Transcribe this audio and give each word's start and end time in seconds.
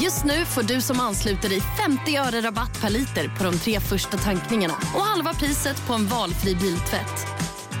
Just 0.00 0.24
nu 0.24 0.44
får 0.44 0.62
du 0.62 0.80
som 0.80 1.00
ansluter 1.00 1.48
dig 1.48 1.60
50 1.60 2.16
öre 2.16 2.40
rabatt 2.40 2.80
per 2.80 2.90
liter 2.90 3.28
på 3.38 3.44
de 3.44 3.58
tre 3.58 3.80
första 3.80 4.16
tankningarna 4.16 4.74
och 4.74 5.00
halva 5.00 5.34
priset 5.34 5.86
på 5.86 5.92
en 5.94 6.06
valfri 6.06 6.54
biltvätt. 6.54 7.26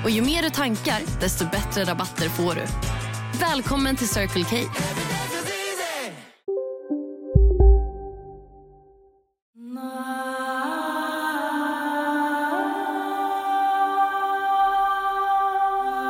Och 0.04 0.10
ju 0.10 0.22
mer 0.22 0.42
du 0.42 0.50
tankar, 0.50 1.20
desto 1.20 1.44
bättre 1.44 1.84
rabatter 1.84 2.28
får 2.28 2.54
du. 2.54 2.62
Välkommen 3.40 3.96
till 3.96 4.08
Circle 4.08 4.44
K. 4.44 4.56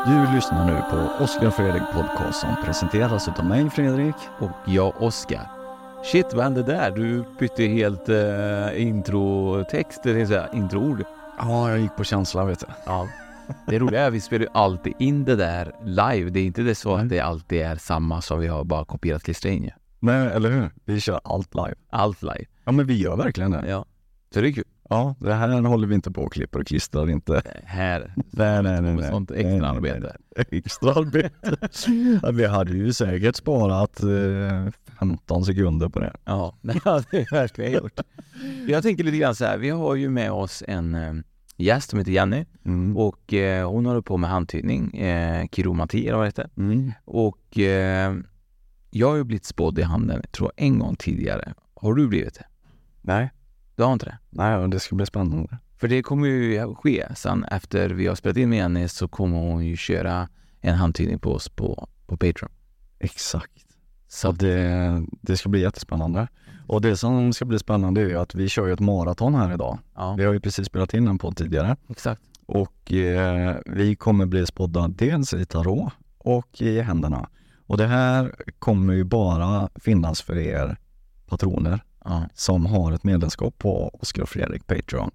Du 0.07 0.35
lyssnar 0.35 0.67
nu 0.67 0.83
på 0.91 1.25
Oskar 1.25 1.51
Fredrik 1.51 1.83
Podcast 1.93 2.41
som 2.41 2.57
presenteras 2.65 3.29
av 3.29 3.45
mig 3.45 3.71
Fredrik. 3.71 4.17
Och 4.39 4.51
jag 4.67 5.03
Oskar. 5.03 5.56
Shit, 6.13 6.35
vad 6.35 6.45
hände 6.45 6.63
där? 6.63 6.91
Du 6.91 7.25
bytte 7.39 7.63
helt 7.63 8.09
uh, 8.09 8.83
introtext, 8.83 10.03
det 10.03 10.13
vill 10.13 10.27
säga 10.27 10.49
introord. 10.53 11.05
Ja, 11.39 11.71
jag 11.71 11.79
gick 11.79 11.97
på 11.97 12.05
känsla 12.05 12.45
vet 12.45 12.61
du. 12.61 12.67
Ja. 12.87 13.09
Det 13.67 13.79
roliga 13.79 14.01
är 14.01 14.07
att 14.09 14.13
vi 14.13 14.21
spelar 14.21 14.45
ju 14.45 14.51
alltid 14.55 14.93
in 14.99 15.25
det 15.25 15.37
där 15.37 15.73
live. 15.85 16.31
Det 16.31 16.41
är 16.41 16.45
inte 16.45 16.63
det 16.63 16.75
så 16.75 16.95
att 16.95 17.09
det 17.09 17.21
alltid 17.21 17.63
är 17.63 17.77
samma 17.77 18.23
som 18.23 18.41
vi 18.41 18.47
har 18.47 18.65
bara 18.65 18.85
kopierat 18.85 19.45
ju. 19.45 19.71
Nej, 19.99 20.27
eller 20.27 20.51
hur? 20.51 20.71
Vi 20.85 21.01
kör 21.01 21.21
allt 21.25 21.55
live. 21.55 21.75
Allt 21.91 22.23
live. 22.23 22.45
Ja, 22.65 22.73
men 22.73 22.87
vi 22.87 22.95
gör 22.95 23.17
verkligen 23.17 23.51
det. 23.51 23.69
Ja. 23.69 23.85
Så 24.35 24.41
det 24.41 24.49
är 24.49 24.53
kul. 24.53 24.65
Ja, 24.89 25.15
det 25.21 25.35
här 25.35 25.63
håller 25.63 25.87
vi 25.89 25.95
inte 25.95 26.11
på 26.11 26.23
och 26.23 26.33
klipper 26.33 26.61
och 26.61 26.67
klistrar 26.67 27.11
inte. 27.11 27.43
Här. 27.65 28.13
Nej, 28.17 28.63
nej, 28.63 28.83
nej. 28.83 28.95
nej. 28.95 29.11
Sånt 29.11 29.31
extra 29.31 29.69
arbete. 29.69 30.17
Extra 30.51 30.93
arbete. 30.93 31.57
ja, 32.23 32.31
vi 32.31 32.47
hade 32.47 32.73
ju 32.73 32.93
säkert 32.93 33.37
sparat 33.37 34.03
eh, 34.03 34.73
15 34.99 35.45
sekunder 35.45 35.89
på 35.89 36.01
det. 36.01 36.13
Ja, 36.25 36.59
det 36.63 36.85
har 36.85 37.05
vi 37.11 37.27
verkligen 37.31 37.73
gjort. 37.73 38.01
Jag 38.69 38.83
tänker 38.83 39.05
lite 39.05 39.17
grann 39.17 39.35
så 39.35 39.45
här, 39.45 39.59
vi 39.59 39.71
har 39.71 39.95
ju 39.95 40.11
med 40.11 40.33
oss 40.33 40.63
en 40.69 40.95
eh, 40.95 41.15
gäst 41.57 41.91
som 41.91 41.99
heter 41.99 42.13
Jenny 42.13 42.45
Mm. 42.65 42.97
och 42.97 43.35
eh, 43.35 43.71
hon 43.71 43.87
håller 43.87 44.01
på 44.01 44.17
med 44.17 44.31
handtydning, 44.31 44.97
eh, 44.97 45.47
kiromati 45.53 46.07
eller 46.09 46.17
vad 46.17 46.25
det 46.25 46.29
heter. 46.29 46.51
Mm. 46.57 46.93
Och 47.05 47.59
eh, 47.59 48.15
jag 48.91 49.09
har 49.09 49.17
ju 49.17 49.25
blivit 49.25 49.45
spådd 49.45 49.79
i 49.79 49.83
handen, 49.83 50.23
tror 50.33 50.51
jag, 50.57 50.67
en 50.67 50.79
gång 50.79 50.97
tidigare. 50.97 51.55
Har 51.75 51.95
du 51.95 52.09
blivit 52.09 52.35
det? 52.35 52.45
Nej, 53.03 53.31
Du 53.77 53.83
har 53.83 53.93
inte 53.93 54.07
det? 54.07 54.19
nej, 54.31 54.57
och 54.57 54.71
det 54.71 54.81
ska 54.81 54.95
bli 54.97 55.07
spännande. 55.07 55.59
För 55.77 55.89
det 55.89 56.03
kommer 56.03 56.27
ju 56.29 56.75
ske 56.75 57.07
sen 57.17 57.45
efter 57.45 57.91
vi 57.91 58.07
har 58.07 58.15
spelat 58.15 58.37
in 58.37 58.49
med 58.49 58.57
Jenny 58.59 58.89
så 58.89 59.09
kommer 59.09 59.39
hon 59.39 59.67
ju 59.67 59.77
köra 59.77 60.29
en 60.61 60.75
handtydning 60.75 61.19
på 61.19 61.33
oss 61.33 61.49
på, 61.49 61.89
på 62.07 62.17
Patreon. 62.17 62.51
Exakt. 62.99 63.53
Så 64.09 64.27
Så 64.27 64.33
det, 64.33 65.03
det 65.21 65.37
ska 65.37 65.49
bli 65.49 65.61
jättespännande. 65.61 66.29
Och 66.67 66.81
det 66.81 66.97
som 66.97 67.33
ska 67.33 67.45
bli 67.45 67.59
spännande 67.59 68.01
är 68.01 68.09
ju 68.09 68.19
att 68.19 68.35
vi 68.35 68.49
kör 68.49 68.67
ju 68.67 68.73
ett 68.73 68.81
maraton 68.81 69.35
här 69.35 69.55
idag. 69.55 69.79
ja, 69.95 70.15
Vi 70.19 70.25
har 70.25 70.33
ju 70.33 70.41
precis 70.41 70.67
spelat 70.67 70.95
in 70.95 71.09
en 71.09 71.19
podd 71.19 71.37
tidigare. 71.37 71.77
exakt. 71.89 72.23
Och 72.47 72.93
eh, 72.93 73.57
vi 73.67 73.97
kommer 73.97 74.27
bli 74.27 74.47
spådda 74.47 74.89
dels 74.89 75.35
i 75.35 75.45
tarot 75.45 75.93
och 76.19 76.63
i 76.63 76.81
händerna. 76.81 77.29
Och 77.67 77.77
det 77.77 77.87
här 77.87 78.35
kommer 78.59 78.95
ju 78.95 79.05
bara 79.05 79.69
finnas 79.75 80.23
för 80.23 80.39
er 80.39 80.77
patroner 81.27 81.81
Ja, 82.07 82.29
som 82.35 82.67
har 82.67 82.93
ett 82.93 83.05
medlemskap 83.05 83.59
på 83.59 83.89
Oskar 83.89 84.23
och 84.23 84.29
Fredrik 84.29 84.67
Patreon. 84.67 85.11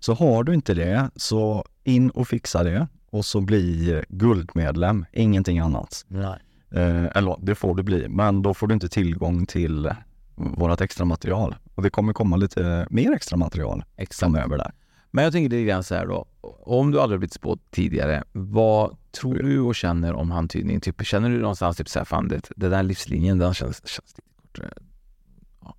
Så 0.00 0.14
har 0.14 0.44
du 0.44 0.54
inte 0.54 0.74
det, 0.74 1.10
så 1.16 1.64
in 1.84 2.10
och 2.10 2.28
fixa 2.28 2.62
det 2.62 2.88
och 3.10 3.24
så 3.24 3.40
bli 3.40 4.02
guldmedlem, 4.08 5.06
ingenting 5.12 5.58
annat. 5.58 6.04
nej. 6.08 6.38
Eh, 6.70 7.04
eller 7.16 7.36
det 7.42 7.54
får 7.54 7.74
du 7.74 7.82
bli, 7.82 8.08
men 8.08 8.42
då 8.42 8.54
får 8.54 8.66
du 8.66 8.74
inte 8.74 8.88
tillgång 8.88 9.46
till 9.46 9.90
vårt 10.34 10.80
extra 10.80 11.04
material. 11.04 11.54
Och 11.74 11.82
det 11.82 11.90
kommer 11.90 12.12
komma 12.12 12.36
lite 12.36 12.86
mer 12.90 13.12
extra 13.12 13.36
material 13.36 13.84
Exakt. 13.96 14.20
framöver 14.20 14.58
där. 14.58 14.72
Men 15.10 15.24
jag 15.24 15.32
tänker 15.32 15.50
lite 15.50 15.64
grann 15.68 15.84
så 15.84 15.94
här 15.94 16.06
då. 16.06 16.26
Om 16.62 16.90
du 16.90 17.00
aldrig 17.00 17.20
blivit 17.20 17.32
spådd 17.32 17.60
tidigare, 17.70 18.24
vad 18.32 18.96
tror 19.20 19.34
du 19.34 19.60
och 19.60 19.74
känner 19.74 20.14
om 20.14 20.30
handtydning? 20.30 20.80
Typ, 20.80 21.06
känner 21.06 21.30
du 21.30 21.38
någonstans 21.38 21.76
typ 21.76 21.88
så 21.88 21.98
här, 21.98 22.04
fan 22.04 22.28
det, 22.28 22.50
den 22.56 22.70
där 22.70 22.82
livslinjen, 22.82 23.38
den 23.38 23.54
känns, 23.54 23.88
känns 23.88 24.14
lite 24.16 24.22
kortare. 24.42 24.70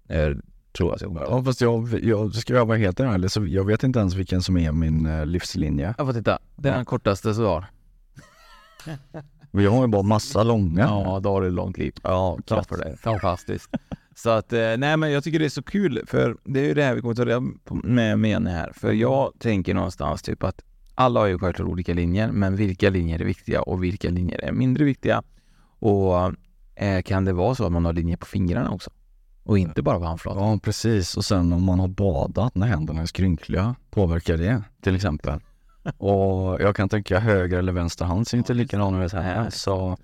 Ja, 0.08 0.16
jag 0.16 0.42
tror 0.78 0.94
att 0.94 1.02
jag 1.02 1.10
kommer 1.10 1.22
Ja, 1.22 1.44
fast 1.44 1.62
jag, 1.62 2.04
jag 2.04 2.36
ska 2.36 2.54
jag 2.54 2.66
vara 2.66 2.78
helt 2.78 3.00
ärlig 3.00 3.32
så 3.32 3.46
jag 3.46 3.66
vet 3.66 3.84
inte 3.84 4.00
ens 4.00 4.16
vilken 4.16 4.42
som 4.42 4.58
är 4.58 4.72
min 4.72 5.06
eh, 5.06 5.26
livslinje. 5.26 5.94
Jag 5.98 6.08
får 6.08 6.14
titta. 6.14 6.40
Den 6.56 6.86
kortaste 6.86 7.34
så 7.34 7.48
har. 7.48 7.66
Vi 9.52 9.66
har 9.66 9.82
ju 9.82 9.88
bara 9.88 10.02
massa 10.02 10.44
långa. 10.44 10.82
Ja, 10.82 11.20
då 11.24 11.30
har 11.30 11.42
du 11.42 11.50
långt 11.50 11.78
liv. 11.78 11.94
ja 12.04 12.38
Klart 12.48 12.68
för 12.68 12.78
det. 12.78 12.98
Fantastiskt. 12.98 13.70
Så 14.16 14.30
att, 14.30 14.54
eh, 14.54 14.60
nej 14.78 14.98
men 14.98 15.12
jag 15.12 15.24
tycker 15.24 15.40
det 15.40 15.46
är 15.46 15.50
så 15.50 15.64
kul 15.64 16.04
för 16.08 16.38
det 16.44 16.60
är 16.60 16.66
ju 16.66 16.74
det 16.74 16.84
här 16.84 16.96
vi 16.96 17.02
kommer 17.02 17.16
ta 17.16 17.26
reda 17.26 17.42
på 17.64 17.76
med, 17.76 18.26
Jenny 18.26 18.50
här. 18.50 18.72
För 18.76 18.92
jag 18.92 19.34
tänker 19.40 19.74
någonstans 19.74 20.22
typ 20.22 20.44
att 20.44 20.62
alla 20.96 21.20
har 21.20 21.28
ju 21.28 21.40
självklart 21.40 21.68
olika 21.68 21.94
linjer, 21.94 22.32
men 22.32 22.56
vilka 22.56 22.90
linjer 22.90 23.20
är 23.20 23.26
viktiga 23.26 23.62
och 23.62 23.84
vilka 23.84 24.10
linjer 24.10 24.40
är 24.46 24.52
mindre 24.52 24.84
viktiga? 24.84 25.24
Och 25.80 26.34
eh, 26.76 27.02
kan 27.02 27.26
det 27.26 27.34
vara 27.34 27.56
så 27.56 27.66
att 27.66 27.72
man 27.72 27.86
har 27.86 27.94
linjer 27.94 28.18
på 28.18 28.26
fingrarna 28.26 28.72
också? 28.72 28.92
Och 29.50 29.58
inte 29.58 29.82
bara 29.82 30.00
på 30.00 30.06
handflatan? 30.06 30.44
Ja, 30.50 30.60
precis. 30.64 31.18
Och 31.18 31.26
sen 31.26 31.54
om 31.54 31.64
man 31.64 31.80
har 31.80 31.88
badat 31.88 32.56
när 32.56 32.68
händerna 32.68 33.02
är 33.02 33.06
skrynkliga, 33.06 33.76
påverkar 33.90 34.38
det 34.38 34.62
till 34.82 34.96
exempel? 34.96 35.40
Och 35.98 36.62
jag 36.62 36.76
kan 36.76 36.90
tänka 36.90 37.20
höger 37.20 37.58
eller 37.58 37.72
vänster 37.72 38.06
hand 38.06 38.28
ser 38.28 38.38
inte 38.38 38.54
likadana 38.54 39.06
ut 39.06 39.14
här. 39.14 39.50
Så 39.50 39.98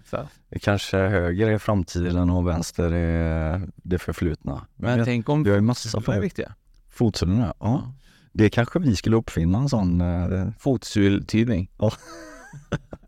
kanske 0.61 0.97
höger 0.97 1.47
är 1.47 1.57
framtiden 1.57 2.29
och 2.29 2.47
vänster 2.47 2.91
är 2.93 3.61
det 3.75 3.99
förflutna. 3.99 4.65
Men 4.75 4.97
Jag- 4.97 5.05
tänk 5.05 5.29
om 5.29 5.43
vi 5.43 5.49
har 5.49 5.55
ju 5.57 5.61
massa 5.61 6.13
är 6.13 6.21
viktiga? 6.21 6.53
fotsulorna. 6.89 7.53
Ja. 7.59 7.93
Det 8.33 8.49
kanske 8.49 8.79
vi 8.79 8.95
skulle 8.95 9.15
uppfinna 9.15 9.57
en 9.57 9.69
sån. 9.69 10.01
eh, 10.01 10.47
Fotsultydning. 10.59 11.69
Ja, 11.77 11.91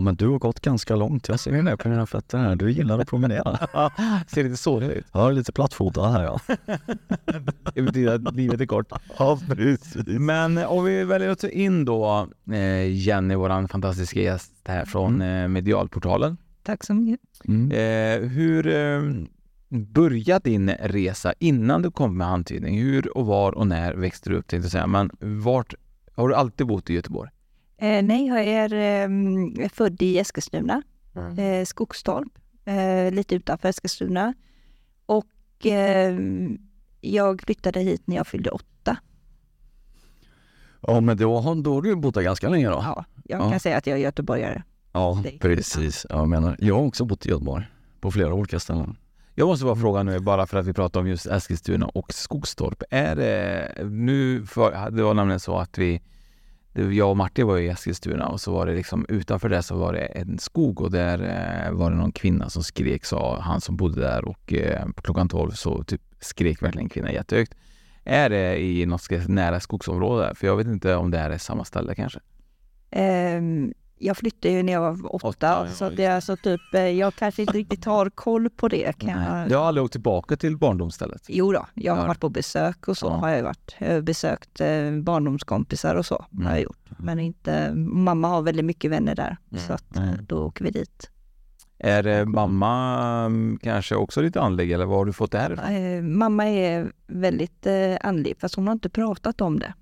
men 0.00 0.14
du 0.14 0.28
har 0.28 0.38
gått 0.38 0.60
ganska 0.60 0.96
långt. 0.96 1.28
Jag 1.28 1.40
ser 1.40 1.62
det 1.62 1.76
på 1.76 1.88
dina 1.88 2.06
fötter 2.06 2.38
här. 2.38 2.56
Du 2.56 2.70
gillar 2.70 2.98
att 2.98 3.08
promenera. 3.08 3.58
Ser 4.28 4.44
lite 4.44 4.56
sårig 4.56 4.90
ut. 4.90 5.06
Har 5.10 5.32
lite 5.32 5.52
plattfotad 5.52 6.10
här 6.10 6.24
ja. 6.24 6.40
Det 7.74 7.82
betyder 7.82 8.14
att 8.14 8.34
livet 8.34 8.60
är 8.60 8.66
kort. 8.66 8.92
Ja, 9.18 9.40
precis. 9.48 9.96
Men 10.06 10.58
om 10.58 10.84
vi 10.84 11.04
väljer 11.04 11.28
att 11.28 11.38
ta 11.38 11.48
in 11.48 11.84
då 11.84 12.28
eh, 12.52 12.92
Jenny, 12.92 13.34
våran 13.34 13.68
fantastiska 13.68 14.20
gäst 14.20 14.52
här 14.64 14.84
från 14.84 15.22
eh, 15.22 15.48
Medialportalen. 15.48 16.36
Tack 16.62 16.84
så 16.84 16.94
mycket. 16.94 17.20
Mm. 17.48 17.70
Eh, 17.72 18.28
hur 18.28 18.66
eh, 18.66 19.02
började 19.68 20.50
din 20.50 20.70
resa 20.70 21.34
innan 21.38 21.82
du 21.82 21.90
kom 21.90 22.16
med 22.16 22.26
handtydning? 22.26 22.78
Hur 22.78 23.18
och 23.18 23.26
var 23.26 23.52
och 23.52 23.66
när 23.66 23.94
växte 23.94 24.30
du 24.30 24.36
upp 24.36 24.46
tänkte 24.46 24.64
jag 24.64 24.72
säga. 24.72 24.86
Men 24.86 25.10
vart, 25.20 25.74
har 26.14 26.28
du 26.28 26.34
alltid 26.34 26.66
bott 26.66 26.90
i 26.90 26.94
Göteborg? 26.94 27.30
Eh, 27.84 28.02
nej, 28.04 28.26
jag 28.26 28.44
är 28.44 28.72
eh, 28.74 29.68
född 29.68 30.02
i 30.02 30.18
Eskilstuna, 30.18 30.82
eh, 31.38 31.64
Skogstorp, 31.64 32.28
eh, 32.64 33.12
lite 33.12 33.34
utanför 33.34 33.68
Eskilstuna. 33.68 34.34
Och 35.06 35.66
eh, 35.66 36.18
jag 37.00 37.42
flyttade 37.42 37.80
hit 37.80 38.02
när 38.04 38.16
jag 38.16 38.26
fyllde 38.26 38.50
åtta. 38.50 38.96
Ja, 40.80 41.00
men 41.00 41.16
då 41.16 41.38
har, 41.40 41.82
du 41.82 41.96
bott 41.96 42.14
där 42.14 42.22
ganska 42.22 42.48
länge 42.48 42.68
då? 42.68 42.80
Ja, 42.82 43.04
jag 43.24 43.40
Ja. 43.40 43.50
kan 43.50 43.60
säga 43.60 43.76
att 43.76 43.86
jag 43.86 43.98
är 43.98 44.02
göteborgare. 44.02 44.62
Ja, 44.92 45.22
precis. 45.40 46.06
Jag 46.10 46.28
menar, 46.28 46.56
jag 46.58 46.74
har 46.74 46.82
också 46.82 47.04
bott 47.04 47.26
i 47.26 47.28
Göteborg. 47.28 47.64
På 48.00 48.10
flera 48.10 48.34
olika 48.34 48.60
ställen. 48.60 48.96
Jag 49.34 49.46
måste 49.48 49.64
bara 49.64 49.76
fråga 49.76 50.02
nu, 50.02 50.18
bara 50.20 50.46
för 50.46 50.58
att 50.58 50.66
vi 50.66 50.72
pratar 50.72 51.00
om 51.00 51.08
just 51.08 51.26
Eskilstuna 51.26 51.86
och 51.86 52.12
Skogstorp. 52.14 52.82
Är 52.90 53.16
det 53.16 53.74
nu, 53.84 54.46
för, 54.46 54.90
det 54.90 55.02
var 55.02 55.14
nämligen 55.14 55.40
så 55.40 55.56
att 55.58 55.78
vi, 55.78 56.02
jag 56.74 57.10
och 57.10 57.16
Martin 57.16 57.46
var 57.46 57.58
i 57.58 57.68
Eskilstuna 57.68 58.28
och 58.28 58.40
så 58.40 58.52
var 58.52 58.66
det 58.66 58.74
liksom 58.74 59.06
utanför 59.08 59.48
det 59.48 59.62
så 59.62 59.76
var 59.76 59.92
det 59.92 60.04
en 60.04 60.38
skog 60.38 60.80
och 60.80 60.90
där 60.90 61.18
eh, 61.18 61.72
var 61.72 61.90
det 61.90 61.96
någon 61.96 62.12
kvinna 62.12 62.50
som 62.50 62.62
skrek, 62.62 63.04
sa 63.04 63.40
han 63.40 63.60
som 63.60 63.76
bodde 63.76 64.00
där 64.00 64.24
och 64.24 64.52
eh, 64.52 64.86
klockan 65.02 65.28
12 65.28 65.50
så 65.50 65.84
typ 65.84 66.00
skrek 66.20 66.62
verkligen 66.62 66.88
kvinnan 66.88 67.12
jättehögt. 67.12 67.54
Är 68.04 68.30
det 68.30 68.62
i 68.62 68.86
något 68.86 69.28
nära 69.28 69.60
skogsområde? 69.60 70.34
För 70.34 70.46
jag 70.46 70.56
vet 70.56 70.66
inte 70.66 70.94
om 70.94 71.10
det 71.10 71.18
här 71.18 71.30
är 71.30 71.38
samma 71.38 71.64
ställe 71.64 71.94
kanske. 71.94 72.20
Um, 73.36 73.74
jag 73.98 74.16
flyttade 74.16 74.54
ju 74.54 74.62
när 74.62 74.72
jag 74.72 74.80
var 75.02 75.14
åtta, 75.14 75.28
Åtta, 75.28 75.68
så 75.68 75.90
det 75.90 76.04
är 76.04 76.14
alltså 76.14 76.36
typ, 76.36 76.60
eh, 76.74 76.80
jag 76.82 77.14
kanske 77.14 77.42
inte 77.42 77.52
riktigt 77.58 77.84
har 77.84 78.10
koll 78.10 78.50
på 78.50 78.68
det. 78.68 78.92
Kan 78.98 79.08
jag... 79.10 79.50
Jag 79.50 79.58
har 79.58 79.66
aldrig 79.66 79.84
åkt 79.84 79.92
tillbaka 79.92 80.36
till 80.36 80.56
barndomsstället. 80.56 81.22
Jo 81.28 81.52
då, 81.52 81.66
jag 81.74 81.92
har 81.94 82.02
Ja. 82.02 82.06
varit 82.06 82.20
på 82.20 82.28
besök 82.28 82.88
och 82.88 82.96
så 82.98 83.06
Ja. 83.06 83.10
har 83.10 83.28
jag 83.28 83.42
varit. 83.42 83.74
Jag 83.78 83.92
har 83.94 84.00
besökt 84.00 84.60
eh, 84.60 84.90
barndomskompisar 85.02 85.94
och 85.94 86.06
så 86.06 86.14
har 86.14 86.26
Mm. 86.40 86.52
jag 86.52 86.60
gjort. 86.62 86.88
Men 86.98 87.18
inte, 87.18 87.72
mamma 87.74 88.28
har 88.28 88.42
väldigt 88.42 88.64
mycket 88.64 88.90
vänner 88.90 89.14
där, 89.14 89.36
Mm. 89.52 89.64
så 89.64 89.72
att, 89.72 89.96
eh, 89.96 90.08
Mm. 90.08 90.24
då 90.26 90.38
åker 90.44 90.64
vi 90.64 90.70
dit. 90.70 91.10
Är 91.78 92.06
eh, 92.06 92.24
mamma 92.24 93.00
mm, 93.26 93.58
kanske 93.62 93.94
också 93.96 94.20
lite 94.22 94.40
andlig 94.40 94.72
eller 94.72 94.84
vad 94.86 94.98
har 94.98 95.04
du 95.04 95.12
fått 95.12 95.32
det 95.32 95.38
här 95.38 95.52
ifrån? 95.52 95.66
Eh, 95.74 96.02
mamma 96.02 96.44
är 96.46 96.92
väldigt 97.06 97.66
eh, 97.66 97.96
andlig, 98.00 98.34
fast 98.40 98.54
hon 98.54 98.66
har 98.66 98.72
inte 98.72 98.88
pratat 98.90 99.40
om 99.40 99.58
det. 99.58 99.74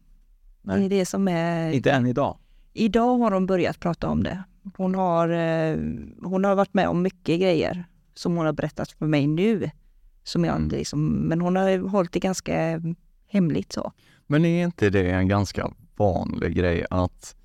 Nej. 0.63 0.79
Det 0.81 0.85
är 0.85 0.89
det 0.99 1.07
som 1.07 1.29
är... 1.29 1.73
Inte 1.73 1.91
än 1.91 2.07
idag. 2.07 2.39
Idag 2.73 3.19
har 3.19 3.31
hon 3.31 3.47
börjat 3.47 3.81
prata 3.81 4.09
om 4.09 4.23
det. 4.23 4.43
Hon 4.77 4.95
har, 4.95 5.29
eh, 5.29 5.77
hon 6.23 6.45
har 6.45 6.55
varit 6.55 6.75
med 6.75 6.89
om 6.89 7.03
mycket 7.03 7.41
grejer 7.41 7.85
som 8.15 8.37
hon 8.37 8.47
har 8.47 8.53
berättat 8.53 8.91
för 8.93 9.07
mig 9.07 9.27
nu. 9.27 9.71
Som 10.25 10.45
jag 10.45 10.57
Mm. 10.57 10.69
liksom, 10.69 11.07
men 11.07 11.41
hon 11.41 11.57
har 11.57 11.89
hållit 11.89 12.13
det 12.13 12.19
ganska 12.21 12.83
hemligt 13.27 13.73
så. 13.73 13.93
Men 14.27 14.45
är 14.45 14.65
inte 14.65 14.91
det 14.91 15.11
en 15.11 15.29
ganska 15.29 15.71
vanlig 15.97 16.57
grej 16.57 16.87
att 16.91 17.37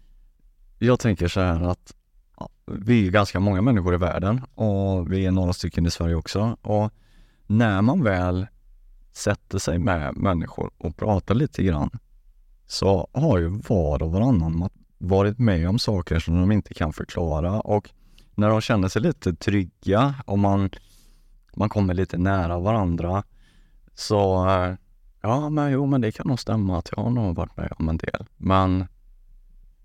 jag 0.80 1.00
tänker 1.00 1.28
så 1.28 1.40
här 1.40 1.62
att 1.64 1.94
vi 2.66 3.08
är 3.08 3.12
ganska 3.12 3.40
många 3.40 3.62
människor 3.62 3.94
i 3.94 3.98
världen 3.98 4.42
och 4.56 5.12
vi 5.12 5.26
är 5.26 5.32
några 5.32 5.54
stycken 5.54 5.86
i 5.86 5.92
Sverige 5.92 6.16
också 6.16 6.58
och 6.62 6.92
när 7.48 7.82
man 7.82 8.04
väl 8.04 8.48
sätter 9.12 9.60
sig 9.60 9.80
med 9.80 10.18
människor 10.18 10.72
och 10.78 10.98
pratar 10.98 11.36
lite 11.36 11.64
grann 11.64 11.90
så 12.66 13.08
har 13.14 13.38
ju 13.38 13.48
var 13.48 14.04
och 14.04 14.12
varannan 14.12 14.60
varit 14.98 15.40
med 15.40 15.70
om 15.70 15.80
saker 15.80 16.20
som 16.20 16.42
de 16.42 16.52
inte 16.52 16.74
kan 16.74 16.94
förklara 16.94 17.60
och 17.60 17.90
när 18.36 18.50
de 18.50 18.62
känner 18.62 18.88
sig 18.88 19.02
lite 19.02 19.34
trygga 19.34 20.16
och 20.26 20.40
man, 20.40 20.70
man 21.56 21.70
kommer 21.70 21.94
lite 21.94 22.18
nära 22.18 22.60
varandra 22.60 23.24
så 23.96 24.50
eh, 24.50 24.76
Ja, 25.22 25.50
men 25.50 25.72
jo, 25.72 25.86
men 25.86 26.02
det 26.02 26.12
kan 26.12 26.28
nog 26.28 26.40
stämma 26.40 26.78
att 26.78 26.90
jag 26.96 27.04
har 27.04 27.10
nog 27.10 27.36
varit 27.36 27.58
med 27.58 27.74
om 27.80 27.90
en 27.90 27.98
del. 27.98 28.26
Men 28.38 28.88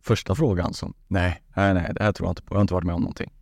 första 0.00 0.34
frågan 0.34 0.74
så, 0.74 0.92
nej, 1.08 1.42
nej, 1.56 1.74
nej, 1.74 1.90
det 1.94 2.02
här 2.04 2.12
tror 2.12 2.26
jag 2.26 2.30
inte 2.30 2.42
på. 2.42 2.54
Jag 2.54 2.58
har 2.58 2.62
inte 2.62 2.74
varit 2.74 2.86
med 2.86 2.94
om 2.94 3.00
någonting. 3.00 3.32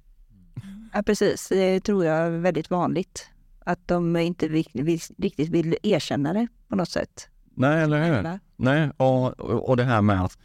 Ja, 0.92 1.02
precis. 1.02 1.48
Det 1.48 1.80
tror 1.80 2.04
jag 2.04 2.16
är 2.16 2.30
väldigt 2.30 2.70
vanligt. 2.70 3.30
Att 3.64 3.88
de 3.88 4.16
inte 4.16 4.48
riktigt 4.48 5.48
vill 5.48 5.76
erkänna 5.82 6.32
det 6.32 6.48
på 6.68 6.76
något 6.76 6.88
sätt. 6.88 7.28
Nej, 7.54 7.82
eller 7.82 8.04
hur? 8.04 8.38
Nej, 8.56 8.90
och 8.96 9.40
och 9.40 9.76
det 9.76 9.84
här 9.84 10.02
med 10.02 10.24
att 10.24 10.38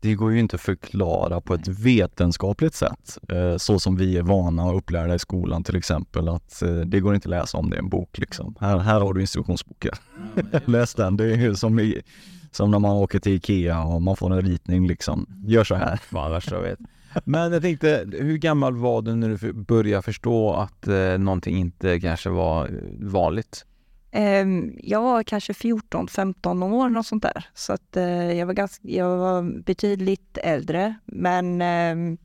det 0.00 0.14
går 0.14 0.32
ju 0.32 0.38
inte 0.38 0.56
att 0.56 0.62
förklara 0.62 1.40
på 1.40 1.54
ett 1.54 1.68
vetenskapligt 1.68 2.74
sätt, 2.74 3.18
eh, 3.28 3.56
så 3.56 3.78
som 3.78 3.96
vi 3.96 4.16
är 4.16 4.22
vana 4.22 4.64
och 4.64 4.76
upplärda 4.76 5.14
i 5.14 5.18
skolan 5.18 5.64
till 5.64 5.76
exempel, 5.76 6.28
att 6.28 6.62
eh, 6.62 6.74
det 6.74 7.00
går 7.00 7.14
inte 7.14 7.26
att 7.26 7.30
läsa 7.30 7.58
om 7.58 7.70
det 7.70 7.76
i 7.76 7.78
en 7.78 7.88
bok 7.88 8.18
liksom. 8.18 8.54
Här, 8.60 8.78
här 8.78 9.00
har 9.00 9.14
du 9.14 9.20
instruktionsboken. 9.20 9.92
Läs 10.64 10.94
den. 10.94 11.16
Det 11.16 11.24
är 11.24 11.36
ju 11.36 11.54
som, 11.54 11.80
i, 11.80 12.02
som 12.50 12.70
när 12.70 12.78
man 12.78 12.96
åker 12.96 13.18
till 13.18 13.32
Ikea 13.32 13.82
och 13.84 14.02
man 14.02 14.16
får 14.16 14.32
en 14.32 14.42
ritning 14.42 14.88
liksom. 14.88 15.26
Gör 15.46 15.64
så 15.64 15.74
här. 15.74 15.96
Fan, 15.96 16.30
värsta 16.30 16.54
jag 16.54 16.62
vet. 16.62 16.78
Men 17.24 17.52
jag 17.52 17.62
tänkte, 17.62 18.08
hur 18.12 18.36
gammal 18.36 18.76
var 18.76 19.02
du 19.02 19.14
när 19.14 19.28
du 19.28 19.52
började 19.52 20.02
förstå 20.02 20.52
att 20.52 20.88
eh, 20.88 21.18
någonting 21.18 21.56
inte 21.56 22.00
kanske 22.00 22.30
var 22.30 22.70
vanligt? 23.00 23.66
Ehm, 24.12 24.72
Jag 24.82 25.02
var 25.02 25.22
kanske 25.22 25.52
14-15 25.52 26.62
år, 26.72 26.88
något 26.88 27.06
sånt 27.06 27.22
där. 27.22 27.44
Så 27.54 27.72
att 27.72 27.96
eh, 27.96 28.32
jag 28.32 28.46
var, 28.46 28.54
ganska, 28.54 28.88
jag 28.88 29.16
var 29.16 29.62
betydligt 29.62 30.38
äldre. 30.42 30.94
Men 31.04 31.62
ehm, 31.62 32.18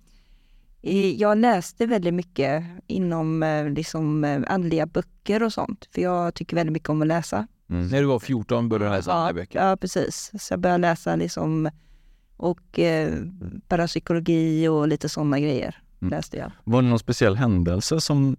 jag 1.17 1.37
läste 1.37 1.85
väldigt 1.85 2.13
mycket 2.13 2.63
inom 2.87 3.43
eh, 3.43 3.69
liksom, 3.69 4.23
eh, 4.23 4.41
andliga 4.47 4.85
böcker 4.85 5.43
och 5.43 5.53
sånt. 5.53 5.87
För 5.93 6.01
jag 6.01 6.33
tycker 6.33 6.55
väldigt 6.55 6.73
mycket 6.73 6.89
om 6.89 7.01
att 7.01 7.07
läsa. 7.07 7.47
När 7.67 8.01
du 8.01 8.05
var 8.05 8.19
14 8.19 8.69
började 8.69 8.85
du 8.91 8.97
läsa 8.97 9.11
ja, 9.11 9.15
andra 9.15 9.33
böcker? 9.33 9.59
Ja, 9.69 9.77
precis. 9.77 10.31
Så 10.39 10.53
jag 10.53 10.59
började 10.59 10.81
läsa 10.81 11.15
liksom 11.15 11.69
och 12.38 12.79
eh, 12.79 13.13
parapsykologi 13.67 14.67
och 14.67 14.88
lite 14.88 15.09
sådana 15.09 15.39
grejer 15.39 15.81
Mm. 16.01 16.11
läste 16.11 16.38
jag. 16.38 16.51
Var 16.63 16.81
det 16.81 16.88
någon 16.88 16.99
speciell 16.99 17.35
händelse 17.35 18.01
som, 18.01 18.35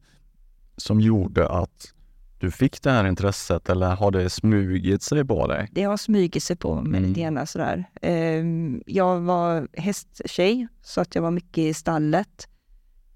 som 0.77 1.01
gjorde 1.01 1.49
att 1.49 1.93
du 2.41 2.51
fick 2.51 2.83
det 2.83 2.91
här 2.91 3.07
intresset 3.09 3.69
eller 3.69 3.95
har 3.95 4.11
det 4.11 4.31
smugit 4.31 5.03
sig 5.03 5.25
på 5.25 5.47
dig? 5.47 5.69
Det 5.73 5.83
har 5.83 5.97
smugit 5.97 6.43
sig 6.43 6.57
på 6.57 6.75
mig 6.75 6.99
Mm. 6.99 7.09
lite 7.09 7.21
grann 7.21 7.47
sådär. 7.47 7.85
Ehm, 8.03 8.83
Jag 8.87 9.21
var 9.21 9.69
hästtjej 9.73 10.69
så 10.83 11.01
att 11.01 11.15
jag 11.15 11.23
var 11.23 11.31
mycket 11.31 11.59
i 11.59 11.75
stallet. 11.75 12.49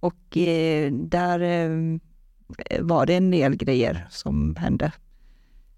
Och 0.01 0.37
eh, 0.37 0.93
där 0.93 1.41
eh, 1.41 1.99
var 2.81 3.07
det 3.07 3.15
en 3.15 3.31
del 3.31 3.57
grejer 3.57 4.07
som 4.11 4.57
hände 4.57 4.93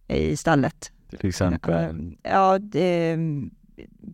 i 0.08 0.36
stallet. 0.36 0.92
Till 1.20 1.28
exempel? 1.28 1.74
Ehm, 1.74 2.16
Ja, 2.22 2.58
det, 2.58 3.18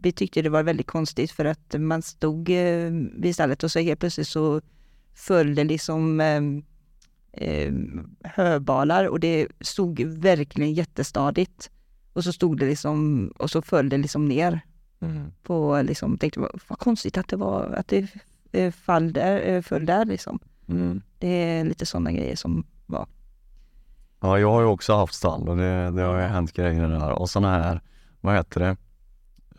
vi 0.02 0.12
tyckte 0.12 0.42
det 0.42 0.50
var 0.50 0.62
väldigt 0.62 0.86
konstigt 0.86 1.30
för 1.30 1.44
att 1.44 1.74
man 1.78 2.02
stod 2.02 2.50
eh, 2.50 2.90
vid 3.18 3.34
stallet 3.34 3.62
och 3.64 3.70
så 3.72 3.78
helt 3.78 4.00
plötsligt 4.00 4.28
så 4.28 4.60
föll 5.14 5.54
det 5.54 5.64
liksom 5.64 6.20
eh, 7.32 7.72
höbalar 8.24 9.04
och 9.08 9.20
det 9.20 9.48
stod 9.60 10.00
verkligen 10.00 10.72
jättestadigt. 10.74 11.70
Och 12.12 12.24
så 12.24 12.32
stod 12.32 12.58
det 12.58 12.66
liksom, 12.66 13.28
och 13.38 13.50
så 13.50 13.62
föll 13.62 13.88
det 13.88 13.96
liksom 13.98 14.28
ner 14.28 14.60
Mm. 15.00 15.32
på 15.42 15.82
liksom, 15.82 16.18
tänkte 16.18 16.40
vad, 16.40 16.60
konstigt 16.78 17.18
att 17.18 17.28
det 17.28 17.36
var, 17.36 17.64
att 17.64 17.88
det 17.88 18.08
eh, 18.52 18.72
fall 18.72 19.12
där, 19.12 19.40
eh, 19.40 19.62
föll 19.62 19.86
där 19.86 20.04
liksom. 20.04 20.38
Mm. 20.68 21.02
Det 21.18 21.28
är 21.28 21.64
lite 21.64 21.86
sådana 21.86 22.12
grejer 22.12 22.36
som 22.36 22.66
var. 22.86 23.06
Ja, 24.20 24.38
jag 24.38 24.50
har 24.50 24.60
ju 24.60 24.66
också 24.66 24.94
haft 24.94 25.14
stall 25.14 25.48
och 25.48 25.56
det, 25.56 25.90
det 25.90 26.02
har 26.02 26.16
ju 26.20 26.26
hänt 26.26 26.52
grejer 26.52 26.88
där 26.88 27.10
och 27.12 27.30
sådana 27.30 27.62
här, 27.62 27.80
vad 28.20 28.34
heter 28.34 28.60
det? 28.60 28.76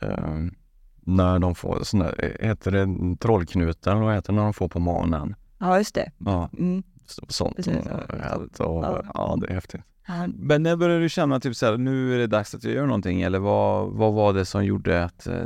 Ehm, 0.06 0.54
när 1.02 1.40
de 1.40 1.56
får 1.56 1.80
såna, 1.84 2.12
heter 2.40 2.72
det 2.72 3.18
trollknutar 3.20 3.92
eller 3.92 4.02
vad 4.06 4.16
heter 4.16 4.34
det 4.34 4.38
när 4.38 4.44
de 4.44 4.54
får 4.54 4.68
på 4.70 4.80
morgonen? 4.80 5.36
Ja, 5.58 5.78
just 5.78 5.96
det. 5.96 6.12
Ja, 6.18 6.50
Mm. 6.58 6.84
Så- 7.10 7.26
sånt. 7.30 7.56
Precis. 7.56 7.74
har 7.88 8.20
hänt 8.24 8.60
och, 8.60 8.84
Ja. 8.84 9.04
ja, 9.14 9.38
det 9.42 9.48
är 9.48 9.54
häftigt. 9.54 9.82
Ja, 10.08 10.28
Men 10.36 10.64
när 10.64 10.76
började 10.76 11.02
du 11.02 11.10
känna 11.10 11.40
typ 11.40 11.56
såhär, 11.56 11.78
nu 11.78 12.14
är 12.16 12.18
det 12.18 12.28
dags 12.28 12.56
att 12.56 12.64
jag 12.64 12.74
gör 12.74 12.86
någonting? 12.86 13.22
Eller 13.22 13.40
vad, 13.40 13.92
vad 13.92 14.14
var 14.14 14.34
det 14.34 14.46
som 14.46 14.66
gjorde 14.66 15.04
att 15.04 15.28
eh, 15.28 15.46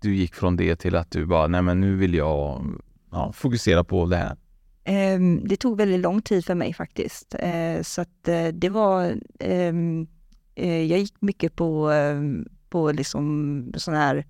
du 0.00 0.14
gick 0.14 0.34
från 0.34 0.56
det 0.56 0.76
till 0.76 0.96
att 0.96 1.10
du 1.10 1.26
bara, 1.26 1.46
nej 1.46 1.62
men 1.62 1.80
nu 1.80 1.96
vill 1.96 2.14
jag 2.14 2.64
ja, 3.10 3.32
fokusera 3.32 3.84
på 3.84 4.06
det 4.06 4.16
här? 4.16 4.36
Ehm, 4.84 5.40
Det 5.48 5.56
tog 5.56 5.76
väldigt 5.76 6.00
lång 6.00 6.22
tid 6.22 6.44
för 6.44 6.54
mig 6.54 6.74
faktiskt. 6.74 7.34
Eh, 7.38 7.82
Så 7.82 8.00
att 8.00 8.28
eh, 8.28 8.46
det 8.48 8.68
var... 8.68 9.14
ehm, 9.40 10.06
eh, 10.54 10.82
Jag 10.82 10.98
gick 10.98 11.14
mycket 11.20 11.56
på, 11.56 11.90
ehm, 11.90 12.48
på 12.70 12.92
liksom 12.92 13.72
sådana 13.76 14.00
här 14.02 14.24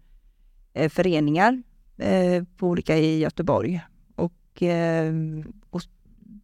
föreningar 0.89 1.62
på 2.57 2.69
olika 2.69 2.97
i 2.99 3.19
Göteborg. 3.19 3.81
Och, 4.17 4.62
och 5.71 5.81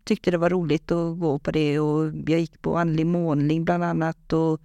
tyckte 0.04 0.30
det 0.30 0.38
var 0.38 0.50
roligt 0.50 0.90
att 0.92 1.18
gå 1.18 1.38
på 1.38 1.50
det 1.50 1.80
och 1.80 2.12
jag 2.26 2.40
gick 2.40 2.62
på 2.62 2.78
andlig 2.78 3.06
målning 3.06 3.64
bland 3.64 3.84
annat 3.84 4.32
och 4.32 4.60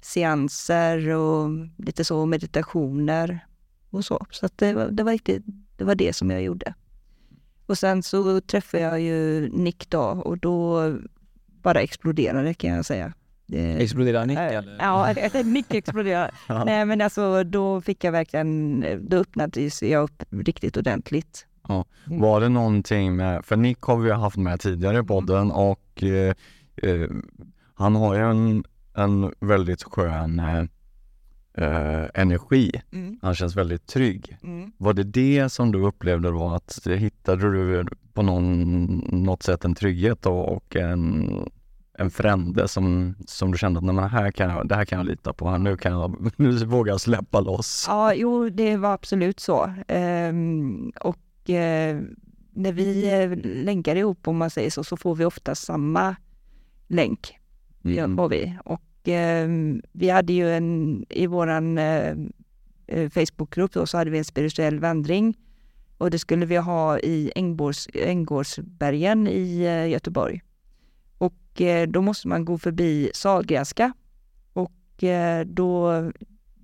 seanser 0.00 1.08
och 1.08 1.48
lite 1.76 2.04
så 2.04 2.26
meditationer 2.26 3.46
och 3.90 4.04
så. 4.04 4.26
Så 4.30 4.46
att 4.46 4.58
det, 4.58 4.72
var, 4.72 4.88
det, 4.88 5.02
var 5.02 5.12
riktigt, 5.12 5.42
det 5.76 5.84
var 5.84 5.94
det 5.94 6.12
som 6.12 6.30
jag 6.30 6.42
gjorde. 6.42 6.74
Och 7.66 7.78
sen 7.78 8.02
så 8.02 8.40
träffade 8.40 8.82
jag 8.82 9.00
ju 9.00 9.48
Nick 9.48 9.90
då 9.90 10.00
och 10.00 10.38
då 10.38 10.82
bara 11.62 11.80
exploderade 11.80 12.54
kan 12.54 12.70
jag 12.70 12.84
säga. 12.84 13.12
Det, 13.46 13.82
Exploderar 13.82 14.26
Nick 14.26 14.38
Äh, 14.38 14.46
eller? 14.46 14.76
Ja, 14.78 15.14
Nick 15.44 15.74
exploderade. 15.74 16.30
Ja. 16.48 16.64
Nej 16.64 16.84
men 16.84 17.00
alltså 17.00 17.44
då 17.44 17.80
fick 17.80 18.04
jag 18.04 18.12
verkligen, 18.12 18.84
då 19.08 19.16
öppnades 19.16 19.82
jag 19.82 20.02
upp 20.02 20.22
riktigt 20.30 20.76
ordentligt. 20.76 21.46
Mm. 21.68 22.20
Var 22.20 22.40
det 22.40 22.48
någonting 22.48 23.16
med, 23.16 23.44
för 23.44 23.56
Nick 23.56 23.82
har 23.82 23.96
vi 23.96 24.10
haft 24.10 24.36
med 24.36 24.60
tidigare 24.60 24.98
i 24.98 25.02
podden 25.02 25.50
och 25.50 26.02
eh, 26.02 26.34
eh, 26.76 27.08
han 27.74 27.96
har 27.96 28.14
ju 28.14 28.20
en, 28.20 28.64
en 28.94 29.32
väldigt 29.40 29.82
skön 29.82 30.38
eh, 30.38 30.64
eh, 31.64 32.06
energi. 32.14 32.72
Mm. 32.92 33.18
Han 33.22 33.34
känns 33.34 33.56
väldigt 33.56 33.86
trygg. 33.86 34.38
Mm. 34.42 34.72
Var 34.76 34.92
det 34.92 35.04
det 35.04 35.48
som 35.48 35.72
du 35.72 35.78
upplevde 35.86 36.30
då 36.30 36.48
att 36.48 36.86
hittade 36.86 37.52
du 37.52 37.84
på 38.12 38.22
någon, 38.22 38.84
något 39.12 39.42
sätt 39.42 39.64
en 39.64 39.74
trygghet 39.74 40.26
och 40.26 40.76
en, 40.76 41.30
en 41.98 42.10
frände 42.10 42.68
som, 42.68 43.14
som 43.26 43.52
du 43.52 43.58
kände 43.58 43.78
att 43.78 43.84
nej, 43.84 44.08
här 44.08 44.30
kan 44.30 44.50
jag, 44.50 44.68
det 44.68 44.74
här 44.74 44.84
kan 44.84 44.98
jag 44.98 45.06
lita 45.06 45.32
på, 45.32 45.58
nu, 45.58 45.76
kan 45.76 45.92
jag, 45.92 46.32
nu 46.36 46.50
vågar 46.64 46.92
jag 46.92 47.00
släppa 47.00 47.40
loss. 47.40 47.84
Ja, 47.88 48.14
jo 48.14 48.48
det 48.48 48.76
var 48.76 48.92
absolut 48.92 49.40
så. 49.40 49.72
Ehm, 49.88 50.92
och 51.00 51.16
eh, 51.50 52.00
när 52.58 52.72
vi 52.72 53.12
eh, 53.12 53.38
länkar 53.64 53.96
ihop 53.96 54.28
om 54.28 54.36
man 54.36 54.50
säger 54.50 54.70
så, 54.70 54.84
så 54.84 54.96
får 54.96 55.14
vi 55.14 55.24
ofta 55.24 55.54
samma 55.54 56.16
länk. 56.86 57.38
Mm. 57.84 58.16
Får 58.16 58.28
vi. 58.28 58.58
Och 58.64 59.08
eh, 59.08 59.48
vi 59.92 60.10
hade 60.10 60.32
ju 60.32 60.50
en, 60.50 61.04
i 61.08 61.26
våran 61.26 61.78
eh, 61.78 62.14
eh, 62.86 63.10
Facebookgrupp 63.10 63.72
då, 63.72 63.86
så 63.86 63.98
hade 63.98 64.10
vi 64.10 64.18
en 64.18 64.24
spirituell 64.24 64.80
vandring. 64.80 65.38
Och 65.98 66.10
det 66.10 66.18
skulle 66.18 66.46
vi 66.46 66.56
ha 66.56 66.98
i 66.98 67.32
Änggårds, 67.34 67.88
Änggårdsbergen 67.94 69.26
i 69.26 69.62
eh, 69.62 69.88
Göteborg. 69.88 70.42
Och 71.18 71.62
då 71.88 72.02
måste 72.02 72.28
man 72.28 72.44
gå 72.44 72.58
förbi 72.58 73.10
Sahlgrenska. 73.14 73.92
Och 74.52 75.04
då, 75.46 76.02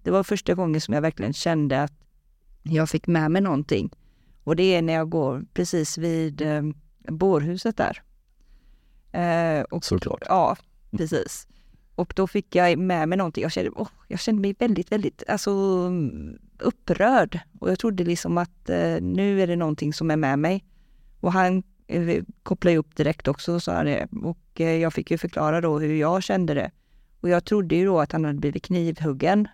det 0.03 0.11
var 0.11 0.23
första 0.23 0.55
gången 0.55 0.81
som 0.81 0.95
jag 0.95 1.03
verkligen 1.03 1.33
kände 1.33 1.83
att 1.83 1.93
jag 2.63 2.91
fick 2.91 3.07
med 3.07 3.31
mig 3.31 3.43
någonting. 3.43 3.91
Och 4.45 4.57
det 4.57 4.75
är 4.75 4.83
när 4.83 4.93
jag 4.93 5.09
går 5.09 5.45
precis 5.55 5.99
vid 5.99 6.43
eh, 6.43 6.63
bårhuset 7.09 7.77
där. 7.77 8.03
Eh, 9.13 9.63
och, 9.63 9.85
Såklart. 9.85 10.23
Ja, 10.29 10.57
precis. 10.91 11.49
Och 11.95 12.13
då 12.17 12.27
fick 12.27 12.55
jag 12.55 12.79
med 12.79 13.09
mig 13.09 13.19
någonting. 13.19 13.43
Jag 13.43 13.53
kände, 13.53 13.71
oh, 13.71 13.89
jag 14.09 14.21
kände 14.21 14.41
mig 14.41 14.55
väldigt, 14.59 14.93
väldigt 14.93 15.23
alltså, 15.29 15.51
upprörd. 16.59 17.41
Och 17.61 17.71
jag 17.71 17.79
trodde 17.79 18.05
liksom 18.05 18.39
att 18.39 18.71
eh, 18.71 18.97
nu 19.01 19.43
är 19.43 19.47
det 19.47 19.57
någonting 19.57 19.93
som 19.93 20.11
är 20.11 20.17
med 20.17 20.39
mig. 20.39 20.65
Och 21.21 21.33
han 21.33 21.63
eh, 21.87 22.23
kopplade 22.43 22.77
upp 22.77 22.97
direkt 22.97 23.29
också, 23.29 23.61
sa 23.61 23.75
han 23.75 23.87
det. 23.87 24.09
Och 24.23 24.61
eh, 24.61 24.77
jag 24.77 24.93
fick 24.93 25.11
ju 25.11 25.19
förklara 25.19 25.61
då 25.61 25.79
hur 25.79 25.95
jag 25.95 26.23
kände 26.23 26.55
det. 26.55 26.71
Och 27.21 27.29
jag 27.29 27.45
trodde 27.45 27.75
ju 27.75 27.85
då 27.85 28.01
att 28.01 28.13
han 28.13 28.25
hade 28.25 28.39
blivit 28.39 28.63
knivhuggen. 28.63 29.49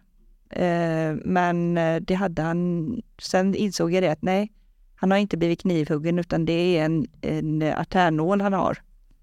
Eh, 0.51 1.15
men 1.25 1.79
eh, 1.79 2.01
det 2.01 2.15
hade 2.15 2.43
han... 2.43 3.03
Sen 3.19 3.55
insåg 3.55 3.93
jag 3.93 4.03
det 4.03 4.13
att 4.13 4.23
nej, 4.23 4.53
han 5.01 5.11
har 5.11 5.19
inte 5.19 5.37
blivit 5.37 5.61
knivhuggen 5.61 6.19
utan 6.19 6.45
det 6.45 6.53
är 6.79 6.85
en, 6.85 7.07
en 7.21 7.63
artärnål 7.63 8.41
han 8.41 8.53
har. 8.53 8.79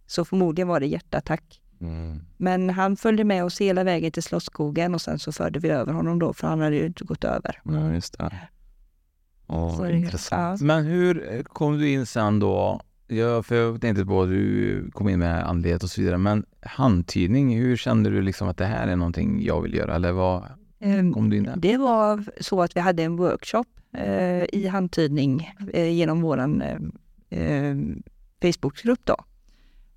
Så 0.07 0.25
förmodligen 0.25 0.67
var 0.67 0.79
det 0.79 0.85
hjärtattack. 0.87 1.61
Mm. 1.81 2.19
Men 2.37 2.69
han 2.69 2.95
följde 2.97 3.23
med 3.23 3.43
oss 3.43 3.61
hela 3.61 3.83
vägen 3.83 4.11
till 4.11 4.23
Slottsskogen 4.23 4.95
och 4.95 5.01
sen 5.01 5.19
så 5.19 5.31
förde 5.31 5.59
vi 5.59 5.69
över 5.69 5.93
honom 5.93 6.19
då, 6.19 6.33
för 6.33 6.47
han 6.47 6.59
hade 6.61 6.75
ju 6.75 6.85
inte 6.85 7.03
gått 7.03 7.23
över. 7.23 7.61
Ja, 7.63 7.93
just 7.93 8.17
det. 8.17 8.39
Ja, 9.47 9.73
Så 9.77 9.83
det- 9.83 9.93
intressant. 9.97 10.61
ja. 10.61 10.65
Men 10.67 10.85
hur 10.85 11.43
kom 11.43 11.77
du 11.77 11.89
in 11.89 12.05
sen 12.05 12.39
då? 12.39 12.81
Ja, 13.07 13.43
för 13.43 13.55
jag 13.55 13.81
tänkte 13.81 14.05
på 14.05 14.21
att 14.21 14.29
du 14.29 14.89
kom 14.93 15.09
in 15.09 15.19
med 15.19 15.47
andlighet 15.49 15.83
och 15.83 15.89
så 15.89 16.01
vidare, 16.01 16.17
men 16.17 16.45
handtydning, 16.61 17.57
hur 17.57 17.77
kände 17.77 18.09
du 18.09 18.21
liksom 18.21 18.47
att 18.47 18.57
det 18.57 18.65
här 18.65 18.87
är 18.87 18.95
någonting 18.95 19.45
jag 19.45 19.61
vill 19.61 19.73
göra? 19.73 19.95
Eller 19.95 20.11
vad 20.11 20.43
Ehm, 20.79 21.13
kom 21.13 21.29
du 21.29 21.37
in 21.37 21.43
där? 21.43 21.55
Det 21.57 21.77
var 21.77 22.23
så 22.41 22.61
att 22.61 22.75
vi 22.75 22.79
hade 22.79 23.03
en 23.03 23.15
workshop 23.15 23.65
eh, 23.97 24.45
i 24.53 24.67
handtydning 24.67 25.53
eh, 25.73 25.89
genom 25.89 26.21
vår 26.21 26.39
eh, 26.39 26.77
eh, 27.29 27.75
Facebookgrupp 28.41 28.99
då. 29.03 29.15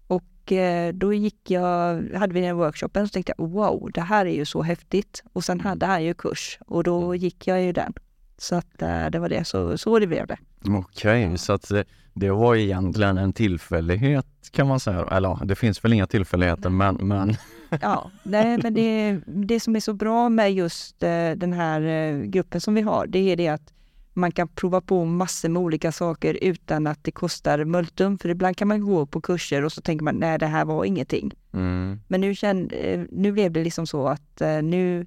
Och 0.06 0.52
eh, 0.52 0.92
då 0.92 1.12
gick 1.12 1.50
jag, 1.50 2.02
hade 2.14 2.34
vi 2.34 2.40
den 2.40 2.56
workshopen 2.56 3.08
så 3.08 3.12
tänkte 3.12 3.32
jag 3.38 3.48
wow, 3.48 3.90
det 3.94 4.00
här 4.00 4.26
är 4.26 4.34
ju 4.34 4.44
så 4.44 4.62
häftigt. 4.62 5.22
Och 5.32 5.44
sen 5.44 5.60
hade 5.60 5.86
han 5.86 6.04
ju 6.04 6.14
kurs 6.14 6.58
och 6.66 6.84
då 6.84 7.14
gick 7.14 7.46
jag 7.46 7.62
ju 7.62 7.72
den. 7.72 7.92
Så 8.38 8.54
att 8.56 8.78
det 9.12 9.18
var 9.18 9.28
det, 9.28 9.44
så, 9.44 9.78
så 9.78 9.98
det 9.98 10.06
blev 10.06 10.26
det. 10.26 10.38
Okej, 10.68 11.38
så 11.38 11.52
att 11.52 11.72
det, 12.14 12.30
var 12.30 12.56
egentligen 12.56 13.18
en 13.18 13.32
tillfällighet 13.32 14.26
kan 14.52 14.66
man 14.66 14.80
säga. 14.80 15.06
Eller 15.10 15.44
det 15.44 15.54
finns 15.54 15.84
väl 15.84 15.92
inga 15.92 16.06
tillfälligheter 16.06 16.70
men, 16.70 16.94
men 16.94 17.36
Ja, 17.80 18.10
nej, 18.22 18.58
men 18.62 18.74
det, 18.74 19.20
det 19.26 19.60
som 19.60 19.76
är 19.76 19.80
så 19.80 19.92
bra 19.92 20.28
med 20.28 20.54
just 20.54 21.00
den 21.36 21.52
här 21.52 22.22
gruppen 22.24 22.60
som 22.60 22.74
vi 22.74 22.80
har, 22.80 23.06
det 23.06 23.18
är 23.18 23.36
det 23.36 23.48
att 23.48 23.72
man 24.12 24.32
kan 24.32 24.48
prova 24.48 24.80
på 24.80 25.04
massor 25.04 25.48
med 25.48 25.62
olika 25.62 25.92
saker 25.92 26.38
utan 26.42 26.86
att 26.86 27.04
det 27.04 27.10
kostar 27.10 27.64
multum. 27.64 28.18
För 28.18 28.28
ibland 28.28 28.56
kan 28.56 28.68
man 28.68 28.80
gå 28.80 29.06
på 29.06 29.20
kurser 29.20 29.64
och 29.64 29.72
så 29.72 29.80
tänker 29.80 30.04
man, 30.04 30.14
nej 30.16 30.38
det 30.38 30.46
här 30.46 30.64
var 30.64 30.84
ingenting. 30.84 31.32
mm, 31.52 32.00
Men 32.08 32.20
nu, 32.20 32.34
kände, 32.34 32.76
eh, 32.76 33.00
nu 33.10 33.32
blev 33.32 33.52
det 33.52 33.64
liksom 33.64 33.86
så 33.86 34.08
att 34.08 34.40
eh, 34.40 34.62
nu, 34.62 35.06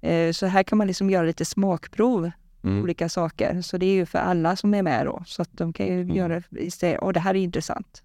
eh, 0.00 0.32
så 0.32 0.46
här 0.46 0.62
kan 0.62 0.78
man 0.78 0.86
liksom 0.86 1.10
göra 1.10 1.26
lite 1.26 1.44
smakprov 1.44 2.30
mm. 2.64 2.82
olika 2.82 3.08
saker. 3.08 3.62
Så 3.62 3.76
det 3.78 3.86
är 3.86 3.94
ju 3.94 4.06
för 4.06 4.18
alla 4.18 4.56
som 4.56 4.74
är 4.74 4.82
med 4.82 5.06
då. 5.06 5.22
Så 5.26 5.42
att 5.42 5.48
de 5.52 5.72
kan 5.72 5.86
ju 5.86 6.02
Mm. 6.02 6.16
göra, 6.16 6.42
istället, 6.50 6.98
åh 7.02 7.12
det 7.12 7.20
här 7.20 7.34
är 7.34 7.38
intressant. 7.38 8.02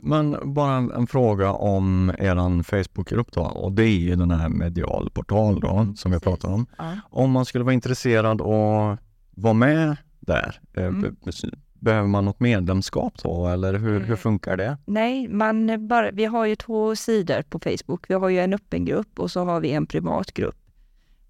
Men 0.00 0.36
bara 0.54 0.74
en, 0.76 0.90
en 0.90 1.06
fråga 1.06 1.52
om 1.52 2.12
eran 2.18 2.64
Facebookgrupp 2.64 3.32
då 3.32 3.40
och 3.42 3.72
det 3.72 3.82
är 3.84 3.98
ju 3.98 4.16
den 4.16 4.30
här 4.30 4.48
medialportal 4.48 5.60
då 5.60 5.86
som 5.96 6.12
vi 6.12 6.20
pratar 6.20 6.48
om. 6.52 6.66
Ja. 6.78 6.96
Om 7.10 7.30
man 7.30 7.44
skulle 7.44 7.64
vara 7.64 7.74
intresserad 7.74 8.40
och 8.40 8.98
vara 9.36 9.54
med 9.54 9.96
där, 10.20 10.60
eh, 10.74 10.84
Mm. 10.84 11.00
be- 11.00 11.32
behöver 11.74 12.08
man 12.08 12.24
något 12.24 12.40
medlemskap 12.40 13.22
då 13.22 13.46
eller 13.48 13.72
hur, 13.74 13.92
hur 14.00 14.04
Mm. 14.04 14.16
funkar 14.16 14.56
det? 14.56 14.78
Nej, 14.86 15.28
man 15.28 15.88
bara, 15.88 16.10
vi 16.10 16.24
har 16.24 16.46
ju 16.46 16.56
två 16.56 16.96
sidor 16.96 17.42
på 17.42 17.58
Facebook. 17.58 18.10
Vi 18.10 18.14
har 18.14 18.28
ju 18.28 18.38
en 18.38 18.54
öppen 18.54 18.84
grupp 18.84 19.18
och 19.20 19.30
så 19.30 19.44
har 19.44 19.60
vi 19.60 19.70
en 19.72 19.86
privat 19.86 20.32
grupp. 20.34 20.56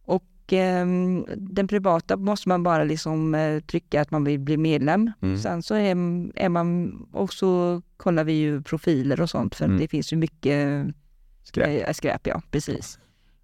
Och 0.04 0.24
ehm, 0.48 1.26
den 1.36 1.68
privata 1.68 2.16
måste 2.16 2.48
man 2.48 2.62
bara 2.62 2.84
liksom 2.84 3.34
eh, 3.34 3.60
trycka 3.60 4.00
att 4.00 4.10
man 4.10 4.24
vill 4.24 4.40
bli 4.40 4.56
medlem. 4.56 5.12
Mm. 5.20 5.38
Sen 5.38 5.62
så 5.62 5.74
är, 5.74 5.90
är 6.34 6.48
man, 6.48 6.92
och 7.12 7.32
så 7.32 7.82
kollar 7.96 8.24
vi 8.24 8.32
ju 8.32 8.62
profiler 8.62 9.20
och 9.20 9.30
sånt 9.30 9.54
för 9.54 9.64
Mm. 9.64 9.78
det 9.78 9.88
finns 9.88 10.12
ju 10.12 10.16
mycket 10.16 10.86
Skräp. 11.42 11.88
eh, 11.88 11.92
skräp. 11.92 12.26
Ja, 12.26 12.42
precis. 12.50 12.98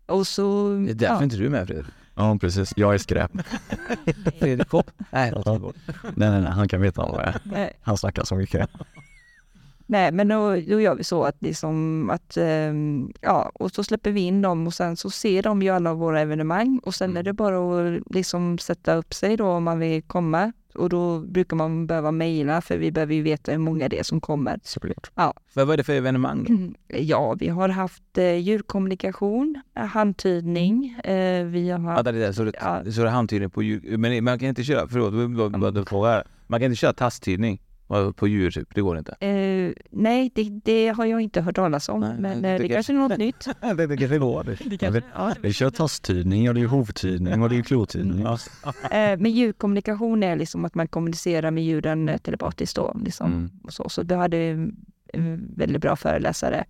Och 0.06 0.26
så... 0.26 0.68
Det 0.74 0.90
är 0.90 0.94
därför 0.94 1.14
ja. 1.14 1.22
inte 1.24 1.36
du 1.36 1.46
är 1.46 1.50
med 1.50 1.66
Fredrik. 1.66 1.86
Ja 2.20 2.38
precis, 2.40 2.72
jag 2.76 2.94
är 2.94 2.98
skräp. 2.98 3.30
Fredrik 4.38 4.68
Kopp? 4.68 4.90
Nej, 5.10 5.32
nej, 6.14 6.30
nej, 6.30 6.40
nej, 6.42 6.52
han 6.52 6.68
kan 6.68 6.80
veta 6.80 7.02
vad 7.02 7.20
jag 7.20 7.28
är. 7.28 7.40
Han 7.80 7.96
snackar 7.96 8.24
så 8.24 8.34
mycket. 8.34 8.70
Nej, 9.86 10.12
men 10.12 10.28
då, 10.28 10.50
då 10.50 10.80
gör 10.80 10.94
vi 10.94 11.04
så 11.04 11.24
att 11.24 11.36
liksom 11.38 12.10
att, 12.10 12.36
ehm, 12.36 13.12
ja, 13.20 13.50
och 13.54 13.72
så 13.72 13.84
släpper 13.84 14.10
vi 14.10 14.20
in 14.20 14.42
dem 14.42 14.66
och 14.66 14.74
sen 14.74 14.96
så 14.96 15.10
ser 15.10 15.42
de 15.42 15.62
ju 15.62 15.68
alla 15.68 15.94
våra 15.94 16.20
evenemang 16.20 16.80
och 16.84 16.94
sen 16.94 17.16
är 17.16 17.22
det 17.22 17.32
bara 17.32 17.56
att 17.56 18.02
liksom 18.10 18.58
sätta 18.58 18.94
upp 18.94 19.14
sig 19.14 19.36
då 19.36 19.46
om 19.46 19.64
man 19.64 19.78
vill 19.78 20.02
komma. 20.02 20.52
Och 20.74 20.88
då 20.88 21.18
brukar 21.20 21.56
man 21.56 21.86
behöva 21.86 22.10
mejla 22.12 22.60
för 22.60 22.78
vi 22.78 22.92
behöver 22.92 23.14
ju 23.14 23.22
veta 23.22 23.52
hur 23.52 23.58
många 23.58 23.88
det 23.88 23.98
är 23.98 24.02
som 24.02 24.20
kommer. 24.20 24.60
Såklart. 24.62 25.10
För 25.48 25.64
vad 25.64 25.70
är 25.72 25.76
det 25.76 25.84
för 25.84 25.92
evenemang 25.92 26.44
då? 26.88 26.96
Ja, 26.98 27.34
vi 27.38 27.48
har 27.48 27.68
haft 27.68 28.18
eh, 28.18 28.34
djurkommunikation, 28.36 29.62
eh, 29.76 29.84
handtydning, 29.84 30.98
eh, 31.04 31.44
vi 31.44 31.70
har 31.70 31.78
Ja, 31.80 31.84
haft... 31.90 32.04
det 32.04 32.10
är 32.10 32.14
det. 32.14 32.32
Så 32.34 32.44
det, 32.44 32.52
Ja. 32.60 32.92
så 32.92 33.02
det 33.02 33.10
handtydning 33.10 33.50
på 33.50 33.62
djur. 33.62 33.96
Men 33.96 34.24
man 34.24 34.38
kan 34.38 34.48
inte 34.48 34.64
köra, 34.64 34.88
förlåt, 34.88 35.14
jag 35.14 35.30
bara- 35.52 35.70
bara 35.70 35.78
en 35.80 35.86
fråga 35.86 36.08
här. 36.08 36.24
Man 36.46 36.60
kan 36.60 36.64
inte 36.66 36.76
köra 36.76 36.92
tasttydning 36.92 37.60
på 38.16 38.28
djur 38.28 38.50
typ, 38.50 38.74
det 38.74 38.80
går 38.80 38.98
inte. 38.98 39.12
Eh, 39.26 39.72
nej, 39.90 40.30
det, 40.34 40.42
det 40.64 40.88
har 40.88 41.04
jag 41.04 41.20
inte 41.20 41.40
hört 41.40 41.54
talas 41.56 41.88
om, 41.88 42.00
Nej, 42.00 42.14
men 42.18 42.42
det 42.42 42.48
eh, 42.48 42.52
det 42.52 42.58
tycker- 42.58 42.74
kanske 42.74 42.92
är 42.92 42.96
något 42.96 43.18
nytt. 43.18 43.48
det, 43.76 43.86
det 43.86 43.96
kanske 43.96 44.18
går. 44.18 44.56
Jag 44.80 44.90
vet, 44.92 45.04
Ja. 45.14 45.34
vi 45.42 45.52
kör 45.52 45.70
tasttydning 45.70 46.48
och 46.48 46.54
det 46.54 46.60
är 46.60 46.66
hovtydning 46.66 47.42
och 47.42 47.48
det 47.50 47.56
är 47.58 47.62
klotydning. 47.62 48.20
Ja. 48.22 48.38
Eh, 48.90 49.18
men 49.18 49.30
ljudkommunikation 49.30 50.22
är 50.22 50.36
liksom 50.36 50.64
att 50.64 50.74
man 50.74 50.88
kommunicerar 50.88 51.50
med 51.50 51.64
djuren 51.64 52.10
telepatiskt 52.22 52.76
då. 52.76 52.96
Liksom. 53.04 53.32
Mm. 53.32 53.50
Och 53.62 53.72
så, 53.72 53.88
så 53.88 54.02
du 54.02 54.14
hade 54.14 54.36
en 55.12 55.54
väldigt 55.56 55.82
bra 55.82 55.96
föreläsare. 55.96 56.64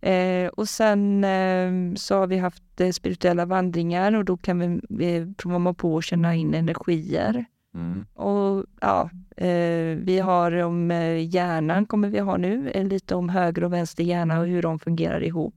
Eh, 0.00 0.46
och 0.48 0.68
sen 0.68 1.24
eh, 1.24 1.94
så 1.94 2.14
har 2.18 2.26
vi 2.26 2.38
haft 2.38 2.62
spirituella 2.92 3.44
vandringar 3.44 4.12
och 4.14 4.24
då 4.24 4.36
kan 4.36 4.80
vi 4.88 5.16
eh, 5.16 5.26
prova 5.36 5.74
på 5.74 5.98
att 5.98 6.04
känna 6.04 6.34
in 6.34 6.54
energier. 6.54 7.44
Mm. 7.74 8.04
Och 8.14 8.64
ja, 8.80 9.10
eh, 9.36 9.96
vi 9.98 10.18
har 10.22 10.52
om 10.62 10.90
eh, 10.90 11.34
hjärnan 11.34 11.86
kommer 11.86 12.08
vi 12.08 12.18
ha 12.18 12.36
nu, 12.36 12.70
eh, 12.70 12.84
lite 12.84 13.14
om 13.14 13.28
höger 13.28 13.64
och 13.64 13.72
vänster 13.72 14.04
hjärna 14.04 14.40
och 14.40 14.46
hur 14.46 14.62
de 14.62 14.78
fungerar 14.78 15.22
ihop. 15.22 15.54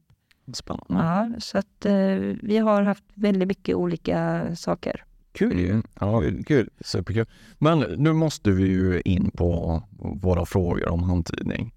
Spännande. 0.54 0.86
Ja, 0.90 1.30
så 1.40 1.58
att 1.58 1.86
eh, 1.86 1.94
vi 2.42 2.58
har 2.58 2.82
haft 2.82 3.04
väldigt 3.14 3.48
mycket 3.48 3.76
olika 3.76 4.42
saker. 4.56 5.04
Kul 5.32 5.60
ju. 5.60 5.82
Ja, 6.00 6.22
Kul. 6.22 6.44
Kul. 6.44 6.70
superkul. 6.82 7.26
Men 7.58 7.80
nu 7.80 8.14
måste 8.14 8.52
vi 8.52 8.64
ju 8.68 9.02
in 9.06 9.32
på 9.32 9.84
våra 10.22 10.46
frågor 10.46 10.90
om 10.90 11.04
handtidning. 11.04 11.74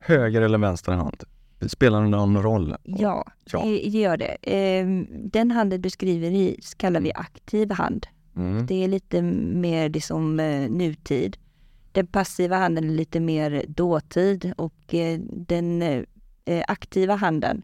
Höger 0.00 0.42
eller 0.42 0.58
vänster 0.58 0.92
hand? 0.92 1.24
Spelar 1.66 2.02
det 2.02 2.08
någon 2.08 2.42
roll? 2.42 2.76
Ja, 2.82 3.24
Ja. 3.52 3.62
det 3.64 3.70
det 3.70 3.98
gör 3.98 4.16
det. 4.16 4.36
Ehm, 4.42 5.06
Den 5.10 5.50
handen 5.50 5.82
du 5.82 5.90
skriver 5.90 6.30
i 6.30 6.60
kallar 6.76 7.00
vi 7.00 7.12
aktiv 7.14 7.70
hand. 7.72 8.06
Mm. 8.38 8.66
Det 8.66 8.84
är 8.84 8.88
lite 8.88 9.22
mer 9.22 9.88
liksom 9.88 10.40
eh, 10.40 10.70
nutid. 10.70 11.36
Den 11.92 12.06
passiva 12.06 12.56
handen 12.56 12.84
är 12.90 12.94
lite 12.94 13.20
mer 13.20 13.64
dåtid 13.68 14.52
och 14.56 14.94
eh, 14.94 15.18
den 15.20 15.82
eh, 15.82 16.64
aktiva 16.68 17.14
handen 17.14 17.62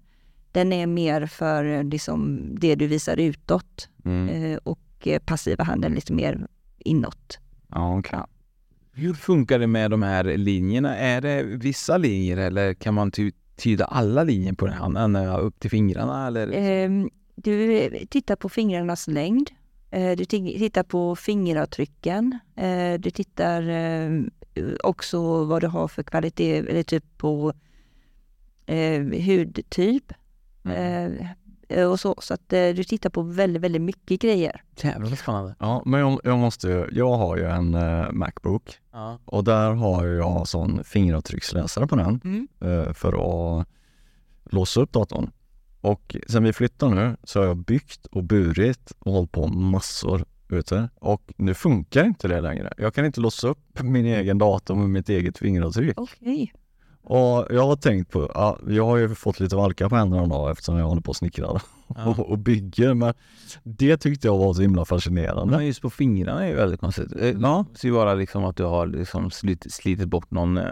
den 0.53 0.73
är 0.73 0.87
mer 0.87 1.27
för 1.27 1.83
liksom 1.85 2.41
det 2.61 2.75
du 2.75 2.87
visar 2.87 3.17
utåt 3.21 3.89
Mm. 4.05 4.59
och 4.65 5.09
passiva 5.25 5.65
handen 5.65 5.93
lite 5.95 6.13
mer 6.13 6.47
inåt. 6.79 7.39
Ja, 7.69 7.99
okej. 7.99 8.11
Ja. 8.19 8.27
Hur 8.93 9.15
funkar 9.15 9.59
det 9.59 9.67
med 9.67 9.91
de 9.91 10.03
här 10.03 10.25
linjerna? 10.37 10.97
Är 10.97 11.21
det 11.21 11.43
vissa 11.43 11.97
linjer 11.99 12.37
eller 12.37 12.75
kan 12.75 12.95
man 12.95 13.11
ty 13.11 13.33
tyda 13.57 13.85
alla 13.85 14.25
linjer 14.25 14.53
på 14.53 14.67
den 14.67 14.75
handen 14.75 15.17
eh, 15.17 15.39
upp 15.45 15.61
till 15.61 15.71
fingrarna? 15.71 16.27
Eller? 16.27 16.51
Ehm, 16.53 17.11
Du 17.37 17.91
tittar 18.11 18.37
på 18.37 18.49
fingrarnas 18.49 19.09
längd. 19.09 19.51
Eh, 19.95 20.17
Du 20.17 20.25
ti- 20.25 20.59
tittar 20.59 20.83
på 20.83 21.17
fingeravtrycken. 21.17 22.39
Eh, 22.57 22.95
Du 23.01 23.11
tittar 23.11 23.69
eh, 23.69 24.11
också 24.85 25.45
vad 25.45 25.61
du 25.63 25.67
har 25.67 25.89
för 25.89 26.03
kvalitet, 26.03 26.57
eller 26.59 26.83
typ 26.83 27.05
på 27.19 27.53
hudtyp. 29.27 30.13
Eh, 31.69 31.91
och 31.91 32.01
så, 32.01 32.15
så 32.19 32.35
att 32.35 32.49
du 32.49 32.85
tittar 32.85 33.11
på 33.11 33.23
väldigt, 33.23 33.63
väldigt 33.63 33.83
mycket 33.83 34.21
grejer. 34.21 34.63
Jävlar 34.83 35.09
vad 35.09 35.19
spännande. 35.19 35.55
Ja, 35.59 35.83
men 35.87 36.01
jag, 36.01 36.21
jag 36.25 36.39
måste, 36.39 36.89
jag 36.93 37.17
har 37.17 37.37
ju 37.37 37.45
en 37.45 37.71
Macbook 38.19 38.79
Ja. 38.93 39.19
och 39.25 39.45
där 39.45 39.71
har 39.73 40.07
jag 40.07 40.49
sån 40.49 40.85
fingeravtrycksläsare 40.85 41.87
på 41.87 41.97
den 41.97 42.21
Mm. 42.25 42.95
för 42.95 43.13
att 43.61 43.67
låsa 44.45 44.81
upp 44.81 44.93
datorn. 44.93 45.31
Och 45.85 46.17
sen 46.29 46.45
vi 46.45 46.53
flyttar 46.53 46.89
nu 46.89 47.17
så 47.25 47.39
har 47.41 47.47
jag 47.47 47.57
byggt 47.57 48.07
och 48.07 48.25
burit 48.25 48.93
och 48.99 49.13
hållit 49.13 49.33
på 49.33 49.47
massor 49.47 50.25
ute 50.49 50.89
och 50.95 51.33
nu 51.37 51.55
funkar 51.55 52.05
inte 52.05 52.29
det 52.29 52.41
längre. 52.41 52.73
Jag 52.77 52.95
kan 52.95 53.05
inte 53.05 53.21
låsa 53.21 53.49
upp 53.49 53.83
min 53.83 54.07
egen 54.07 54.39
dator 54.39 54.75
med 54.75 54.91
mitt 54.91 55.09
eget 55.09 55.39
fingeravtryck. 55.39 56.01
Okej. 56.01 56.53
Och 57.03 57.47
jag 57.51 57.67
har 57.67 57.77
tänkt 57.77 58.11
på, 58.13 58.31
ja, 58.35 58.59
jag 58.69 58.87
har 58.87 58.97
ju 58.97 59.15
fått 59.15 59.41
lite 59.41 59.57
valkar 59.57 59.89
på 59.89 59.97
händerna 59.97 60.27
då 60.27 60.49
eftersom 60.49 60.77
jag 60.77 60.87
håller 60.87 61.03
på 61.03 61.09
och 61.09 61.17
snickrar 61.17 61.63
Ja. 61.97 62.05
och, 62.07 62.19
och 62.31 62.39
bygger 62.39 62.95
men 62.95 63.15
det 63.63 63.97
tyckte 63.97 64.27
jag 64.27 64.39
var 64.39 64.55
så 64.55 64.63
himla 64.63 64.85
fascinerande. 64.85 65.57
Men 65.57 65.67
just 65.67 65.83
på 65.83 65.91
fingrarna 65.91 66.45
är 66.45 66.49
ju 66.49 66.55
väldigt 66.55 66.81
konstigt. 66.81 67.13
Eh, 67.21 67.29
Ja. 67.29 67.65
Det 67.73 67.79
ser 67.79 67.89
ju 67.89 67.95
vara 67.95 68.15
liksom 68.15 68.45
att 68.45 68.57
du 68.57 68.65
har 68.65 68.87
liksom 68.87 69.31
slit, 69.31 69.67
slitit 69.73 70.09
bort 70.09 70.31
någon 70.31 70.57
eh, 70.59 70.65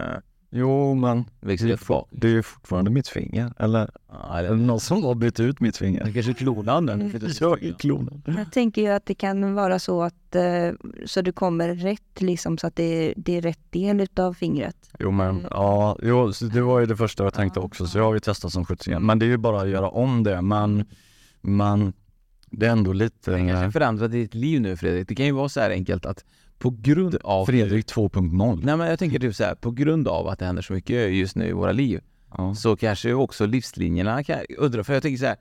Jo 0.55 0.93
men 0.93 1.25
det 1.39 1.45
är, 1.45 1.47
växel 1.47 1.77
for, 1.77 2.05
det 2.09 2.27
är 2.27 2.31
ju 2.31 2.43
fortfarande 2.43 2.91
mitt 2.91 3.07
finger 3.07 3.53
eller 3.57 3.89
Ja, 4.09 4.37
är 4.37 4.43
eller, 4.43 4.49
det 4.49 4.63
någon 4.63 4.79
som 4.79 5.03
har 5.03 5.15
bytt 5.15 5.39
ut 5.39 5.59
mitt 5.59 5.77
finger? 5.77 6.05
det 6.05 6.13
kanske 6.13 6.33
klonan 6.33 6.85
den. 6.85 7.13
Jag 7.39 7.63
är 7.63 7.73
klonen. 7.73 8.23
Jag 8.25 8.51
tänker 8.51 8.81
ju 8.81 8.87
att 8.87 9.05
det 9.05 9.15
kan 9.15 9.53
vara 9.53 9.79
så 9.79 10.03
att 10.03 10.35
eh, 10.35 10.71
så 11.05 11.21
du 11.21 11.31
kommer 11.31 11.75
rätt 11.75 12.21
liksom 12.21 12.57
så 12.57 12.67
att 12.67 12.75
det 12.75 12.83
är, 12.83 13.13
det 13.17 13.37
är 13.37 13.41
rätt 13.41 13.71
del 13.71 14.01
utav 14.01 14.33
fingret. 14.33 14.89
Jo 14.99 15.11
men 15.11 15.47
ja, 15.51 15.97
jo, 16.01 16.31
det 16.53 16.61
var 16.61 16.79
ju 16.79 16.85
det 16.85 16.97
första 16.97 17.23
jag 17.23 17.33
tänkte 17.33 17.59
också 17.59 17.87
så 17.87 17.97
jag 17.97 18.05
har 18.05 18.13
ju 18.13 18.19
testat 18.19 18.51
som 18.51 18.65
sjuttsingen. 18.65 19.05
Men 19.05 19.19
det 19.19 19.25
är 19.25 19.27
ju 19.27 19.37
bara 19.37 19.61
att 19.61 19.69
göra 19.69 19.89
om 19.89 20.23
det 20.23 20.41
men, 20.41 20.85
men 21.41 21.93
det 22.51 22.65
är 22.65 22.71
ändå 22.71 22.93
lite 22.93 23.31
Det 23.31 23.47
kanske 23.47 23.71
förändrat 23.71 24.11
ditt 24.11 24.33
liv 24.33 24.61
nu 24.61 24.77
Fredrik. 24.77 25.07
Det 25.07 25.15
kan 25.15 25.25
ju 25.25 25.31
vara 25.31 25.49
så 25.49 25.59
här 25.59 25.69
enkelt 25.69 26.05
att 26.05 26.25
på 26.59 26.69
grund 26.79 27.15
av... 27.15 27.45
Fredrik 27.45 27.85
2.0. 27.85 28.59
Nej 28.63 28.77
men 28.77 28.87
jag 28.87 28.99
tänker 28.99 29.19
typ 29.19 29.35
så 29.35 29.43
här, 29.43 29.55
på 29.55 29.71
grund 29.71 30.07
av 30.07 30.27
att 30.27 30.39
det 30.39 30.45
händer 30.45 30.61
så 30.61 30.73
mycket 30.73 31.13
just 31.13 31.35
nu 31.35 31.47
i 31.47 31.51
våra 31.51 31.71
liv 31.71 32.01
Ja. 32.37 32.55
så 32.55 32.75
kanske 32.75 33.13
också 33.13 33.45
livslinjerna 33.45 34.23
kan 34.23 34.39
undra, 34.57 34.83
för 34.83 34.93
jag 34.93 35.03
tänker 35.03 35.17
så 35.17 35.25
här, 35.25 35.35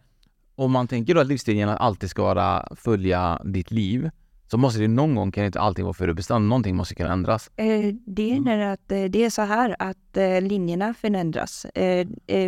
om 0.54 0.72
man 0.72 0.88
tänker 0.88 1.14
då 1.14 1.20
att 1.20 1.26
livslinjerna 1.26 1.76
alltid 1.76 2.10
ska 2.10 2.22
vara 2.22 2.68
följa 2.76 3.40
ditt 3.44 3.70
liv 3.70 4.10
så 4.50 4.58
måste 4.58 4.80
det 4.80 4.88
någon 4.88 5.14
gång 5.14 5.32
kan 5.32 5.44
inte 5.44 5.60
allting 5.60 5.84
vara 5.84 5.94
förutbestämt, 5.94 6.48
någonting 6.48 6.76
måste 6.76 6.94
kunna 6.94 7.12
ändras. 7.12 7.50
Eh, 7.56 7.94
det, 8.06 8.32
är 8.32 8.40
när 8.40 8.72
att, 8.72 8.92
eh, 8.92 9.04
det 9.04 9.24
är 9.24 9.30
så 9.30 9.42
här 9.42 9.76
att 9.78 10.16
eh, 10.16 10.40
linjerna 10.40 10.94
förändras. 10.94 11.66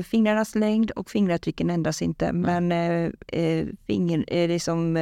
Fingrarnas 0.04 0.54
längd 0.54 0.90
och 0.90 1.10
fingeravtrycken 1.10 1.70
ändras 1.70 2.02
inte 2.02 2.32
men 2.32 2.72
eh, 2.72 3.10
eh, 3.28 3.66
finger, 3.86 4.48
liksom, 4.48 4.98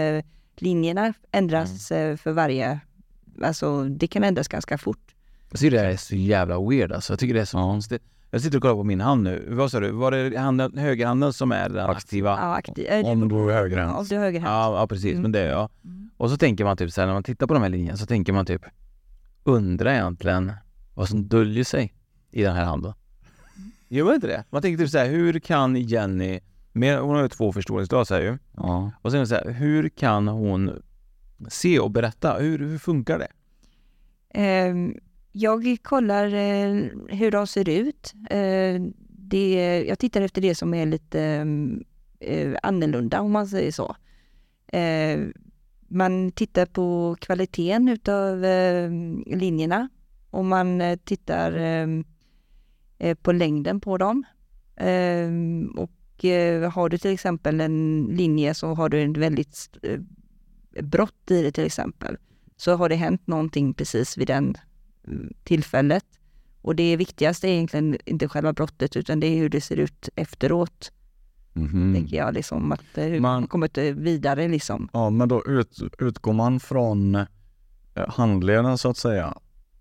linjerna 0.57 1.14
ändras 1.33 1.90
eh, 1.90 2.16
för 2.16 2.33
varje... 2.33 2.81
Alltså 3.42 3.84
det 3.84 4.06
kan 4.06 4.24
ändras 4.24 4.48
ganska 4.48 4.78
fort. 4.78 5.14
Jag 5.50 5.60
tycker 5.60 5.76
det 5.76 5.82
här 5.82 5.90
är 5.90 5.96
så 5.96 6.14
jävla 6.16 6.60
weird 6.68 6.92
alltså. 6.92 7.12
Jag 7.12 7.20
tycker 7.20 7.34
det 7.34 7.40
är 7.40 7.44
så 7.44 7.58
konstigt. 7.58 8.02
Jag 8.30 8.40
sitter 8.40 8.56
och 8.58 8.62
kollar 8.62 8.74
på 8.74 8.84
min 8.84 9.00
hand 9.00 9.22
nu. 9.22 9.46
Vad 9.50 9.70
sa 9.70 9.80
du? 9.80 9.90
Var 9.90 10.10
det 10.10 10.38
handen, 10.38 10.78
högerhanden 10.78 11.32
som 11.32 11.52
är 11.52 11.68
den 11.68 11.90
aktiva? 11.90 12.30
Ja, 12.30 12.54
aktiv, 12.54 12.86
eh, 12.86 13.06
Om 13.06 13.28
du 13.28 13.50
är 13.50 13.54
högerhänt. 13.54 14.08
du 14.08 14.14
är 14.14 14.20
högerhänt. 14.20 14.50
Ja, 14.50 14.80
ja 14.80 14.86
precis. 14.86 15.10
Mm. 15.10 15.22
Men 15.22 15.32
det, 15.32 15.44
ja. 15.44 15.68
Mm. 15.84 16.10
Och 16.16 16.30
så 16.30 16.36
tänker 16.36 16.64
man 16.64 16.76
typ 16.76 16.92
så 16.92 17.00
här, 17.00 17.06
när 17.06 17.14
man 17.14 17.22
tittar 17.22 17.46
på 17.46 17.54
de 17.54 17.62
här 17.62 17.70
linjerna 17.70 17.96
så 17.96 18.06
tänker 18.06 18.32
man 18.32 18.46
typ 18.46 18.62
undra 19.44 19.92
egentligen 19.94 20.52
vad 20.94 21.08
som 21.08 21.28
döljer 21.28 21.64
sig 21.64 21.94
i 22.30 22.42
den 22.42 22.56
här 22.56 22.64
handen. 22.64 22.92
Gör 23.88 24.04
man 24.04 24.14
inte 24.14 24.26
det? 24.26 24.44
Man 24.50 24.62
tänker 24.62 24.84
typ 24.84 24.90
så 24.90 24.98
här, 24.98 25.08
hur 25.08 25.38
kan 25.38 25.76
Jenny, 25.76 26.40
med, 26.72 26.98
hon 26.98 27.14
har 27.14 27.22
ju 27.22 27.28
två 27.28 27.52
förstoringsglas 27.52 28.10
här 28.10 28.20
ju. 28.20 28.38
Ja. 28.56 28.90
Och 29.02 29.12
sen 29.12 29.26
så 29.26 29.34
här, 29.34 29.50
hur 29.50 29.88
kan 29.88 30.28
hon 30.28 30.82
se 31.49 31.78
och 31.80 31.90
berätta? 31.90 32.38
Hur, 32.38 32.58
hur 32.58 32.78
funkar 32.78 33.18
det? 33.18 33.28
Ehm, 34.34 34.94
jag 35.32 35.76
kollar 35.82 36.34
eh, 36.34 36.88
hur 37.08 37.30
de 37.30 37.47
ser 37.47 37.69
ut. 37.69 38.14
Eh, 38.30 38.82
det, 39.08 39.84
jag 39.88 39.99
tittar 39.99 40.23
efter 40.23 40.43
det 40.43 40.54
som 40.54 40.75
är 40.75 40.86
lite 40.86 41.21
eh, 42.21 42.54
annorlunda 42.62 43.21
om 43.21 43.32
man 43.32 43.47
säger 43.47 43.73
så. 43.73 43.97
Man 45.88 46.32
tittar 46.32 46.67
på 46.67 47.17
kvaliteten 47.21 47.88
utav 47.88 48.40
linjerna 49.26 49.88
och 50.30 50.45
man 50.45 50.82
tittar 51.04 51.52
på 53.14 53.32
längden 53.32 53.80
på 53.80 53.99
dem. 53.99 54.25
Ehm, 54.76 55.71
och 55.76 56.25
har 56.73 56.88
du 56.88 56.99
till 56.99 57.10
exempel 57.10 57.60
en 57.60 58.08
linje 58.10 58.54
så 58.54 58.75
har 58.75 58.88
du 58.88 59.00
en 59.00 59.12
väldigt 59.12 59.69
brott 60.82 61.30
i 61.30 61.43
det 61.43 61.52
till 61.52 61.65
exempel 61.65 62.17
så 62.56 62.75
har 62.76 62.89
det 62.89 62.95
hänt 62.95 63.26
någonting 63.26 63.75
precis 63.75 64.17
vid 64.19 64.26
den 64.26 64.54
mm, 65.06 65.32
tillfället. 65.45 66.04
Och 66.63 66.76
det 66.76 66.97
viktigaste 66.97 67.49
är 67.49 67.52
egentligen 67.52 67.97
inte 68.04 68.28
själva 68.28 68.52
brottet 68.52 68.97
utan 68.97 69.21
det 69.21 69.26
är 69.26 69.37
hur 69.39 69.49
det 69.49 69.61
ser 69.61 69.76
ut 69.76 70.08
efteråt, 70.17 70.93
Mhm. 71.54 71.95
tänker 71.95 72.17
jag. 72.17 72.35
Liksom, 72.35 72.73
att, 72.73 72.99
eh, 72.99 73.04
hur 73.04 73.21
Man- 73.21 73.41
man 73.41 73.47
kommit 73.49 73.78
eh, 73.78 73.85
vidare 73.85 74.49
liksom. 74.49 74.89
Ja, 74.93 75.11
men 75.11 75.28
då 75.28 75.43
ut, 75.47 75.78
utgår 75.99 76.32
man 76.32 76.61
från 76.61 77.15
eh, 77.15 77.26
handleden 78.08 78.78
så 78.78 78.89
att 78.91 78.97
säga? 78.97 79.35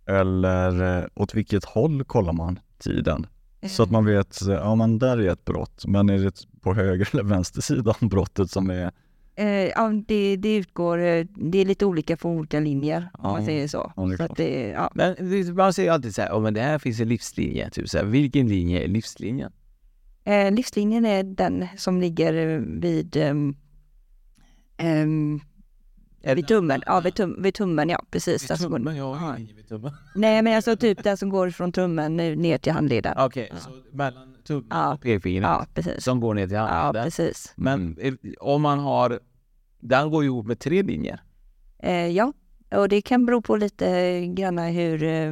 Eller 0.05 0.97
eh, 0.99 1.05
åt 1.15 1.35
vilket 1.35 1.65
håll 1.65 2.03
kollar 2.03 2.33
man 2.33 2.59
tiden? 2.79 3.27
Så 3.69 3.83
att 3.83 3.91
man 3.91 4.05
vet, 4.05 4.39
ja 4.47 4.75
men 4.75 4.99
där 4.99 5.17
är 5.17 5.31
ett 5.31 5.45
brott, 5.45 5.83
men 5.87 6.09
är 6.09 6.17
det 6.17 6.45
på 6.61 6.73
höger 6.73 7.09
eller 7.11 7.23
vänster 7.23 7.61
sida 7.61 7.95
om 8.01 8.09
brottet 8.09 8.51
som 8.51 8.69
är... 8.69 8.91
Eh, 9.35 9.45
ja, 9.47 9.91
det, 10.07 10.35
det 10.35 10.55
utgår, 10.55 10.97
eh, 10.97 11.25
det 11.35 11.57
är 11.57 11.65
lite 11.65 11.85
olika 11.85 12.17
för 12.17 12.29
olika 12.29 12.59
linjer 12.59 13.09
om 13.13 13.19
Ja. 13.23 13.31
man 13.31 13.45
säger 13.45 13.67
så. 13.67 13.91
Ja, 13.95 14.17
så 14.17 14.33
det, 14.37 14.67
ja. 14.67 14.91
Men 14.95 15.15
man 15.55 15.73
säger 15.73 15.91
alltid 15.91 16.15
så 16.15 16.21
här, 16.21 16.31
oh, 16.31 16.41
men 16.41 16.53
det 16.53 16.61
här 16.61 16.79
finns 16.79 16.99
en 16.99 17.07
livslinje. 17.09 17.69
Typ 17.69 17.89
så 17.89 17.97
här, 17.97 18.05
vilken 18.05 18.47
linje 18.47 18.83
är 18.83 18.87
livslinjen? 18.87 19.51
eh, 20.23 20.51
livslinjen 20.51 21.05
är 21.05 21.23
den 21.23 21.67
som 21.77 22.01
ligger 22.01 22.33
eh, 22.33 22.59
vid 22.59 23.15
ehm, 24.77 25.41
ehm, 26.23 26.35
vid 26.35 26.47
tummen. 26.47 26.83
Ja, 26.85 26.99
vid, 26.99 27.15
tum, 27.15 27.41
vid 27.43 27.53
tummen, 27.53 27.89
ja 27.89 28.03
precis. 28.11 28.47
Den 28.47 28.57
som 28.57 28.71
går- 28.83 28.93
jag 28.93 29.13
har 29.13 29.37
ingen 29.37 29.55
vid 29.55 29.67
tummen. 29.67 29.91
Nej, 30.15 30.41
men 30.41 30.55
alltså 30.55 30.75
typ 30.75 31.03
den 31.03 31.17
som 31.17 31.29
går 31.29 31.49
från 31.49 31.71
tummen 31.71 32.17
nu 32.17 32.35
ner 32.35 32.57
till 32.57 32.71
handleden. 32.71 33.15
Okej, 33.17 33.51
så 33.59 33.69
mellan 33.91 34.35
tummen 34.43 34.67
Ja. 34.69 34.93
och 34.93 35.01
pekfingret 35.01 35.43
Ja, 35.43 35.65
precis. 35.73 36.03
som 36.03 36.19
går 36.19 36.33
ner 36.33 36.47
till 36.47 36.55
Ja, 36.55 36.65
handen. 36.67 37.03
precis. 37.03 37.53
Men 37.55 37.97
eh, 38.01 38.13
om 38.39 38.61
man 38.61 38.79
har, 38.79 39.19
den 39.79 40.09
går 40.11 40.23
ju 40.23 40.29
ihop 40.29 40.45
med 40.45 40.59
tre 40.59 40.81
linjer. 40.83 41.21
Eh, 41.79 42.07
ja, 42.07 42.33
och 42.75 42.89
det 42.89 43.01
kan 43.01 43.25
bero 43.25 43.41
på 43.41 43.55
lite 43.55 44.19
grann 44.27 44.57
hur... 44.59 45.03
Eh, 45.03 45.31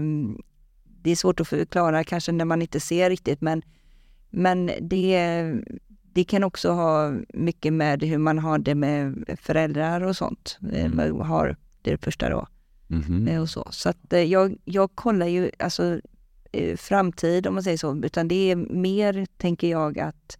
det 1.02 1.12
är 1.12 1.15
svårt 1.15 1.39
att 1.39 1.47
förklara 1.47 2.04
kanske 2.04 2.32
när 2.32 2.45
man 2.45 2.62
inte 2.62 2.80
ser 2.80 3.10
riktigt, 3.10 3.41
men, 3.41 3.62
men 4.30 4.71
det, 4.82 5.54
det 6.13 6.24
kan 6.24 6.43
också 6.43 6.72
ha 6.72 7.13
mycket 7.34 7.74
med 7.74 8.04
hur 8.04 8.17
man 8.17 8.39
har 8.39 8.58
det 8.60 8.76
med 8.76 9.26
föräldrar 9.41 10.02
och 10.02 10.15
sånt. 10.15 10.58
Eh, 10.74 10.89
man 10.89 11.22
har 11.22 11.56
det 11.82 11.98
första 11.98 12.30
då. 12.30 12.48
Eh, 13.28 13.41
Och 13.41 13.50
så 13.50 13.67
så 13.72 13.89
att 13.89 14.13
eh, 14.13 14.19
jag, 14.24 14.58
jag 14.65 14.95
kollar 14.95 15.28
ju 15.28 15.52
alltså 15.60 16.02
framtid 16.78 17.48
om 17.48 17.54
man 17.54 17.63
säger 17.63 17.78
så, 17.78 17.95
utan 18.04 18.28
det 18.28 18.52
är 18.52 18.56
mer, 18.56 19.28
tänker 19.38 19.67
jag, 19.69 20.00
att 20.00 20.38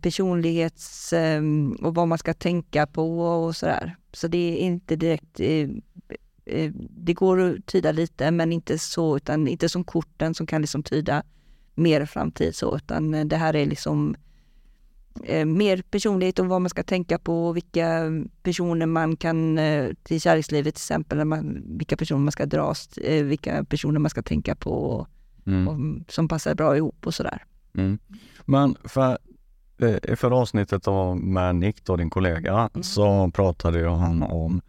personlighets 0.00 1.12
eh, 1.12 1.42
och 1.82 1.94
vad 1.94 2.08
man 2.08 2.18
ska 2.18 2.34
tänka 2.34 2.86
på 2.86 3.20
och 3.20 3.56
sådär. 3.56 3.96
Så 4.12 4.28
det 4.28 4.38
är 4.38 4.56
inte 4.56 4.96
direkt, 4.96 5.40
det 6.90 7.14
går 7.14 7.40
att 7.40 7.66
tyda 7.66 7.92
lite 7.92 8.30
men 8.30 8.52
inte 8.52 8.78
så, 8.78 9.16
utan 9.16 9.48
inte 9.48 9.68
som 9.68 9.84
korten 9.84 10.34
som 10.34 10.46
kan 10.46 10.60
liksom 10.60 10.82
tyda 10.82 11.22
mer 11.74 12.04
framtid 12.06 12.54
så, 12.54 12.76
utan 12.76 13.28
det 13.28 13.36
här 13.36 13.56
är 13.56 13.66
liksom 13.66 14.16
mer 15.46 15.82
personlighet 15.82 16.38
och 16.38 16.46
vad 16.46 16.60
man 16.62 16.70
ska 16.70 16.82
tänka 16.82 17.18
på, 17.18 17.52
vilka 17.52 18.02
personer 18.42 18.86
man 18.86 19.16
kan, 19.16 19.58
eh, 19.58 19.90
till 20.02 20.20
kärlekslivet 20.20 20.74
till 20.74 20.80
exempel, 20.80 21.24
man, 21.24 21.62
vilka 21.78 21.96
personer 21.96 22.20
man 22.20 22.32
ska 22.32 22.46
dras, 22.46 22.98
eh, 22.98 23.24
vilka 23.24 23.64
personer 23.64 23.98
man 24.00 24.10
ska 24.10 24.22
tänka 24.22 24.54
på 24.54 24.70
och, 24.70 25.08
Mm. 25.46 25.68
och, 25.68 26.12
som 26.12 26.28
passar 26.28 26.54
bra 26.54 26.76
ihop 26.76 27.06
och 27.06 27.14
sådär. 27.14 27.44
Mm. 27.74 27.98
Men 28.44 28.76
för, 28.84 29.18
eh, 29.82 30.12
i 30.12 30.16
förra 30.16 30.36
avsnittet 30.36 30.88
av 30.88 31.16
med 31.16 31.54
Nick, 31.56 31.84
då, 31.84 31.96
din 31.96 32.10
kollega, 32.10 32.70
Mm. 32.74 32.82
så 32.82 33.30
pratade 33.34 33.78
ju 33.78 33.88
han 33.88 34.22
om 34.22 34.60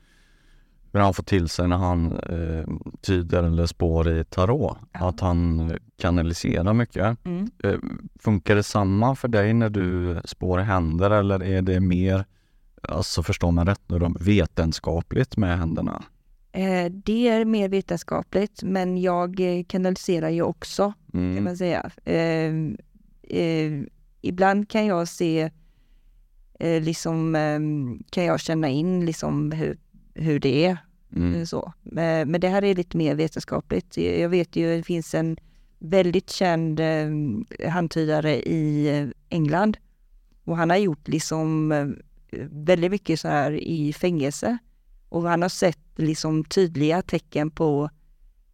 hur 0.98 1.04
han 1.04 1.14
får 1.14 1.24
till 1.24 1.50
sig 1.50 1.68
när 1.68 1.78
han 1.78 2.12
eh, 2.12 2.66
tyder 3.02 3.44
eller 3.44 3.66
spår 3.66 4.10
i 4.10 4.24
tarot, 4.24 4.78
Ja. 4.94 5.08
att 5.10 5.20
han 5.20 5.72
kanaliserar 5.98 6.74
mycket. 6.74 7.26
Mm. 7.26 7.50
Eh, 7.64 7.76
funkar 8.20 8.56
det 8.56 8.64
samma 8.64 9.16
för 9.16 9.28
dig 9.28 9.54
när 9.54 9.70
du 9.70 10.22
spår 10.26 10.58
händer 10.58 11.12
eller 11.12 11.44
är 11.44 11.62
det 11.62 11.80
mer, 11.80 12.26
alltså 12.82 13.24
förstår 13.24 13.52
man 13.52 13.68
rätt 13.68 13.82
nu, 13.88 14.14
vetenskapligt 14.20 15.38
med 15.38 15.58
händerna? 15.60 16.04
Eh, 16.52 16.92
det 16.92 17.28
är 17.28 17.46
mer 17.46 17.70
vetenskapligt, 17.70 18.64
men 18.64 18.98
jag 18.98 19.40
eh, 19.40 19.64
kanaliserar 19.68 20.30
ju 20.30 20.42
också, 20.42 20.94
kan 21.12 21.22
Mm. 21.32 21.44
man 21.44 21.58
säga. 21.58 21.90
Eh, 22.06 22.54
eh, 23.40 23.84
ibland 24.22 24.70
kan 24.70 24.86
jag 24.86 25.08
se 25.08 25.50
eh, 26.60 26.82
liksom 26.82 27.36
eh, 27.36 27.60
kan 28.10 28.26
jag 28.26 28.40
känna 28.40 28.70
in 28.70 29.06
liksom 29.06 29.52
hur, 29.52 29.78
hur 30.14 30.40
det 30.40 30.66
är. 30.66 30.78
Mm. 31.16 31.36
Eh, 31.36 31.46
så. 31.46 31.74
Men 31.84 32.32
men 32.32 32.42
det 32.42 32.50
här 32.50 32.64
är 32.64 32.76
lite 32.76 32.98
mer 32.98 33.16
vetenskapligt. 33.16 33.98
Jag 33.98 34.30
vet 34.30 34.56
ju, 34.56 34.78
det 34.78 34.84
finns 34.84 35.14
en 35.14 35.38
väldigt 35.80 36.30
känd 36.30 36.80
eh, 36.80 37.10
handtydare 37.70 38.36
i 38.42 38.88
eh, 39.00 39.08
England 39.30 39.78
och 40.44 40.58
han 40.58 40.70
har 40.70 40.78
gjort 40.78 41.08
liksom 41.08 41.72
eh, 41.72 41.88
väldigt 42.52 42.92
mycket 42.92 43.20
så 43.20 43.28
här 43.28 43.52
i 43.52 43.94
fängelse. 43.94 44.58
Och 45.10 45.22
han 45.24 45.42
har 45.42 45.50
sett 45.50 45.80
liksom 45.96 46.44
tydliga 46.44 47.02
tecken 47.02 47.52
på 47.52 47.90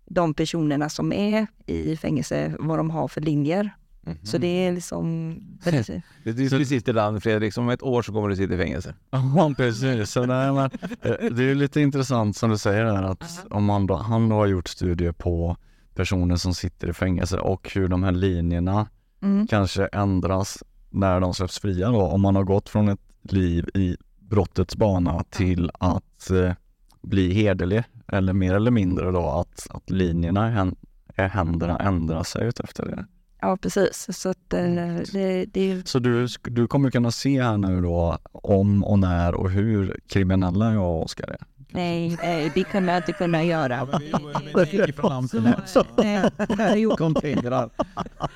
de 0.05 0.33
personerna 0.33 0.89
som 0.89 1.13
är 1.13 1.47
i 1.65 1.97
fängelse, 1.97 2.55
vad 2.59 2.79
de 2.79 2.89
har 2.89 3.07
för 3.07 3.21
linjer. 3.21 3.75
Så 4.23 4.37
det 4.37 4.47
är 4.47 4.71
liksom 4.71 5.33
väldigt, 5.63 5.87
Det 6.23 6.29
är 6.29 6.49
precis 6.49 6.83
det 6.83 6.93
där 6.93 7.19
Fredrik, 7.19 7.53
som 7.53 7.63
om 7.63 7.69
ett 7.69 7.83
år 7.83 8.01
så 8.01 8.13
kommer 8.13 8.29
du 8.29 8.35
sitta 8.35 8.53
i 8.53 8.57
fängelse. 8.57 8.95
Ja, 9.11 9.53
precis. 9.57 10.11
Så 10.11 10.25
nej, 10.25 10.53
men, 10.53 10.69
eh, 11.01 11.35
det 11.35 11.43
är 11.43 11.55
lite 11.55 11.81
intressant 11.81 12.37
som 12.37 12.49
du 12.49 12.57
säger 12.57 12.85
där 12.85 13.03
att 13.03 13.45
om 13.49 13.65
man 13.65 13.87
då, 13.87 13.95
han 13.95 14.29
då 14.29 14.35
har 14.35 14.47
gjort 14.47 14.67
studier 14.67 15.11
på 15.11 15.57
personer 15.95 16.35
som 16.35 16.53
sitter 16.53 16.89
i 16.89 16.93
fängelse 16.93 17.37
och 17.37 17.71
hur 17.75 17.87
de 17.87 18.03
här 18.03 18.11
linjerna 18.11 18.87
mm, 19.21 19.47
kanske 19.47 19.85
ändras 19.85 20.63
när 20.89 21.19
de 21.19 21.33
släpps 21.33 21.59
fria 21.59 21.91
då. 21.91 22.01
Om 22.01 22.21
man 22.21 22.35
har 22.35 22.43
gått 22.43 22.69
från 22.69 22.89
ett 22.89 22.99
liv 23.21 23.69
i 23.73 23.97
brottets 24.19 24.75
bana 24.75 25.23
till 25.29 25.71
att 25.79 26.29
eh, 26.29 26.53
bli 27.01 27.33
hederlig 27.33 27.83
eller 28.07 28.33
mer 28.33 28.53
eller 28.53 28.71
mindre 28.71 29.11
då 29.11 29.29
att, 29.29 29.67
att 29.69 29.89
linjerna 29.89 30.73
i 31.17 31.21
händerna 31.21 31.77
ändrar 31.77 32.23
sig 32.23 32.47
efter 32.47 32.85
det. 32.85 33.05
Ja 33.43 33.57
precis. 33.57 34.07
Så 34.11 34.29
att 34.29 34.53
eh, 34.53 34.63
det, 35.11 35.45
det 35.45 35.71
är 35.71 35.81
Så 35.85 35.99
du, 35.99 36.27
du 36.43 36.67
kommer 36.67 36.91
kunna 36.91 37.11
se 37.11 37.43
här 37.43 37.57
nu 37.57 37.81
då 37.81 38.17
om 38.31 38.83
och 38.83 38.99
när 38.99 39.35
och 39.35 39.51
hur 39.51 39.99
kriminella 40.07 40.73
jag 40.73 40.83
och 40.83 41.03
Oskar 41.03 41.27
är. 41.27 41.45
Nej, 41.73 42.17
nej, 42.23 42.51
det 42.55 42.63
kommer 42.63 42.93
jag 42.93 42.99
inte 42.99 43.11
kunna 43.11 43.43
göra. 43.43 43.75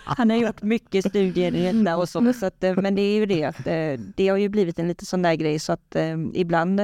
Han, 0.03 0.29
har 0.29 0.37
gjort, 0.37 0.61
mycket 0.61 1.05
studier 1.05 1.55
i 1.55 1.71
detta 1.71 1.97
och 1.97 2.09
så, 2.09 2.33
så 2.33 2.45
att, 2.45 2.63
eh, 2.63 2.75
men 2.75 2.95
det 2.95 3.01
är 3.01 3.15
ju 3.15 3.25
det 3.25 3.43
att 3.43 3.67
eh, 3.67 4.05
det 4.15 4.27
har 4.27 4.37
ju 4.37 4.49
blivit 4.49 4.79
en 4.79 4.87
lite 4.87 5.05
sån 5.05 5.21
där 5.21 5.35
grej 5.35 5.59
så 5.59 5.73
att 5.73 5.95
eh, 5.95 6.17
ibland 6.33 6.81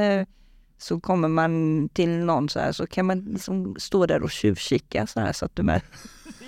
så 0.78 1.00
kommer 1.00 1.28
man 1.28 1.90
till 1.90 2.10
någon 2.10 2.50
så 2.50 2.60
här 2.60 2.72
så 2.72 2.88
kan 2.88 3.06
man 3.06 3.20
liksom 3.20 3.76
stå 3.80 4.06
där 4.06 4.24
och 4.24 4.32
tjuvkika 4.32 5.08
så 5.08 5.20
här 5.20 5.34
så 5.34 5.46
att 5.46 5.56
du 5.56 5.64
med. 5.64 5.82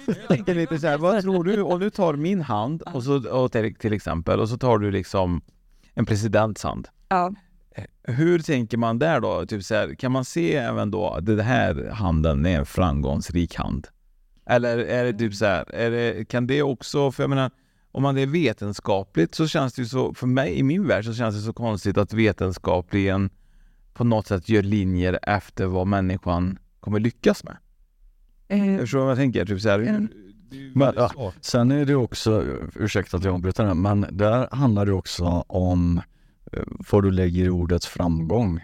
Jag 0.08 0.28
tänkte 0.28 0.54
lite 0.54 0.80
så 0.80 0.88
här, 0.88 0.98
vad 0.98 1.22
tror 1.22 1.44
du 1.44 1.62
om 1.62 1.80
du 1.80 1.90
tar 1.90 2.14
min 2.14 2.42
hand 2.42 2.82
och 2.82 3.04
så, 3.04 3.30
och 3.30 3.52
till, 3.52 3.76
till 3.76 3.94
exempel 3.94 4.40
och 4.40 4.50
så 4.50 4.58
tar 4.58 4.78
du 4.78 4.92
liksom 4.92 5.42
en 5.94 6.06
presidents 6.06 6.64
hand. 6.64 6.88
Ja, 7.10 7.34
Hur 8.04 8.40
tänker 8.40 8.78
man 8.78 9.00
där 9.00 9.20
då? 9.20 9.46
Typ 9.46 9.64
så 9.64 9.76
här, 9.76 9.96
kan 9.96 10.12
man 10.12 10.26
se 10.26 10.56
även 10.56 10.92
då 10.92 11.10
att 11.10 11.26
den 11.26 11.40
här 11.40 11.90
handen 11.94 12.46
är 12.46 12.60
en 12.60 12.66
framgångsrik 12.66 13.56
hand? 13.56 13.88
Eller 14.46 14.78
är 14.78 15.04
det 15.04 15.14
typ 15.14 15.34
så 15.34 15.46
här, 15.46 15.76
är 15.76 15.92
det, 15.92 16.26
kan 16.26 16.48
det 16.48 16.62
också, 16.62 17.12
för 17.12 17.24
jag 17.24 17.30
menar, 17.30 17.52
om 17.92 18.04
man 18.04 18.18
är 18.18 18.26
vetenskapligt 18.26 19.36
så 19.36 19.48
känns 19.48 19.74
det 19.74 19.82
ju 19.82 19.88
så, 19.88 20.14
för 20.14 20.28
mig 20.28 20.60
i 20.60 20.64
min 20.64 20.88
värld 20.88 21.06
så 21.06 21.14
känns 21.14 21.36
det 21.36 21.42
så 21.42 21.54
konstigt 21.54 21.98
att 21.98 22.14
vetenskapligen 22.14 23.30
på 23.94 24.04
något 24.04 24.28
sätt 24.28 24.50
gör 24.50 24.64
linjer 24.64 25.20
efter 25.22 25.66
vad 25.66 25.88
människan 25.88 26.60
kommer 26.80 27.00
lyckas 27.00 27.44
med. 27.44 27.58
Eh, 28.48 28.78
Förstår 28.78 29.00
du 29.00 29.04
vad 29.04 29.12
jag 29.12 29.18
tänker? 29.18 29.46
Typ 29.46 29.62
så 29.62 29.70
här, 29.70 29.80
ju 29.80 30.08
Men, 30.74 30.94
ja. 30.96 31.34
Sen 31.42 31.72
är 31.72 31.86
det 31.86 31.96
också, 31.96 32.44
ursäkta 32.76 33.18
att 33.18 33.24
jag 33.24 33.34
avbryter 33.34 33.66
här, 33.66 33.74
men 33.74 34.06
där 34.12 34.48
handlar 34.52 34.86
det 34.86 34.94
också 34.94 35.26
om 35.48 36.02
eh, 36.52 36.64
vad 36.92 37.04
du 37.04 37.12
lägger 37.12 37.46
i 37.46 37.50
ordet 37.50 37.86
framgång. 37.86 38.62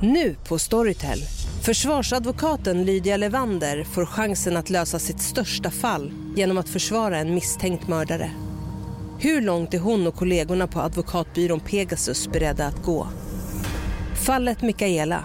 Nu 0.00 0.36
på 0.48 0.58
Storytel. 0.58 1.18
Försvarsadvokaten 1.62 2.84
Lydia 2.84 3.16
Levander 3.16 3.84
får 3.84 4.06
chansen 4.06 4.56
att 4.56 4.70
lösa 4.70 4.98
sitt 4.98 5.20
största 5.20 5.70
fall 5.70 6.12
genom 6.36 6.58
att 6.58 6.68
försvara 6.68 7.18
en 7.18 7.34
misstänkt 7.34 7.88
mördare. 7.88 8.30
Hur 9.18 9.40
långt 9.40 9.74
är 9.74 9.78
hon 9.78 10.06
och 10.06 10.14
kollegorna 10.14 10.66
på 10.66 10.80
advokatbyrån 10.80 11.60
Pegasus 11.60 12.28
beredda 12.28 12.66
att 12.66 12.82
gå? 12.82 13.08
Fallet 14.26 14.62
Mikaela. 14.62 15.24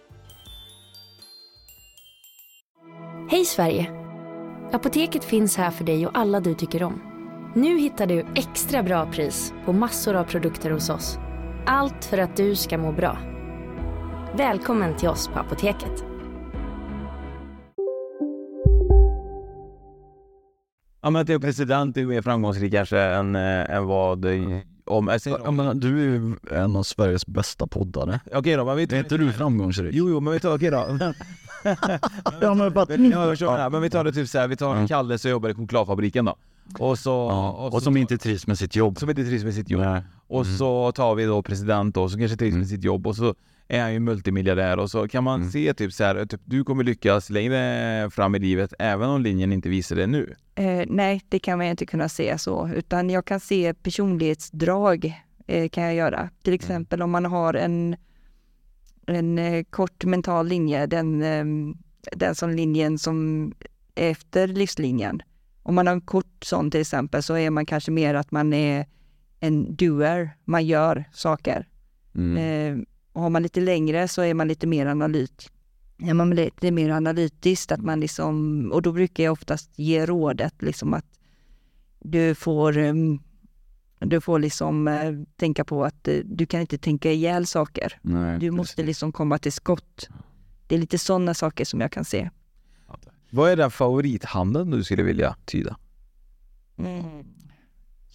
Hej 3.31 3.45
Sverige! 3.45 3.91
Apoteket 4.71 5.23
finns 5.23 5.57
här 5.57 5.71
för 5.71 5.83
dig 5.83 6.07
och 6.07 6.17
alla 6.17 6.39
du 6.39 6.53
tycker 6.53 6.83
om. 6.83 7.01
Nu 7.55 7.79
hittar 7.79 8.07
du 8.07 8.25
extra 8.35 8.83
bra 8.83 9.11
pris 9.11 9.53
på 9.65 9.73
massor 9.73 10.15
av 10.15 10.23
produkter 10.23 10.71
hos 10.71 10.89
oss. 10.89 11.17
Allt 11.65 12.05
för 12.05 12.17
att 12.17 12.37
du 12.37 12.55
ska 12.55 12.77
må 12.77 12.91
bra. 12.91 13.17
Välkommen 14.37 14.97
till 14.97 15.09
oss 15.09 15.27
på 15.27 15.39
Apoteket. 15.39 16.03
Ja 21.01 21.09
men 21.09 21.21
att 21.21 21.29
är 21.29 21.39
president 21.39 21.97
är 21.97 22.05
mer 22.05 22.21
framgångsrik 22.21 22.73
kanske 22.73 22.99
än, 22.99 23.35
äh, 23.35 23.75
än 23.75 23.85
vad 23.85 24.25
om, 24.91 25.19
säger, 25.21 25.39
Jag 25.43 25.53
menar, 25.53 25.73
du 25.73 25.99
är 25.99 26.03
ju 26.03 26.35
en 26.51 26.75
av 26.75 26.83
Sveriges 26.83 27.27
bästa 27.27 27.67
poddare. 27.67 28.19
Okej 28.33 28.55
då, 28.55 28.65
men 28.65 28.75
vi 28.77 28.83
Är 28.83 28.99
inte 28.99 29.17
du 29.17 29.31
framgångsrik? 29.33 29.95
Jo, 29.95 30.09
jo, 30.09 30.19
men 30.19 30.33
vi 30.33 30.39
tar, 30.39 30.55
okej 30.55 30.71
då. 30.71 30.87
Ja, 32.41 32.53
men 32.53 32.73
bara- 32.73 32.85
Men, 32.89 33.11
ja, 33.11 33.55
här. 33.57 33.69
men 33.69 33.81
vi 33.81 33.89
tar 33.89 34.03
det 34.03 34.11
typ 34.11 34.29
såhär, 34.29 34.47
vi 34.47 34.55
tar 34.55 34.75
Mm. 34.75 34.87
Kalle 34.87 35.17
som 35.17 35.31
jobbar 35.31 35.49
i 35.49 35.53
chokladfabriken 35.53 36.25
då. 36.25 36.35
Och 36.79 36.99
så... 36.99 37.09
Ja, 37.09 37.69
och 37.73 37.83
som 37.83 37.97
inte 37.97 38.17
trivs 38.17 38.47
med 38.47 38.57
sitt 38.57 38.75
jobb. 38.75 38.99
som 38.99 39.09
inte 39.09 39.23
trivs 39.25 39.43
med 39.43 39.53
sitt 39.53 39.69
jobb. 39.69 39.81
Nej. 39.81 40.01
Och 40.27 40.45
Mm. 40.45 40.57
så 40.57 40.91
tar 40.91 41.15
vi 41.15 41.25
då 41.25 41.41
president 41.43 41.95
då, 41.95 42.09
som 42.09 42.19
kanske 42.19 42.37
trivs 42.37 42.53
med 42.53 42.57
Mm. 42.57 42.67
sitt 42.69 42.83
jobb 42.83 43.07
och 43.07 43.15
så 43.15 43.35
är 43.67 43.81
han 43.81 43.93
ju 43.93 43.99
multimiljardär 43.99 44.79
och 44.79 44.91
så 44.91 45.07
kan 45.07 45.23
man 45.23 45.39
Mm. 45.39 45.51
se 45.51 45.73
typ 45.73 45.93
så 45.93 46.03
här, 46.03 46.25
typ 46.25 46.41
du 46.45 46.63
kommer 46.63 46.83
lyckas 46.83 47.29
längre 47.29 48.09
fram 48.11 48.35
i 48.35 48.39
livet 48.39 48.73
även 48.79 49.09
om 49.09 49.21
linjen 49.21 49.51
inte 49.53 49.69
visar 49.69 49.95
det 49.95 50.07
nu. 50.07 50.35
Eh, 50.55 50.83
nej, 50.87 51.21
det 51.29 51.39
kan 51.39 51.57
man 51.57 51.67
inte 51.67 51.85
kunna 51.85 52.09
se 52.09 52.37
så, 52.37 52.69
utan 52.75 53.09
jag 53.09 53.25
kan 53.25 53.39
se 53.39 53.73
personlighetsdrag 53.73 55.13
eh, 55.47 55.69
kan 55.69 55.83
jag 55.83 55.93
göra. 55.95 56.29
Till 56.43 56.53
exempel 56.53 57.01
om 57.01 57.11
man 57.11 57.25
har 57.25 57.53
en, 57.53 57.95
en 59.07 59.39
eh, 59.39 59.63
kort 59.69 60.05
mental 60.05 60.47
linje, 60.47 60.85
den, 60.85 61.23
eh, 61.23 61.45
den 62.15 62.35
som 62.35 62.49
linjen 62.49 62.97
som 62.97 63.51
efter 63.95 64.47
livslinjen. 64.47 65.21
Om 65.63 65.75
man 65.75 65.87
har 65.87 65.93
en 65.93 66.01
kort 66.01 66.43
sån 66.43 66.71
till 66.71 66.81
exempel 66.81 67.23
så 67.23 67.37
är 67.37 67.49
man 67.49 67.65
kanske 67.65 67.91
mer 67.91 68.13
att 68.15 68.31
man 68.31 68.53
är 68.53 68.85
en 69.39 69.75
doer, 69.75 70.29
man 70.45 70.65
gör 70.65 71.05
saker. 71.13 71.67
Mm. 72.15 72.37
Eh, 72.37 72.83
och 73.13 73.21
har 73.21 73.29
man 73.29 73.43
lite 73.43 73.61
längre 73.61 74.07
så 74.07 74.21
är 74.21 74.33
man 74.33 74.47
lite 74.47 74.67
mer 74.67 74.85
analyt. 74.85 75.51
Är 76.03 76.13
man 76.13 76.29
lite 76.29 76.71
mer 76.71 76.89
analytiskt, 76.89 77.71
att 77.71 77.81
man 77.81 77.99
liksom, 77.99 78.65
och 78.73 78.81
då 78.81 78.91
brukar 78.91 79.23
jag 79.23 79.31
oftast 79.31 79.79
ge 79.79 80.05
rådet 80.05 80.61
liksom 80.61 80.93
att 80.93 81.05
du 81.99 82.35
får, 82.35 82.77
em, 82.77 83.19
du 83.99 84.21
får 84.21 84.39
liksom 84.39 84.87
eh, 84.87 85.13
tänka 85.35 85.65
på 85.65 85.85
att 85.85 86.07
eh, 86.07 86.15
du 86.25 86.45
kan 86.45 86.61
inte 86.61 86.77
tänka 86.77 87.11
ihjäl 87.11 87.45
saker. 87.47 87.99
Nej, 88.01 88.39
Du 88.39 88.51
måste 88.51 88.75
precis. 88.75 88.87
liksom 88.87 89.11
komma 89.11 89.37
till 89.37 89.51
skott. 89.53 90.09
Det 90.67 90.75
är 90.75 90.79
lite 90.79 90.97
sådana 90.97 91.33
saker 91.33 91.65
som 91.65 91.81
jag 91.81 91.91
kan 91.91 92.05
se. 92.05 92.29
Vad 93.31 93.51
är 93.51 93.55
den 93.55 93.71
favorithandeln 93.71 94.69
du 94.71 94.83
skulle 94.83 95.03
vilja 95.03 95.35
tyda? 95.45 95.77
Mm. 96.77 97.03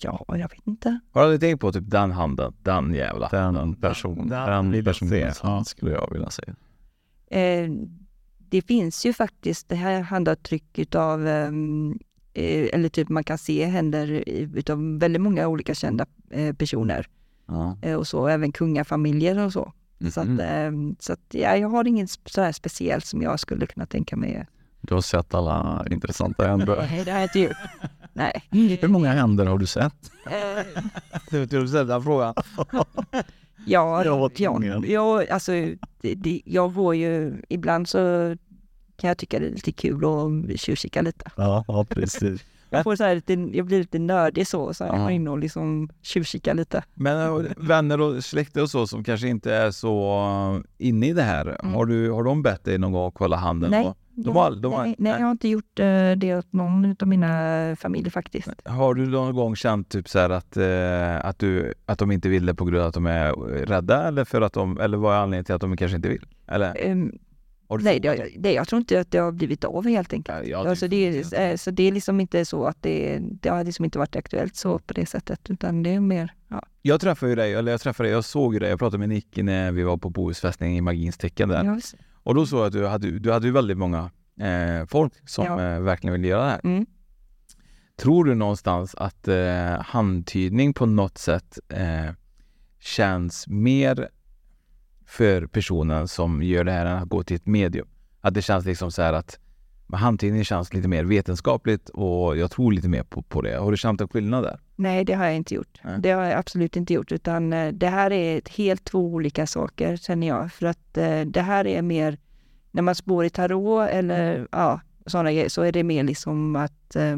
Ja, 0.01 0.25
jag 0.29 0.39
vet 0.39 0.67
inte. 0.67 1.01
Har 1.13 1.21
du 1.21 1.25
aldrig 1.25 1.41
tänkt 1.41 1.61
på 1.61 1.73
typ 1.73 1.85
den 1.91 2.11
handen, 2.13 2.55
den 2.63 2.95
jävla 2.95 3.29
Den 3.29 3.55
Den 3.55 3.73
den 4.31 4.71
vill 4.71 4.77
jag 4.79 4.85
personen. 4.85 5.33
Ja. 5.43 5.65
skulle 5.65 5.91
jag 5.93 6.13
vilja 6.13 6.31
säga. 6.31 6.55
Eh, 7.31 7.71
det 8.39 8.63
finns 8.63 9.07
ju 9.07 9.13
faktiskt, 9.13 9.69
det 9.69 9.77
här 9.77 10.01
handavtryck 10.01 10.79
utav, 10.79 11.27
ehm, 11.27 11.99
eh, 12.35 12.69
eller 12.73 12.89
typ 12.89 13.09
man 13.09 13.25
kan 13.25 13.39
se 13.39 13.65
händer 13.67 14.25
utav 14.57 14.99
väldigt 14.99 15.23
många 15.23 15.49
olika 15.49 15.75
kända 15.75 16.07
eh, 16.31 16.53
personer. 16.55 17.07
Ja. 17.47 17.79
Eh, 17.83 17.95
och 17.95 18.07
så, 18.07 18.27
även 18.29 18.53
kungafamiljer 18.53 19.39
och 19.39 19.53
så. 19.53 19.73
Så, 20.13 20.21
att, 20.21 20.27
Mhm. 20.27 20.41
ehm, 20.41 20.97
så 21.01 21.13
att, 21.13 21.21
ja, 21.31 21.57
jag 21.57 21.69
har 21.69 21.87
inget 21.87 22.11
så 22.25 22.41
här 22.41 22.53
speciellt 22.53 23.05
som 23.07 23.23
jag 23.23 23.41
skulle 23.41 23.67
kunna 23.67 23.87
tänka 23.87 24.17
mig. 24.17 24.47
Du 24.87 24.95
har 24.95 25.01
sett 25.01 25.35
alla 25.35 25.85
intressanta 25.91 26.49
ändå. 26.49 26.75
Nej, 26.91 27.03
det 27.05 27.11
har 27.11 27.19
jag 27.19 27.25
inte 27.25 27.41
gjort. 27.41 27.57
Nej. 28.13 28.43
Hur 28.81 28.89
många 28.89 29.13
händer 29.13 29.47
har 29.47 29.59
du 29.59 29.67
sett? 29.67 29.95
Du 31.31 31.41
vet 31.41 31.51
du 31.51 31.69
ställde 31.69 31.93
den 31.93 32.03
frågan. 32.03 32.35
Ja, 33.69 34.05
Jag 34.05 34.19
var 34.19 34.31
ja, 34.37 34.51
tvungen. 34.53 34.85
ja 34.89 35.25
alltså, 35.31 35.53
det, 36.01 36.15
det, 36.15 36.43
jag 36.45 36.75
går 36.75 36.95
ju, 36.95 37.43
ibland 37.49 37.89
så 37.89 37.99
kan 38.97 39.09
jag 39.09 39.19
tycka 39.19 39.39
det 39.39 39.47
är 39.47 39.51
lite 39.51 39.73
kul 39.73 40.05
att 40.05 40.61
tjuvkika 40.61 41.03
lite. 41.03 41.31
Ja, 41.37 41.65
ja 41.69 41.85
precis. 41.85 42.45
Jag, 42.71 42.83
får 42.85 42.97
så 42.97 43.05
här 43.05 43.15
lite, 43.15 43.33
jag 43.33 43.67
blir 43.67 43.79
lite 43.79 43.99
nördig 43.99 44.47
så, 44.47 44.75
så 44.75 44.85
jag 44.85 44.95
Ja. 44.95 45.03
går 45.03 45.11
in 45.11 45.29
och 45.29 45.39
liksom 45.39 45.89
tjuvkikar 46.03 46.55
lite. 46.55 46.85
Men 46.95 47.47
äh, 47.47 47.53
vänner 47.57 48.01
och 48.01 48.25
släkter 48.25 48.63
och 48.63 48.71
så 48.71 48.87
som 48.87 49.05
kanske 49.05 49.29
inte 49.29 49.55
är 49.55 49.71
så 49.71 50.19
äh, 50.79 50.87
inne 50.89 51.07
i 51.09 51.13
det 51.13 51.23
här. 51.23 51.57
Mm. 51.63 51.75
Har, 51.75 51.87
du, 51.87 52.11
har 52.11 52.23
de 52.25 52.43
bett 52.43 52.65
dig 52.65 52.79
någon 52.79 52.93
gång 52.93 53.09
att 53.09 53.15
kolla 53.15 53.37
handen? 53.37 53.71
Nej. 53.71 53.85
Och, 53.87 53.97
de 54.17 54.37
har, 54.37 54.51
de 54.51 54.73
har, 54.73 54.83
nej, 54.83 54.95
nej, 54.99 55.13
jag 55.13 55.27
har 55.27 55.31
inte 55.31 55.49
gjort 55.49 55.79
eh, 55.79 56.13
det 56.17 56.37
åt 56.39 56.53
någon 56.53 56.97
av 57.01 57.09
mina 57.09 57.77
familjer 57.77 58.11
faktiskt. 58.11 58.49
Har 58.65 58.95
du 58.95 59.07
någon 59.07 59.35
gång 59.35 59.57
känt 59.57 59.89
typ 59.89 60.09
så 60.09 60.19
att, 60.19 60.57
eh, 60.57 61.25
att, 61.25 61.39
du, 61.39 61.75
att 61.87 61.99
de 61.99 62.11
inte 62.11 62.29
vill 62.29 62.47
det 62.47 62.55
på 62.55 62.65
grund 62.65 62.83
av 62.83 62.89
att 62.89 62.95
de 62.95 63.07
är 63.07 63.33
rädda 63.67 64.09
eller 64.09 64.25
för 64.25 64.41
att 64.41 64.53
de, 64.53 64.81
eller 64.81 64.99
vad 64.99 65.15
är 65.15 65.19
anledningen 65.19 65.45
till 65.45 65.55
att 65.55 65.61
de 65.61 65.77
kanske 65.77 65.97
inte 65.97 66.09
vill? 66.09 66.27
Eller? 66.47 66.75
Du 66.75 67.19
nej, 67.79 68.01
det, 68.01 68.29
det, 68.39 68.53
jag 68.53 68.69
tror 68.69 68.79
inte 68.79 69.01
att 69.01 69.11
det 69.11 69.19
har 69.19 69.33
blivit 69.33 69.65
av 69.65 69.87
helt 69.87 70.13
enkelt. 70.13 70.39
Ja, 70.39 70.45
jag 70.45 70.67
alltså, 70.67 70.89
det, 70.89 70.97
är, 70.97 71.41
eh, 71.41 71.57
så 71.57 71.71
det 71.71 71.83
är 71.83 71.93
liksom 71.93 72.21
inte 72.21 72.45
så 72.45 72.65
att 72.65 72.83
det, 72.83 73.19
det 73.21 73.49
har 73.49 73.65
liksom 73.65 73.85
inte 73.85 73.99
varit 73.99 74.17
aktuellt 74.17 74.57
så 74.57 74.79
på 74.79 74.95
det 74.95 75.07
sättet, 75.07 75.41
utan 75.51 75.83
det 75.83 75.91
är 75.91 76.01
mer, 76.01 76.33
ja. 76.49 76.63
Jag 76.83 77.01
träffade 77.01 77.31
ju 77.31 77.37
dig, 77.37 77.55
eller 77.55 77.73
jag 77.73 77.81
träffade 77.81 78.09
dig, 78.09 78.15
jag 78.15 78.25
såg 78.25 78.55
ju 78.55 78.61
dig, 78.61 78.71
jag 78.71 78.79
pratade 78.79 78.99
med 78.99 79.09
Nicky 79.09 79.43
när 79.43 79.73
vi 79.73 79.83
var 79.83 79.97
på 79.97 80.11
Bohusfästning 80.11 80.77
i 80.77 80.81
Magins 80.81 81.19
tecken 81.19 81.49
där. 81.49 81.81
Och 82.27 82.35
då 82.35 82.47
såg 82.47 82.59
jag 82.61 82.67
att 82.67 82.73
du 82.73 82.87
hade, 82.87 83.19
du 83.19 83.33
hade 83.33 83.47
ju 83.47 83.53
väldigt 83.53 83.79
många 83.79 84.11
eh, 84.41 84.87
folk 84.89 85.13
som 85.29 85.45
Ja. 85.45 85.63
eh, 85.63 85.81
verkligen 85.81 86.13
vill 86.13 86.25
göra 86.25 86.45
det 86.45 86.51
här. 86.51 86.61
Mm. 86.65 86.87
Tror 87.97 88.25
du 88.25 88.35
någonstans 88.35 88.95
att 88.95 89.29
eh, 89.29 89.81
handtydning 89.81 90.75
på 90.75 90.87
något 90.87 91.19
sätt 91.19 91.59
eh, 91.69 92.11
känns 92.79 93.49
mer 93.49 94.09
för 95.07 95.47
personen 95.47 96.09
som 96.09 96.43
gör 96.43 96.65
det 96.65 96.73
här 96.73 96.87
än 96.87 96.97
att 97.03 97.09
gå 97.09 97.23
till 97.23 97.37
ett 97.37 97.47
medium? 97.47 97.89
Att 98.21 98.35
det 98.35 98.43
känns 98.43 98.65
liksom 98.65 98.91
så 98.93 99.03
här 99.03 99.13
att 99.13 99.39
handtydning 99.93 100.45
känns 100.45 100.73
lite 100.75 100.89
mer 100.89 101.05
vetenskapligt 101.05 101.89
och 101.89 102.37
jag 102.37 102.51
tror 102.51 102.73
lite 102.73 102.89
mer 102.89 103.03
på, 103.03 103.23
på 103.23 103.43
det. 103.43 103.57
Har 103.59 103.71
du 103.71 103.77
känt 103.77 104.01
en 104.01 104.09
skillnad 104.09 104.45
där? 104.45 104.61
Nej, 104.77 105.05
det 105.05 105.13
har 105.13 105.25
jag 105.25 105.37
inte 105.37 105.55
gjort. 105.55 105.81
Nej. 105.85 105.99
Det 106.01 106.11
har 106.11 106.25
jag 106.25 106.39
absolut 106.39 106.77
inte 106.77 106.95
gjort, 106.95 107.13
utan 107.13 107.53
eh, 107.53 107.73
det 107.73 107.89
här 107.89 108.13
är 108.13 108.43
helt 108.57 108.85
två 108.85 109.07
olika 109.07 109.47
saker 109.47 109.97
känner 109.97 110.27
jag. 110.27 110.53
För 110.53 110.67
att 110.67 110.97
eh, 110.97 111.21
det 111.21 111.43
här 111.43 111.67
är 111.67 111.83
mer, 111.83 112.19
när 112.71 112.83
man 112.83 112.95
spår 112.95 113.25
i 113.25 113.31
tarot 113.31 113.89
eller 113.89 114.49
ja, 114.53 114.81
sådana 115.07 115.33
grejer, 115.33 115.49
så 115.49 115.63
är 115.63 115.73
det 115.73 115.83
mer 115.85 116.05
liksom 116.05 116.57
att 116.57 116.97
eh, 116.97 117.17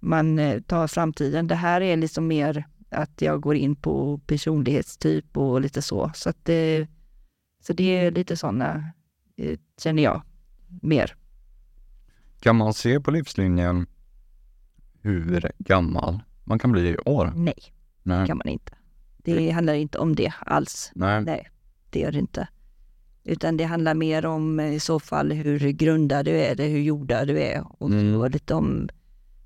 man 0.00 0.38
eh, 0.38 0.60
tar 0.60 0.86
framtiden. 0.86 1.46
Det 1.46 1.54
här 1.54 1.80
är 1.80 1.96
liksom 1.96 2.26
mer 2.26 2.64
att 2.90 3.22
jag 3.22 3.40
går 3.40 3.56
in 3.56 3.76
på 3.76 4.20
personlighetstyp 4.26 5.36
och 5.36 5.60
lite 5.60 5.82
så. 5.82 6.10
Så, 6.14 6.30
att 6.30 6.44
det, 6.44 6.86
så 7.62 7.72
det 7.72 7.96
är 7.96 8.10
lite 8.10 8.36
sådana, 8.36 8.84
känner 9.82 10.02
jag, 10.02 10.22
mer. 10.82 11.14
Kan 12.40 12.56
man 12.56 12.74
se 12.74 13.00
på 13.00 13.10
livslinjen 13.10 13.86
hur 15.02 15.50
gammal 15.58 16.20
man 16.48 16.58
kan 16.58 16.72
bli 16.72 16.88
i 16.88 16.96
år? 17.04 17.32
Nej, 17.36 17.54
Nej. 18.02 18.26
kan 18.26 18.36
man 18.36 18.48
inte. 18.48 18.72
Det 19.16 19.50
handlar 19.50 19.74
inte 19.74 19.98
om 19.98 20.14
det 20.14 20.32
alls. 20.40 20.92
Nej. 20.94 21.24
Nej, 21.24 21.48
det 21.90 22.00
gör 22.00 22.12
det 22.12 22.18
inte. 22.18 22.48
Utan 23.24 23.56
det 23.56 23.64
handlar 23.64 23.94
mer 23.94 24.26
om 24.26 24.60
eh, 24.60 24.74
i 24.74 24.80
så 24.80 25.00
fall 25.00 25.32
hur 25.32 25.58
grundad 25.70 26.24
du 26.24 26.30
är, 26.30 26.50
eller 26.52 26.68
hur 26.68 26.78
jordad 26.80 27.28
du 27.28 27.40
är. 27.40 27.64
Och, 27.82 27.90
Mm. 27.90 28.30
lite 28.32 28.54
om, 28.54 28.88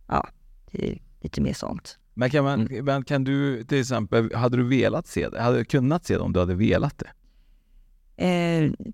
ja, 0.09 0.29
det 0.71 0.91
är 0.93 0.99
lite 1.21 1.41
mer 1.41 1.53
sånt. 1.53 1.99
Men 2.15 2.31
kan, 2.31 2.45
man, 2.45 2.69
men 2.83 3.05
kan 3.05 3.25
du 3.25 3.65
till 3.65 3.81
exempel, 3.81 4.35
hade 4.35 4.57
du 4.57 4.63
velat 4.63 5.07
se 5.07 5.29
det? 5.29 5.43
Hade 5.43 5.59
du 5.59 5.65
kunnat 5.65 6.05
se 6.05 6.15
det 6.15 6.21
om 6.21 6.33
du 6.33 6.41
hade 6.41 6.55
velat 6.55 6.99
det? 6.99 7.09
Eh, 8.17 8.73
det 8.79 8.93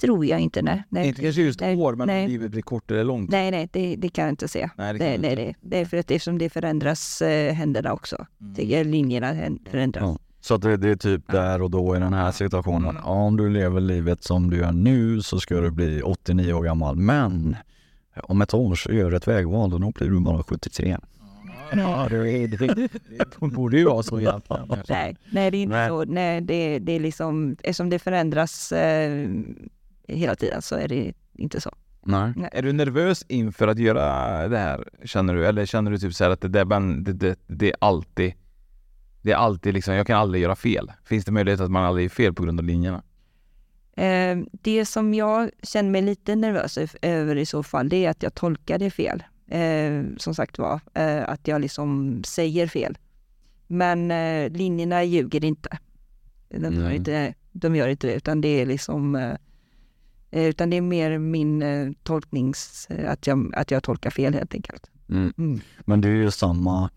tror 0.00 0.26
jag 0.26 0.40
inte, 0.40 0.62
nej. 0.62 0.84
nej. 0.88 1.08
Inte 1.08 1.22
kanske 1.22 1.42
just 1.42 1.60
nej, 1.60 1.76
år, 1.76 1.94
men 1.94 2.06
nej. 2.06 2.28
livet 2.28 2.50
blir 2.50 2.62
kort 2.62 2.90
eller 2.90 3.04
långt? 3.04 3.30
Nej, 3.30 3.50
nej, 3.50 3.68
det, 3.72 3.96
det 3.96 4.08
kan 4.08 4.24
jag 4.24 4.32
inte 4.32 4.48
se. 4.48 4.70
Nej, 4.76 4.92
det 4.92 4.98
nej, 4.98 5.14
inte. 5.14 5.34
nej. 5.34 5.56
Det 5.60 5.78
är 5.78 5.84
för 5.84 5.96
att 5.96 6.10
eftersom 6.10 6.38
det 6.38 6.50
förändras 6.50 7.22
eh, 7.22 7.54
händerna 7.54 7.92
också. 7.92 8.26
Mm. 8.40 8.54
Det 8.54 8.84
linjerna 8.84 9.34
förändras. 9.70 10.02
Ja. 10.02 10.18
Så 10.40 10.54
att 10.54 10.62
det, 10.62 10.76
det 10.76 10.90
är 10.90 10.96
typ 10.96 11.32
där 11.32 11.62
och 11.62 11.70
då 11.70 11.96
i 11.96 11.98
den 11.98 12.12
här 12.12 12.32
situationen. 12.32 12.90
Mm. 12.90 13.02
Ja, 13.04 13.10
om 13.10 13.36
du 13.36 13.50
lever 13.50 13.80
livet 13.80 14.24
som 14.24 14.50
du 14.50 14.56
gör 14.56 14.72
nu 14.72 15.22
så 15.22 15.40
ska 15.40 15.60
du 15.60 15.70
bli 15.70 16.02
89 16.02 16.52
år 16.52 16.62
gammal. 16.62 16.96
Men 16.96 17.56
om 18.22 18.42
ett 18.42 18.54
år 18.54 18.74
så 18.74 18.92
gör 18.92 19.10
du 19.10 19.16
ett 19.16 19.28
vägval 19.28 19.74
och 19.74 19.80
då 19.80 19.90
blir 19.90 20.10
du 20.10 20.20
bara 20.20 20.42
73. 20.42 20.98
Ja, 21.72 22.06
det, 22.10 22.16
är, 22.16 22.48
det, 22.48 22.88
det 23.40 23.46
borde 23.46 23.78
ju 23.78 23.84
vara 23.84 24.02
så 24.02 24.20
egentligen. 24.20 24.62
Nej, 24.88 25.16
nej, 25.30 25.50
det 25.50 25.56
är 25.56 25.62
inte 25.62 25.76
Nej. 25.76 25.88
så. 25.88 26.04
Nej, 26.04 26.40
det, 26.40 26.78
det 26.78 26.92
är 26.92 27.00
liksom, 27.00 27.56
eftersom 27.62 27.90
det 27.90 27.98
förändras 27.98 28.72
eh, 28.72 29.28
hela 30.16 30.34
tiden 30.34 30.62
så 30.62 30.76
är 30.76 30.88
det 30.88 31.12
inte 31.34 31.60
så. 31.60 31.74
Nej. 32.02 32.32
Är 32.52 32.62
du 32.62 32.72
nervös 32.72 33.24
inför 33.28 33.68
att 33.68 33.78
göra 33.78 34.48
det 34.48 34.58
här, 34.58 34.88
känner 35.04 35.34
du? 35.34 35.46
Eller 35.46 35.66
känner 35.66 35.90
du 35.90 35.98
typ 35.98 36.14
så 36.14 36.24
här 36.24 36.30
att 36.30 36.40
det, 36.40 36.48
där, 36.48 36.64
men 36.64 37.04
det, 37.04 37.12
det, 37.12 37.38
det 37.46 37.68
är 37.70 37.76
alltid 37.78 38.34
det 39.22 39.32
är 39.32 39.36
alltid 39.36 39.74
liksom, 39.74 39.94
jag 39.94 40.06
kan 40.06 40.18
aldrig 40.18 40.42
göra 40.42 40.56
fel. 40.56 40.92
Finns 41.04 41.24
det 41.24 41.32
möjlighet 41.32 41.60
att 41.60 41.70
man 41.70 41.84
aldrig 41.84 42.04
gör 42.04 42.08
fel 42.08 42.34
på 42.34 42.42
grund 42.42 42.60
av 42.60 42.66
linjerna? 42.66 43.02
Eh, 43.96 44.38
det 44.52 44.84
som 44.84 45.14
jag 45.14 45.50
känner 45.62 45.90
mig 45.90 46.02
lite 46.02 46.36
nervös 46.36 46.78
över 47.02 47.36
i 47.36 47.46
så 47.46 47.62
fall, 47.62 47.88
det 47.88 48.04
är 48.04 48.10
att 48.10 48.22
jag 48.22 48.34
tolkar 48.34 48.78
det 48.78 48.90
fel. 48.90 49.22
Eh, 49.48 50.02
som 50.16 50.34
sagt 50.34 50.58
var, 50.58 50.80
eh, 50.94 51.28
att 51.28 51.48
jag 51.48 51.60
liksom 51.60 52.22
säger 52.24 52.66
fel. 52.66 52.98
Men 53.66 54.10
eh, 54.10 54.50
linjerna 54.50 55.04
ljuger 55.04 55.44
inte. 55.44 55.78
De 56.48 56.74
gör 56.74 56.82
Nej. 56.82 56.96
inte, 56.96 57.34
de 57.52 57.76
gör 57.76 57.88
inte 57.88 58.06
det, 58.06 58.14
utan 58.14 58.40
det 58.40 58.48
är 58.48 58.66
liksom 58.66 59.16
eh, 59.16 59.36
utan 60.30 60.70
det 60.70 60.76
är 60.76 60.80
mer 60.80 61.18
min 61.18 61.62
eh, 61.62 61.90
tolknings... 62.02 62.86
eh, 62.90 63.12
Att 63.12 63.26
jag, 63.26 63.54
att 63.54 63.70
jag 63.70 63.82
tolkar 63.82 64.10
fel 64.10 64.34
helt 64.34 64.54
enkelt. 64.54 64.90
Mm. 65.08 65.32
Mm. 65.38 65.60
Men 65.84 66.00
det 66.00 66.08
är 66.08 66.12
ju 66.12 66.30
samma, 66.30 66.90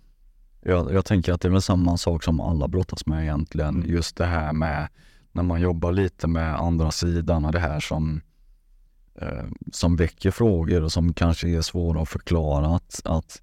jag, 0.62 0.93
jag 0.93 1.06
tänker 1.06 1.34
att 1.34 1.41
det 1.41 1.48
är 1.48 1.52
väl 1.52 1.62
samma 1.62 1.98
sak 1.98 2.24
som 2.24 2.39
alla 2.39 2.67
brottas 2.67 3.06
med 3.06 3.24
egentligen. 3.24 3.76
Mm. 3.76 3.89
Just 3.89 4.17
det 4.17 4.26
här 4.26 4.54
med 4.54 4.88
när 5.32 5.43
man 5.43 5.62
jobbar 5.62 5.91
lite 5.91 6.28
med 6.28 6.56
andra 6.56 6.91
sidan 6.91 7.46
och 7.46 7.52
det 7.52 7.60
här 7.60 7.80
som, 7.80 8.22
eh, 9.22 9.46
som 9.72 9.96
väcker 9.96 10.32
frågor 10.32 10.84
och 10.84 10.91
som 10.91 11.13
kanske 11.13 11.50
är 11.50 11.62
svåra 11.62 12.02
att 12.02 12.10
förklara. 12.10 12.76
Att, 12.76 13.02
att 13.06 13.41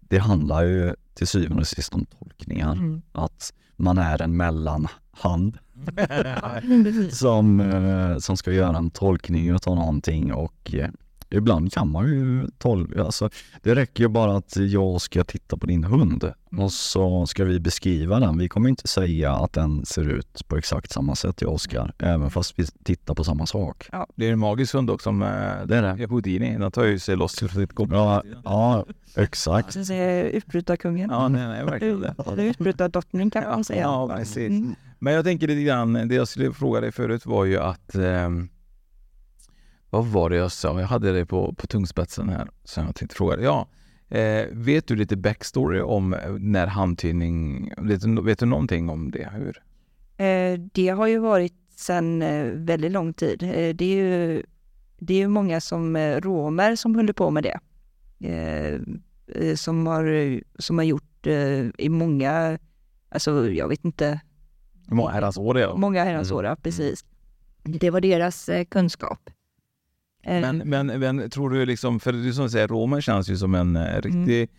det 0.00 0.18
handlar 0.18 0.62
ju 0.62 0.94
till 1.14 1.26
syvende 1.26 1.60
och 1.60 1.66
sist 1.68 1.94
om 1.94 2.04
tolkningar. 2.04 2.72
Mm. 2.72 3.02
Att 3.12 3.52
man 3.76 3.98
är 3.98 4.22
en 4.22 4.36
mellanhand. 4.36 5.58
Som, 7.10 7.60
eh, 7.60 8.18
som 8.18 8.36
ska 8.36 8.52
göra 8.52 8.76
en 8.76 8.90
tolkning 8.90 9.48
utav 9.48 9.76
någonting 9.76 10.32
och 10.32 10.74
eh, 10.74 10.88
ibland 11.30 11.72
kan 11.72 11.90
man 11.90 12.06
ju 12.06 12.46
tolka, 12.58 13.04
alltså 13.04 13.30
det 13.62 13.74
räcker 13.74 14.02
ju 14.02 14.08
bara 14.08 14.36
att 14.36 14.56
jag 14.56 15.00
ska 15.00 15.24
titta 15.24 15.56
på 15.56 15.66
din 15.66 15.84
hund 15.84 16.32
och 16.56 16.72
så 16.72 17.26
ska 17.26 17.44
vi 17.44 17.60
beskriva 17.60 18.20
den. 18.20 18.38
Vi 18.38 18.48
kommer 18.48 18.68
inte 18.68 18.88
säga 18.88 19.32
att 19.32 19.52
den 19.52 19.86
ser 19.86 20.08
ut 20.08 20.48
på 20.48 20.56
exakt 20.56 20.92
samma 20.92 21.14
sätt 21.14 21.42
jag 21.42 21.52
Oskar, 21.52 21.92
även 21.98 22.30
fast 22.30 22.58
vi 22.58 22.66
tittar 22.66 23.14
på 23.14 23.24
samma 23.24 23.46
sak. 23.46 23.88
Det 24.14 24.28
är 24.28 24.32
en 24.32 24.38
magisk 24.38 24.74
hund 24.74 24.90
också 24.90 25.06
som 25.06 25.22
eh, 25.22 25.28
Det 25.66 25.76
är 25.76 25.96
det. 25.96 26.06
Houdini. 26.06 26.58
Den 26.58 26.72
tar 26.72 26.84
ju 26.84 26.98
sig 26.98 27.16
loss 27.16 27.42
ur 27.42 27.48
sitt 27.48 27.72
gopp. 27.72 27.88
Ja, 27.92 28.22
ja 28.44 28.86
exakt. 29.16 29.72
Sen 29.72 29.86
säger 29.86 30.24
utbrytarkungen. 30.24 31.10
Ja, 31.10 31.28
nej, 31.28 31.48
nej, 31.48 31.64
verkligen. 31.64 32.04
Eller 32.26 32.44
utbrytardrottning 32.44 33.30
kan 33.30 33.44
man 33.44 33.64
säga. 33.64 33.82
Ja, 33.82 34.16
precis. 34.16 34.50
Mm. 34.50 34.74
Men 34.98 35.14
jag 35.14 35.24
tänker 35.24 35.46
lite 35.46 35.62
grann, 35.62 36.08
det 36.08 36.14
jag 36.14 36.28
skulle 36.28 36.52
fråga 36.52 36.80
dig 36.80 36.92
förut 36.92 37.26
var 37.26 37.44
ju 37.44 37.58
att 37.58 37.94
ehm, 37.94 38.48
vad 39.90 40.06
var 40.06 40.30
det 40.30 40.36
jag 40.36 40.52
sa? 40.52 40.80
Jag 40.80 40.86
hade 40.86 41.12
det 41.12 41.26
på, 41.26 41.54
på 41.54 41.66
tungspetsen 41.66 42.28
här 42.28 42.50
som 42.64 42.86
jag 42.86 42.94
tänkte 42.94 43.16
fråga. 43.16 43.40
Ja, 43.40 43.68
eh, 44.18 44.46
vet 44.52 44.86
du 44.86 44.96
lite 44.96 45.16
backstory 45.16 45.80
om 45.80 46.14
eh, 46.14 46.30
när 46.38 46.66
handtydning, 46.66 47.72
vet 47.78 48.00
du, 48.00 48.22
vet 48.22 48.38
du 48.38 48.46
någonting 48.46 48.88
om 48.90 49.10
det? 49.10 49.28
Hur? 49.32 49.62
Eh, 50.26 50.60
det 50.72 50.88
har 50.88 51.06
ju 51.06 51.18
varit 51.18 51.54
sedan 51.76 52.22
eh, 52.22 52.46
väldigt 52.52 52.92
lång 52.92 53.12
tid. 53.12 53.42
Eh, 53.42 53.74
det 53.74 53.84
är 53.84 53.96
ju 53.96 54.42
det 54.98 55.14
är 55.14 55.18
ju 55.18 55.28
många 55.28 55.60
som 55.60 55.96
romer 55.96 56.76
som 56.76 56.94
håller 56.94 57.12
på 57.12 57.30
med 57.30 57.42
det. 57.42 57.58
Eh, 58.20 58.80
som, 59.54 59.86
har, 59.86 60.40
som 60.58 60.78
har 60.78 60.84
gjort 60.84 61.26
eh, 61.26 61.66
i 61.78 61.88
många, 61.88 62.58
alltså 63.08 63.50
jag 63.50 63.68
vet 63.68 63.84
inte, 63.84 64.20
många 64.86 65.10
herrans 65.10 65.38
år 65.38 65.58
är? 65.58 65.76
många 65.76 66.04
herrans 66.04 66.30
år, 66.30 66.44
ja, 66.44 66.56
precis. 66.56 67.04
Det 67.62 67.90
var 67.90 68.00
deras 68.00 68.48
eh, 68.48 68.64
kunskap. 68.64 69.30
Eh, 70.26 70.40
Men, 70.40 70.58
men, 70.58 70.86
men 71.00 71.30
tror 71.30 71.50
du 71.50 71.66
liksom, 71.66 72.00
för 72.00 72.28
är 72.28 72.32
som 72.32 72.44
du 72.44 72.50
säger, 72.50 72.68
romer 72.68 73.00
känns 73.00 73.28
ju 73.28 73.36
som 73.36 73.54
en 73.54 73.76
eh, 73.76 74.00
riktig 74.02 74.50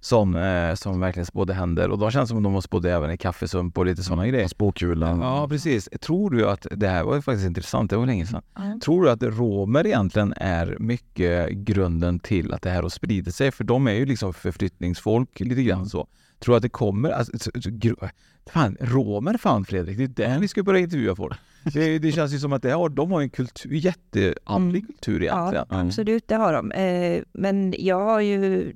som, 0.00 0.36
eh, 0.36 0.74
som 0.74 1.00
verkligen 1.00 1.26
spådde 1.26 1.54
händer 1.54 1.88
och 1.90 1.98
de 1.98 2.10
känns 2.10 2.28
som 2.28 2.38
att 2.38 2.44
de 2.44 2.62
spådde 2.62 2.92
även 2.92 3.10
i 3.10 3.16
kaffesump 3.16 3.78
och 3.78 3.86
lite 3.86 4.02
sådana 4.02 4.26
grejer. 4.26 4.48
Spåkulan. 4.48 5.20
Ja, 5.20 5.48
precis. 5.48 5.88
Tror 6.00 6.30
du 6.30 6.48
att, 6.48 6.66
det 6.70 6.88
här 6.88 7.04
var 7.04 7.14
ju 7.16 7.22
faktiskt 7.22 7.46
intressant, 7.46 7.90
det 7.90 7.96
var 7.96 8.06
länge 8.06 8.26
sedan. 8.26 8.42
Ja. 8.54 8.78
Tror 8.84 9.04
du 9.04 9.10
att 9.10 9.22
romer 9.22 9.86
egentligen 9.86 10.34
är 10.36 10.76
mycket 10.80 11.50
grunden 11.50 12.18
till 12.18 12.52
att 12.52 12.62
det 12.62 12.70
här 12.70 12.82
har 12.82 12.88
spridit 12.88 13.34
sig? 13.34 13.50
För 13.50 13.64
de 13.64 13.86
är 13.86 13.92
ju 13.92 14.06
liksom 14.06 14.34
förflyttningsfolk 14.34 15.40
lite 15.40 15.62
grann 15.62 15.86
så. 15.86 16.06
Tror 16.38 16.52
du 16.52 16.56
att 16.56 16.62
det 16.62 16.68
kommer, 16.68 17.10
alltså, 17.10 17.32
så- 17.38 17.50
så- 17.62 17.70
gru- 17.70 18.08
fan, 18.52 18.76
romer 18.80 19.38
fan 19.38 19.64
Fredrik, 19.64 19.96
det 19.98 20.04
är 20.04 20.28
där 20.28 20.38
vi 20.38 20.48
ska 20.48 20.62
börja 20.62 20.80
intervjua 20.80 21.16
folk. 21.16 21.36
Det, 21.72 21.98
det 21.98 22.12
känns 22.12 22.34
ju 22.34 22.38
som 22.38 22.52
att 22.52 22.62
det 22.62 22.70
har, 22.70 22.88
de 22.88 23.10
har 23.12 23.20
en 23.20 23.30
kultur, 23.30 23.70
jätteandlig 23.72 24.86
kultur 24.86 25.22
egentligen. 25.22 25.64
Ja, 25.70 25.80
absolut, 25.80 26.28
det 26.28 26.34
har 26.34 26.52
de. 26.52 26.72
Eh, 26.72 27.22
men 27.32 27.74
jag 27.78 28.04
har 28.04 28.20
ju, 28.20 28.72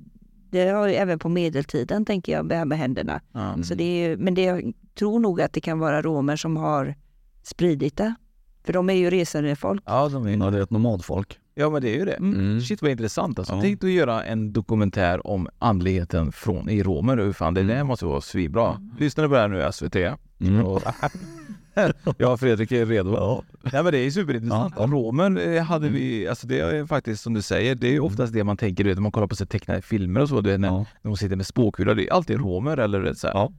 det 0.49 0.67
har 0.69 0.87
ju 0.87 0.93
även 0.93 1.19
på 1.19 1.29
medeltiden 1.29 2.05
tänker 2.05 2.31
jag, 2.31 2.49
det 2.49 2.55
här 2.55 2.65
med 2.65 2.77
händerna. 2.77 3.21
Ja. 3.31 3.63
Så 3.63 3.75
det 3.75 3.83
är 3.83 4.17
men 4.17 4.33
det, 4.33 4.43
jag 4.43 4.73
tror 4.95 5.19
nog 5.19 5.41
att 5.41 5.53
det 5.53 5.61
kan 5.61 5.79
vara 5.79 6.01
romer 6.01 6.35
som 6.35 6.57
har 6.57 6.95
spridit 7.43 7.97
det. 7.97 8.15
För 8.63 8.73
de 8.73 8.89
är 8.89 8.93
ju 8.93 9.09
resande 9.09 9.55
folk. 9.55 9.83
Ja, 9.85 10.09
de 10.09 10.25
är, 10.27 10.37
Ja, 10.37 10.49
det 10.51 10.57
är 10.57 10.61
ett 10.61 10.69
nomadfolk. 10.71 11.39
ja, 11.55 11.69
men 11.69 11.81
det 11.81 11.89
är 11.89 11.99
ju 11.99 12.05
det. 12.05 12.13
Mm. 12.13 12.61
Shit 12.61 12.81
vad 12.81 12.91
intressant 12.91 13.39
alltså. 13.39 13.53
Ja. 13.53 13.61
Tänk 13.61 13.83
att 13.83 13.89
göra 13.89 14.23
en 14.23 14.53
dokumentär 14.53 15.27
om 15.27 15.47
andligheten 15.59 16.31
från, 16.31 16.69
i 16.69 16.83
romer. 16.83 17.17
Hur 17.17 17.33
fan, 17.33 17.53
det 17.53 17.63
där 17.63 17.83
måste 17.83 18.05
vara 18.05 18.21
svinbra. 18.21 18.81
Lyssnar 18.99 19.23
ni 19.23 19.27
på 19.27 19.35
det 19.35 19.41
här 19.41 19.47
nu 19.47 19.71
SVT? 19.71 19.95
Mm. 20.39 20.65
Och, 20.65 20.81
ja, 22.17 22.37
Fredrik 22.37 22.71
är 22.71 22.85
redo. 22.85 23.13
Ja. 23.13 23.43
Nej 23.73 23.83
men 23.83 23.91
det 23.93 23.97
är 23.99 24.11
superintressant. 24.11 24.73
Romer 24.77 25.47
eh, 25.55 25.63
hade 25.63 25.89
vi, 25.89 26.27
alltså 26.27 26.47
det 26.47 26.59
är 26.59 26.85
faktiskt 26.85 27.23
som 27.23 27.33
du 27.33 27.41
säger, 27.41 27.75
det 27.75 27.87
är 27.87 27.91
ju 27.91 27.99
oftast 27.99 28.33
det 28.33 28.43
man 28.43 28.57
tänker, 28.57 28.83
du 28.83 28.89
vet, 28.89 28.97
när 28.97 29.01
man 29.01 29.11
kollar 29.11 29.27
på 29.27 29.35
så 29.35 29.45
tecknade 29.45 29.81
filmer 29.81 30.21
och 30.21 30.29
så, 30.29 30.41
du 30.41 30.49
vet, 30.49 30.59
när, 30.59 30.67
Ja. 30.67 30.77
när 31.01 31.11
de 31.11 31.17
sitter 31.17 31.35
med 31.35 31.45
spåkulor, 31.45 31.95
det 31.95 32.07
är 32.07 32.13
alltid 32.13 32.39
romer 32.39 32.77
eller 32.77 33.13
så 33.13 33.27
här. 33.27 33.33
Ja. 33.33 33.51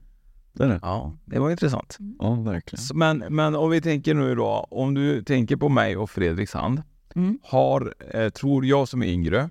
Det 0.53 0.63
är 0.63 0.67
det. 0.67 0.79
ja, 0.81 1.13
det 1.25 1.39
var 1.39 1.51
intressant. 1.51 1.97
Ja, 2.19 2.33
verkligen. 2.33 2.83
Men, 2.97 3.23
men 3.29 3.55
om 3.55 3.69
vi 3.69 3.81
tänker 3.81 4.13
nu 4.13 4.35
då, 4.35 4.67
om 4.71 4.93
du 4.93 5.23
tänker 5.23 5.55
på 5.55 5.69
mig 5.69 5.97
och 5.97 6.09
Fredriks 6.09 6.53
hand, 6.53 6.83
Mm. 7.15 7.39
har, 7.43 7.93
eh, 8.13 8.29
tror 8.29 8.65
jag 8.65 8.87
som 8.87 9.03
är 9.03 9.07
yngre 9.07 9.49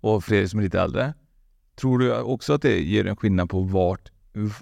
och 0.00 0.24
Fredrik 0.24 0.50
som 0.50 0.58
är 0.60 0.64
lite 0.64 0.80
äldre, 0.80 1.14
tror 1.80 1.98
du 1.98 2.20
också 2.20 2.52
att 2.52 2.62
det 2.62 2.80
ger 2.80 3.06
en 3.06 3.16
skillnad 3.16 3.50
på 3.50 3.60
vart, 3.60 4.10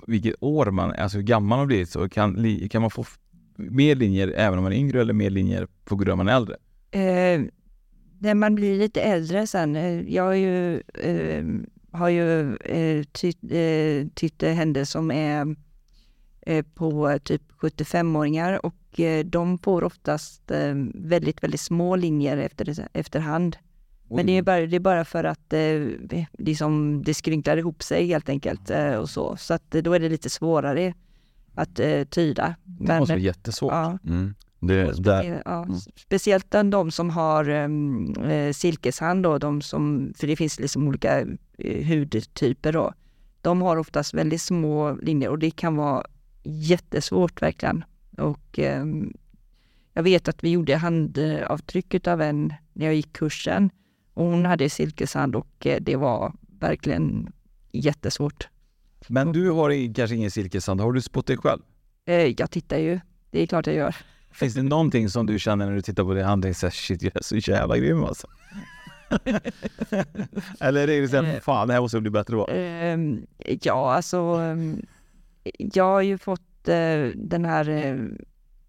vilket 0.07 0.35
år 0.41 0.71
man, 0.71 0.93
alltså 0.93 1.19
hur 1.19 1.25
gammal 1.25 1.49
man 1.49 1.59
har 1.59 1.67
blivit, 1.67 1.91
så 1.91 2.09
kan, 2.09 2.59
kan 2.71 2.83
man 2.83 2.91
få 2.91 3.05
mer 3.57 3.95
linjer 3.95 4.29
även 4.29 4.59
om 4.59 4.63
man 4.63 4.73
är 4.73 4.77
yngre 4.77 5.01
eller 5.01 5.13
mer 5.13 5.31
linjer 5.31 5.69
på 5.85 5.97
grund 5.97 6.11
av 6.11 6.21
att 6.21 6.27
man 6.27 6.29
är 6.29 6.37
äldre? 6.37 6.57
Eh, 6.91 7.51
när 8.19 8.35
man 8.35 8.55
blir 8.55 8.79
lite 8.79 9.01
äldre 9.03 9.47
sen, 9.47 9.77
eh, 9.77 10.01
jag 10.01 10.25
ehm, 10.25 10.33
har 10.33 10.35
ju, 10.35 10.77
eh, 10.87 11.45
har 11.99 12.09
ju 12.09 12.57
eh, 12.57 13.05
tytt, 13.13 13.43
eh, 13.43 14.49
Hände 14.49 14.49
händer 14.49 14.85
som 14.85 15.11
är 15.11 15.57
eh, 16.47 16.65
på 16.75 17.19
typ 17.25 17.43
75-åringar 17.61 18.67
och 18.67 19.01
eh, 19.01 19.25
de 19.25 19.59
får 19.59 19.85
oftast 19.85 20.51
eh, 20.51 20.75
väldigt, 20.95 21.43
väldigt 21.43 21.61
små 21.61 21.97
linjer 21.97 22.37
efter, 22.37 22.89
efterhand. 22.93 23.57
Men 24.17 24.27
det 24.27 24.33
är, 24.39 24.43
bara, 24.43 24.67
det 24.67 24.77
är 24.77 24.81
bara 24.81 25.05
för 25.05 25.25
att 25.25 25.53
eh, 25.53 26.27
liksom, 26.39 27.03
det 27.05 27.15
skrynklar 27.15 27.57
ihop 27.57 27.83
sig 27.83 28.07
helt 28.07 28.29
enkelt 28.29 28.71
eh, 28.71 28.95
och 28.95 29.11
så. 29.11 29.37
Så 29.37 29.55
att, 29.55 29.75
eh, 29.75 29.83
då 29.83 29.93
är 29.93 30.01
det 30.01 30.09
lite 30.09 30.31
svårare 30.31 30.95
att 31.55 31.81
eh, 31.81 32.05
tyda. 32.05 32.55
Det 32.65 32.99
måste 32.99 33.13
vara 33.13 33.21
jättesvårt. 33.21 33.73
ja, 33.73 33.99
Mm. 34.05 34.35
Det, 34.61 34.93
Eh, 35.27 35.41
Ja, 35.45 35.63
Mm. 35.63 35.77
Speciellt 35.97 36.51
de 36.51 36.91
som 36.91 37.11
har 37.11 37.49
um, 37.49 38.15
eh, 38.15 38.53
silkeshand 38.53 39.23
då, 39.23 39.39
de 39.39 39.63
som, 39.63 40.13
för 40.17 40.27
det 40.27 40.37
finns 40.37 40.61
liksom 40.61 40.89
olika 40.89 41.21
eh, 41.59 41.87
hudtyper 41.87 42.73
då. 42.73 42.93
De 43.41 43.63
har 43.63 43.77
oftast 43.77 44.15
väldigt 44.15 44.43
små 44.43 44.99
linjer 45.03 45.29
och 45.29 45.39
det 45.39 45.51
kan 45.51 45.77
vara 45.77 46.07
jättesvårt 46.43 47.43
verkligen. 47.43 47.85
Och 48.19 48.59
ehm, 48.59 49.13
jag 49.93 50.03
vet 50.03 50.29
att 50.29 50.45
vi 50.45 50.51
gjorde 50.51 50.77
handavtryck 50.77 52.07
av 52.07 52.23
en 52.23 52.53
när 52.73 52.87
jag 52.87 52.95
gick 52.95 53.13
kursen 53.13 53.71
och 54.15 54.25
hon 54.25 54.45
hade 54.47 54.71
silkeshand 54.71 55.37
och 55.37 55.67
eh, 55.67 55.79
det 55.81 55.97
var 55.97 56.33
verkligen 56.61 57.33
jättesvåt. 57.73 58.49
Men 59.09 59.33
du 59.33 59.51
har 59.51 59.95
kanske 59.95 60.17
ingen 60.17 60.31
silkeshand, 60.31 60.81
har 60.81 60.93
du 60.93 61.01
spått 61.03 61.27
dig 61.27 61.37
själv? 61.37 61.61
Eh, 62.07 62.15
Jag 62.41 62.51
tittar 62.51 62.79
ju, 62.79 63.01
det 63.31 63.43
är 63.43 63.47
klart 63.47 63.67
jag 63.67 63.77
gör. 63.77 63.97
Finns 64.33 64.55
det 64.55 64.63
någonting 64.63 65.09
som 65.11 65.27
du 65.27 65.39
känner 65.39 65.67
när 65.67 65.75
du 65.75 65.83
tittar 65.83 66.05
på 66.05 66.15
din 66.15 66.25
hand, 66.25 66.45
och 66.45 66.57
säger 66.57 66.71
shit 66.71 67.03
jag 67.03 67.17
är 67.17 67.23
så 67.23 67.37
jävla 67.37 67.79
grym 67.79 68.05
alltså? 68.05 68.27
Eller 70.61 70.89
är 70.89 71.01
det 71.01 71.09
så 71.09 71.23
här, 71.23 71.41
fan 71.41 71.69
det 71.69 71.75
här 71.75 71.81
måste 71.81 71.97
jag 71.97 72.03
bli 72.03 72.11
bättre 72.11 72.37
på? 72.37 72.49
Ehm, 72.51 73.27
ja, 73.63 73.95
alltså 73.95 74.19
ehm, 74.19 74.87
jag 75.59 75.85
har 75.85 76.01
ju 76.03 76.19
fått 76.19 76.69
eh, 76.69 77.07
den 77.15 77.45
här 77.45 77.69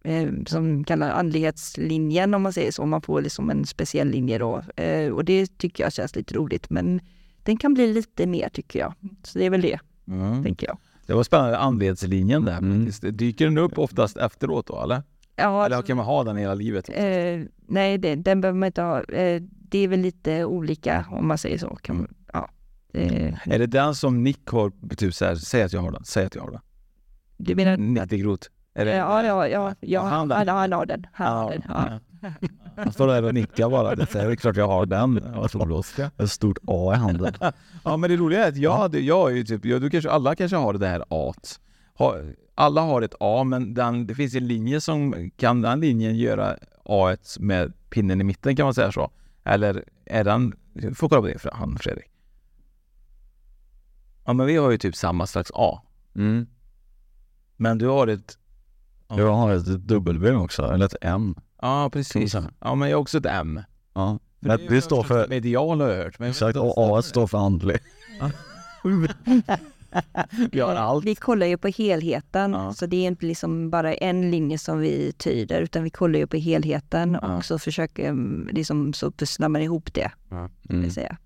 eh, 0.06 0.30
som 0.48 0.84
kallar 0.84 1.10
andlighetslinjen 1.12 2.34
om 2.34 2.42
man 2.42 2.54
säger 2.54 2.72
så. 2.72 2.86
Man 2.86 3.02
får 3.02 3.22
liksom 3.22 3.50
en 3.50 3.66
speciell 3.66 4.08
linje 4.10 4.38
då 4.38 4.62
Eh, 4.76 5.12
och 5.12 5.26
det 5.26 5.58
tycker 5.58 5.84
jag 5.84 5.94
känns 5.94 6.16
lite 6.16 6.34
roligt. 6.34 6.70
Men 6.70 7.00
den 7.44 7.58
kan 7.58 7.74
bli 7.74 7.94
lite 7.94 8.26
mer 8.28 8.50
tycker 8.50 8.80
jag. 8.80 8.94
Så 9.24 9.40
det 9.40 9.46
är 9.46 9.50
väl 9.50 9.62
det, 9.62 9.80
Mm. 10.08 10.44
tänker 10.44 10.68
jag. 10.68 10.78
Det 11.06 11.14
var 11.14 11.24
spännande, 11.24 11.58
andlighetslinjen 11.58 12.46
där. 12.46 12.58
Mm. 12.58 12.90
Dyker 13.02 13.46
den 13.46 13.58
upp 13.58 13.78
oftast 13.78 14.18
efteråt 14.18 14.68
då 14.68 14.84
eller? 14.84 15.04
Ja, 15.36 15.66
Eller 15.66 15.82
kan 15.82 15.98
man 15.98 16.06
ha 16.06 16.24
den 16.24 16.38
hela 16.38 16.54
livet? 16.56 16.90
eh, 16.94 17.42
nej, 17.68 17.98
det, 17.98 18.16
den 18.16 18.42
behöver 18.42 18.60
man 18.60 18.68
inte 18.68 18.82
ha. 18.82 19.04
Eh, 19.04 19.42
det 19.70 19.80
är 19.80 19.88
väl 19.88 20.00
lite 20.00 20.46
olika 20.46 21.06
om 21.12 21.28
man 21.28 21.38
säger 21.38 21.58
så. 21.58 21.76
Kan, 21.82 21.96
man- 21.98 22.14
ja, 22.34 22.50
det, 22.92 23.38
Är 23.46 23.60
det 23.60 23.68
den 23.68 23.96
som 23.96 24.24
Nick 24.24 24.48
har, 24.48 24.96
typ 24.96 25.14
såhär, 25.14 25.36
säg 25.36 25.64
att 25.64 25.74
jag 25.74 25.82
har 25.82 25.92
den, 25.92 26.04
säg 26.06 26.26
att 26.26 26.36
jag 26.36 26.42
har 26.44 26.52
den. 26.52 26.62
du 27.38 27.56
menar? 27.56 27.78
Nick 27.78 28.22
Groth. 28.22 28.48
Är 28.78 28.86
det? 28.86 28.96
Ja, 28.96 29.24
ja, 29.24 29.48
ja, 29.48 29.76
ja, 29.80 30.02
han 30.02 30.28
den? 30.28 30.38
han, 30.38 30.48
han 30.48 30.72
har 30.72 30.86
den. 30.86 31.08
Han 31.14 31.38
har 31.38 31.52
den 31.52 31.62
ja. 31.68 32.00
Han 32.76 32.92
står 32.92 33.08
där 33.08 33.24
och 33.24 33.34
nickar 33.34 33.70
bara. 33.70 33.96
Det 33.96 34.16
är 34.16 34.36
klart 34.36 34.56
jag 34.56 34.68
har 34.68 34.86
den. 34.86 35.18
Ett 36.18 36.32
stort 36.32 36.58
A 36.68 36.94
i 36.94 36.98
handen. 36.98 37.34
Ja 37.84 37.98
men 37.98 38.10
det 38.10 38.16
roliga 38.16 38.46
är 38.46 38.50
att 38.50 38.58
jag 38.58 38.78
hade, 38.78 39.00
jag 39.00 39.32
är 39.32 39.36
ju 39.36 39.44
typ, 39.44 39.66
jag, 39.66 39.82
du 39.82 39.90
kanske, 39.90 40.10
alla 40.10 40.36
kanske 40.36 40.58
har 40.58 40.74
det 40.74 40.88
här 40.88 41.04
A. 41.10 41.34
Alla 42.56 42.82
har 42.82 43.02
ett 43.02 43.16
A 43.20 43.44
men 43.44 43.74
den, 43.74 44.08
det 44.08 44.16
finns 44.16 44.36
en 44.36 44.48
linje 44.48 44.82
som, 44.82 45.32
kan 45.38 45.62
den 45.62 45.80
linjen 45.80 46.18
göra 46.18 46.58
A 46.84 47.16
med 47.40 47.74
pinnen 47.90 48.22
i 48.22 48.24
mitten 48.24 48.56
kan 48.56 48.64
man 48.64 48.74
säga 48.74 48.92
så? 48.92 49.12
Eller 49.44 49.84
är 50.06 50.24
den, 50.24 50.54
du 50.74 50.96
får 50.96 51.10
kolla 51.10 51.22
på 51.22 51.28
det 51.28 51.40
för 51.40 51.52
han 51.52 51.78
Fredrik. 51.78 52.12
Ja 54.26 54.34
men 54.34 54.46
vi 54.46 54.58
har 54.58 54.72
ju 54.72 54.78
typ 54.78 54.96
samma 54.96 55.28
slags 55.28 55.52
A. 55.54 55.82
Mm. 56.16 56.48
Men 57.58 57.78
du 57.78 57.88
har 57.88 58.08
ett, 58.08 58.38
Jag 59.10 59.34
har 59.34 59.54
ett 59.54 59.66
W 59.88 60.32
också, 60.36 60.64
eller 60.72 60.86
ett 60.86 60.96
M. 61.02 61.36
ja 61.62 61.90
precis. 61.94 62.36
Ja 62.60 62.76
men 62.76 62.90
jag 62.90 62.98
har 62.98 63.02
också 63.02 63.18
ett 63.18 63.26
M. 63.26 63.60
Ja. 63.94 64.20
För 64.44 64.50
ju 64.50 64.68
det 64.70 64.82
står 64.82 65.04
för, 65.04 65.28
Medial 65.28 65.82
har 65.82 65.90
jag 65.90 66.04
hört. 66.04 66.20
Men 66.20 66.30
exakt, 66.30 66.58
och 66.58 66.66
det 66.66 66.74
A 66.78 67.02
står 67.02 67.28
för 67.28 67.38
andlig. 67.38 67.78
Vi 70.52 70.60
har 70.60 70.76
allt. 70.76 71.06
Vi 71.06 71.16
kollar 71.16 71.48
ju 71.48 71.58
på 71.58 71.68
helheten, 71.68 72.52
Ja. 72.54 72.74
så 72.74 72.86
det 72.86 72.96
är 72.98 73.08
inte 73.08 73.26
liksom 73.26 73.70
bara 73.70 73.94
en 73.94 74.32
linje 74.32 74.58
som 74.58 74.80
vi 74.80 75.12
tyder, 75.18 75.62
utan 75.62 75.84
vi 75.84 75.90
kollar 75.90 76.20
ju 76.20 76.28
på 76.28 76.38
helheten 76.38 77.18
Ja. 77.22 77.38
och 77.38 77.46
så 77.46 77.60
försöker 77.60 78.10
mm, 78.10 78.50
liksom, 78.52 78.94
så 78.94 79.12
pusslar 79.12 79.50
man 79.50 79.62
ihop 79.62 79.94
det, 79.94 80.12
Ja. 80.30 80.50
vill 80.64 80.78
Mm. 80.80 80.92
säga. 80.92 81.18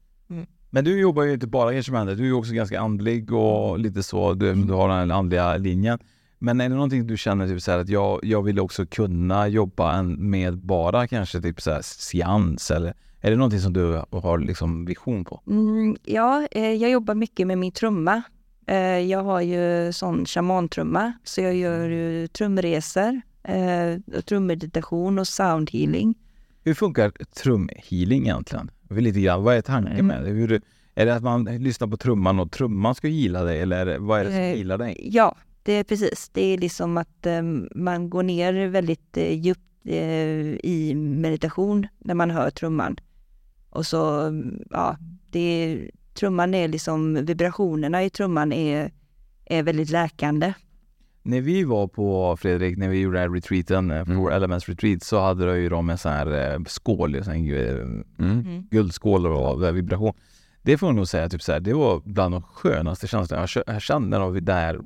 Men 0.69 0.83
du 0.83 0.99
jobbar 0.99 1.23
ju 1.23 1.33
inte 1.33 1.47
bara 1.47 1.73
andra, 1.99 2.15
du 2.15 2.23
är 2.23 2.27
ju 2.27 2.33
också 2.33 2.53
ganska 2.53 2.79
andlig 2.79 3.31
och 3.33 3.79
lite 3.79 4.03
så, 4.03 4.33
du, 4.33 4.53
du 4.53 4.73
har 4.73 4.89
den 4.99 5.11
andliga 5.11 5.57
linjen. 5.57 5.99
Men 6.39 6.61
är 6.61 6.69
det 6.69 6.75
någonting 6.75 7.07
du 7.07 7.17
känner 7.17 7.47
typ 7.47 7.61
så 7.61 7.71
att 7.71 7.89
jag, 7.89 8.19
jag 8.23 8.41
vill 8.41 8.59
också 8.59 8.85
kunna 8.85 9.47
jobba 9.47 10.03
med 10.03 10.57
bara 10.57 11.07
kanske 11.07 11.41
typ 11.41 11.61
så 11.61 11.71
här 11.71 11.81
seans 11.81 12.71
eller 12.71 12.93
är 13.21 13.31
det 13.31 13.37
någonting 13.37 13.59
som 13.59 13.73
du 13.73 14.01
har 14.11 14.37
liksom 14.37 14.85
vision 14.85 15.25
på? 15.25 15.41
Mm, 15.47 15.97
ja, 16.03 16.47
eh, 16.51 16.73
jag 16.73 16.91
jobbar 16.91 17.15
mycket 17.15 17.47
med 17.47 17.57
min 17.57 17.71
trumma. 17.71 18.21
Eh, 18.67 18.77
jag 18.99 19.23
har 19.23 19.41
ju 19.41 19.93
sån 19.93 20.25
shamantrumma, 20.25 21.13
så 21.23 21.41
jag 21.41 21.55
gör 21.55 21.89
ju 21.89 22.27
trumresor, 22.27 23.21
eh, 23.43 24.21
trummeditation 24.21 25.19
och 25.19 25.27
soundhealing. 25.27 26.15
Hur 26.63 26.73
funkar 26.73 27.09
trumhealing 27.09 28.23
egentligen? 28.23 28.71
Lite 28.89 29.21
grann, 29.21 29.43
vad 29.43 29.55
är 29.55 29.61
tanken 29.61 30.07
med 30.07 30.23
det? 30.23 30.29
Hur, 30.29 30.61
är 30.95 31.05
det 31.05 31.15
att 31.15 31.23
man 31.23 31.43
lyssnar 31.43 31.87
på 31.87 31.97
trumman 31.97 32.39
och 32.39 32.51
trumman 32.51 32.95
ska 32.95 33.07
heala 33.07 33.43
dig 33.43 33.61
eller 33.61 33.97
vad 33.97 34.19
är 34.19 34.23
det 34.25 34.31
som 34.31 34.39
healar 34.39 34.77
dig? 34.77 35.09
Ja, 35.11 35.35
det 35.63 35.73
är 35.73 35.83
precis. 35.83 36.29
Det 36.33 36.41
är 36.41 36.57
liksom 36.57 36.97
att 36.97 37.25
eh, 37.25 37.41
man 37.75 38.09
går 38.09 38.23
ner 38.23 38.67
väldigt 38.67 39.17
eh, 39.17 39.33
djupt 39.33 39.61
eh, 39.85 40.55
i 40.63 40.93
meditation 40.95 41.87
när 41.99 42.13
man 42.13 42.31
hör 42.31 42.49
trumman. 42.49 42.97
Och 43.69 43.85
så, 43.85 44.21
mm, 44.21 44.63
ja, 44.69 44.97
det 45.31 45.39
är, 45.39 45.91
trumman 46.13 46.53
är 46.53 46.67
liksom, 46.67 47.25
vibrationerna 47.25 48.03
i 48.03 48.09
trumman 48.09 48.53
är, 48.53 48.91
är 49.45 49.63
väldigt 49.63 49.89
läkande. 49.89 50.53
När 51.23 51.41
vi 51.41 51.63
var 51.63 51.87
på 51.87 52.37
Fredrik, 52.37 52.77
när 52.77 52.89
vi 52.89 52.99
gjorde 52.99 53.17
den 53.19 53.29
här 53.29 53.35
retreaten, 53.35 53.91
eh, 53.91 54.05
Four 54.05 54.33
Elements 54.33 54.69
Retreat, 54.69 55.03
så 55.03 55.19
hade 55.19 55.45
de 55.45 55.59
ju 55.59 55.69
de 55.69 55.89
en 55.89 55.97
sån 55.97 56.11
här 56.11 56.59
skål, 56.67 57.15
en 57.15 57.23
sån 57.23 57.33
här, 57.33 57.81
Mm. 58.19 58.67
guldskål 58.71 59.25
och 59.25 59.77
vibration. 59.77 60.13
Det 60.61 60.77
får 60.77 60.89
jag 60.89 60.95
nog 60.95 61.07
säga, 61.07 61.29
typ 61.29 61.41
så 61.41 61.51
här, 61.51 61.59
det 61.59 61.73
var 61.73 62.01
bland 62.05 62.33
de 62.33 62.41
skönaste 62.41 63.07
känslorna 63.07 63.47
jag 63.67 63.81
kände 63.81 64.19
när 64.19 64.29
vi 64.29 64.39
där 64.39 64.79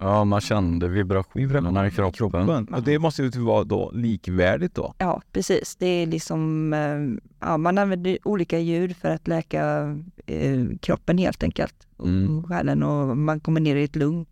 Ja, 0.00 0.24
man 0.24 0.40
kände 0.40 0.88
vibrationerna 0.88 1.86
i 1.86 1.90
kroppen. 1.90 2.68
Och 2.74 2.82
det 2.82 2.98
måste 2.98 3.22
ju 3.22 3.28
vara 3.30 3.64
då 3.64 3.90
likvärdigt 3.94 4.74
då. 4.74 4.94
Ja, 4.98 5.22
precis. 5.32 5.76
Det 5.76 5.86
är 5.86 6.06
liksom, 6.06 6.72
eh, 6.72 7.28
ja, 7.48 7.56
man 7.56 7.78
använder 7.78 8.18
olika 8.24 8.58
ljud 8.58 8.96
för 8.96 9.08
att 9.10 9.28
läka 9.28 9.96
eh, 10.26 10.64
kroppen 10.80 11.18
helt 11.18 11.42
enkelt. 11.42 11.86
Och 11.96 12.06
Mm. 12.08 12.42
själen 12.44 12.82
och 12.82 13.16
man 13.16 13.40
kommer 13.40 13.60
ner 13.60 13.76
i 13.76 13.84
ett 13.84 13.96
lugn. 13.96 14.26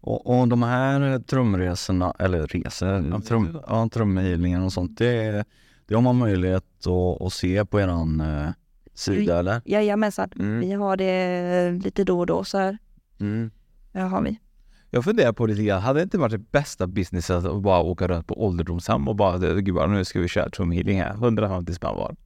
Och, 0.00 0.38
och 0.40 0.48
de 0.48 0.62
här 0.62 1.18
trumresorna, 1.18 2.14
eller 2.18 2.46
resor, 2.46 3.20
trum, 3.20 3.58
ja, 3.66 3.88
trumhealingen 3.92 4.62
och 4.62 4.72
sånt, 4.72 4.98
det, 4.98 5.44
det 5.86 5.94
har 5.94 6.02
man 6.02 6.16
möjlighet 6.16 6.86
att, 6.86 7.22
att 7.22 7.32
se 7.32 7.64
på 7.64 7.80
eran 7.80 8.20
eh, 8.20 8.48
sida 8.94 9.38
eller? 9.38 9.60
Jajamensan, 9.64 10.28
Mm. 10.38 10.60
vi 10.60 10.72
har 10.72 10.96
det 10.96 11.70
lite 11.84 12.04
då 12.04 12.18
och 12.18 12.26
då 12.26 12.44
så 12.44 12.58
här. 12.58 12.78
Mm. 13.20 13.50
Ja, 13.92 14.00
har 14.06 14.22
vi. 14.22 14.38
Jag 14.90 15.04
funderar 15.04 15.32
på 15.32 15.46
lite 15.46 15.62
grann, 15.62 15.82
hade 15.82 15.98
det 15.98 16.02
inte 16.02 16.18
varit 16.18 16.32
det 16.32 16.38
bästa 16.52 16.86
businesset 16.86 17.44
att 17.44 17.62
bara 17.62 17.80
åka 17.80 18.08
runt 18.08 18.26
på 18.26 18.44
ålderdomshem 18.46 19.08
och 19.08 19.16
bara, 19.16 19.38
gud 19.38 19.74
bara, 19.74 19.86
nu 19.86 20.04
ska 20.04 20.20
vi 20.20 20.28
köra 20.28 20.50
trumhealing 20.50 21.00
här, 21.00 21.10
150 21.14 21.74
spänn 21.74 21.96
var. 21.96 22.16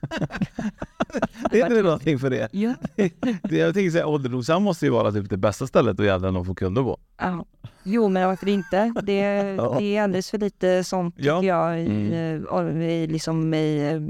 det 1.50 1.60
är 1.60 1.66
inte 1.70 1.82
någonting 1.82 2.18
för 2.18 2.30
det? 2.30 2.48
Ja. 2.52 2.74
det 2.96 3.12
jag 3.56 3.74
tänker 3.74 3.90
säga, 3.90 4.06
ålderdomshem 4.06 4.62
måste 4.62 4.84
ju 4.86 4.90
vara 4.92 5.12
typ 5.12 5.30
det 5.30 5.36
bästa 5.36 5.66
stället 5.66 5.94
att 5.94 6.00
egentligen 6.06 6.44
få 6.44 6.54
kunder 6.54 6.82
på. 6.82 6.98
Ja. 7.18 7.44
Jo, 7.82 8.08
men 8.08 8.28
varför 8.28 8.48
inte? 8.48 8.92
Det, 9.02 9.14
Ja. 9.58 9.76
det 9.78 9.96
är 9.96 10.02
alldeles 10.02 10.30
för 10.30 10.38
lite 10.38 10.84
sånt 10.84 11.16
tycker 11.16 11.28
Ja. 11.28 11.44
jag 11.44 11.80
i, 11.82 11.86
Mm. 11.86 12.80
eh, 12.82 12.88
i, 12.92 13.06
liksom 13.06 13.54
i, 13.54 13.92
eh, 13.92 14.00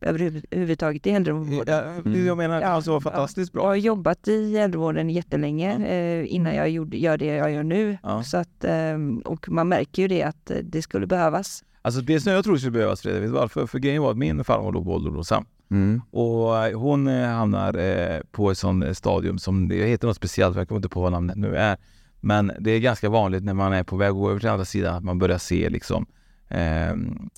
överhuvudtaget 0.00 1.06
i 1.06 1.10
äldrevården. 1.10 1.74
Ja, 2.04 2.10
det 2.10 2.18
jag 2.18 2.36
menar, 2.36 2.62
alltså 2.62 2.92
var 2.92 3.00
fantastiskt 3.00 3.54
Jag 3.54 3.62
bra. 3.62 3.68
har 3.68 3.74
jobbat 3.74 4.28
i 4.28 4.56
äldrevården 4.56 5.10
jättelänge 5.10 5.86
eh, 5.86 6.34
innan 6.34 6.54
jag 6.54 6.70
gjorde, 6.70 6.96
gör 6.96 7.18
det 7.18 7.26
jag 7.26 7.52
gör 7.52 7.62
nu. 7.62 7.98
Ja. 8.02 8.22
Så 8.22 8.36
att, 8.36 8.64
eh, 8.64 8.98
och 9.24 9.48
man 9.48 9.68
märker 9.68 10.02
ju 10.02 10.08
det 10.08 10.22
att 10.22 10.50
eh, 10.50 10.56
det 10.62 10.82
skulle 10.82 11.06
behövas. 11.06 11.64
Alltså 11.82 12.00
det 12.00 12.20
som 12.20 12.32
jag 12.32 12.44
tror 12.44 12.56
skulle 12.56 12.70
behövas 12.70 13.00
Fredrik, 13.00 13.22
vet 13.22 13.28
du 13.28 13.34
varför? 13.34 13.66
För 13.66 13.78
grejen 13.78 14.02
var 14.02 14.10
att 14.10 14.16
min 14.16 14.44
farmor 14.44 14.72
låg 14.72 14.84
på 14.84 14.94
ålderdomshem. 14.94 15.44
Mm. 15.70 16.02
Och 16.10 16.66
eh, 16.66 16.78
hon 16.78 17.08
eh, 17.08 17.28
hamnar 17.28 17.78
eh, 17.78 18.20
på 18.30 18.50
ett 18.50 18.58
sånt 18.58 18.96
stadium 18.96 19.38
som, 19.38 19.68
det 19.68 19.86
heter 19.86 20.06
något 20.06 20.16
speciellt, 20.16 20.56
jag 20.56 20.68
kommer 20.68 20.78
inte 20.78 20.88
på 20.88 21.00
vad 21.00 21.12
namnet 21.12 21.36
nu 21.36 21.56
är. 21.56 21.76
Men 22.20 22.52
det 22.60 22.70
är 22.70 22.78
ganska 22.80 23.08
vanligt 23.08 23.44
när 23.44 23.54
man 23.54 23.72
är 23.72 23.84
på 23.84 23.96
väg 23.96 24.08
att 24.08 24.14
gå 24.14 24.30
över 24.30 24.40
till 24.40 24.48
andra 24.48 24.64
sidan 24.64 24.94
att 24.94 25.04
man 25.04 25.18
börjar 25.18 25.38
se 25.38 25.68
liksom 25.68 26.02
eh, 26.02 26.08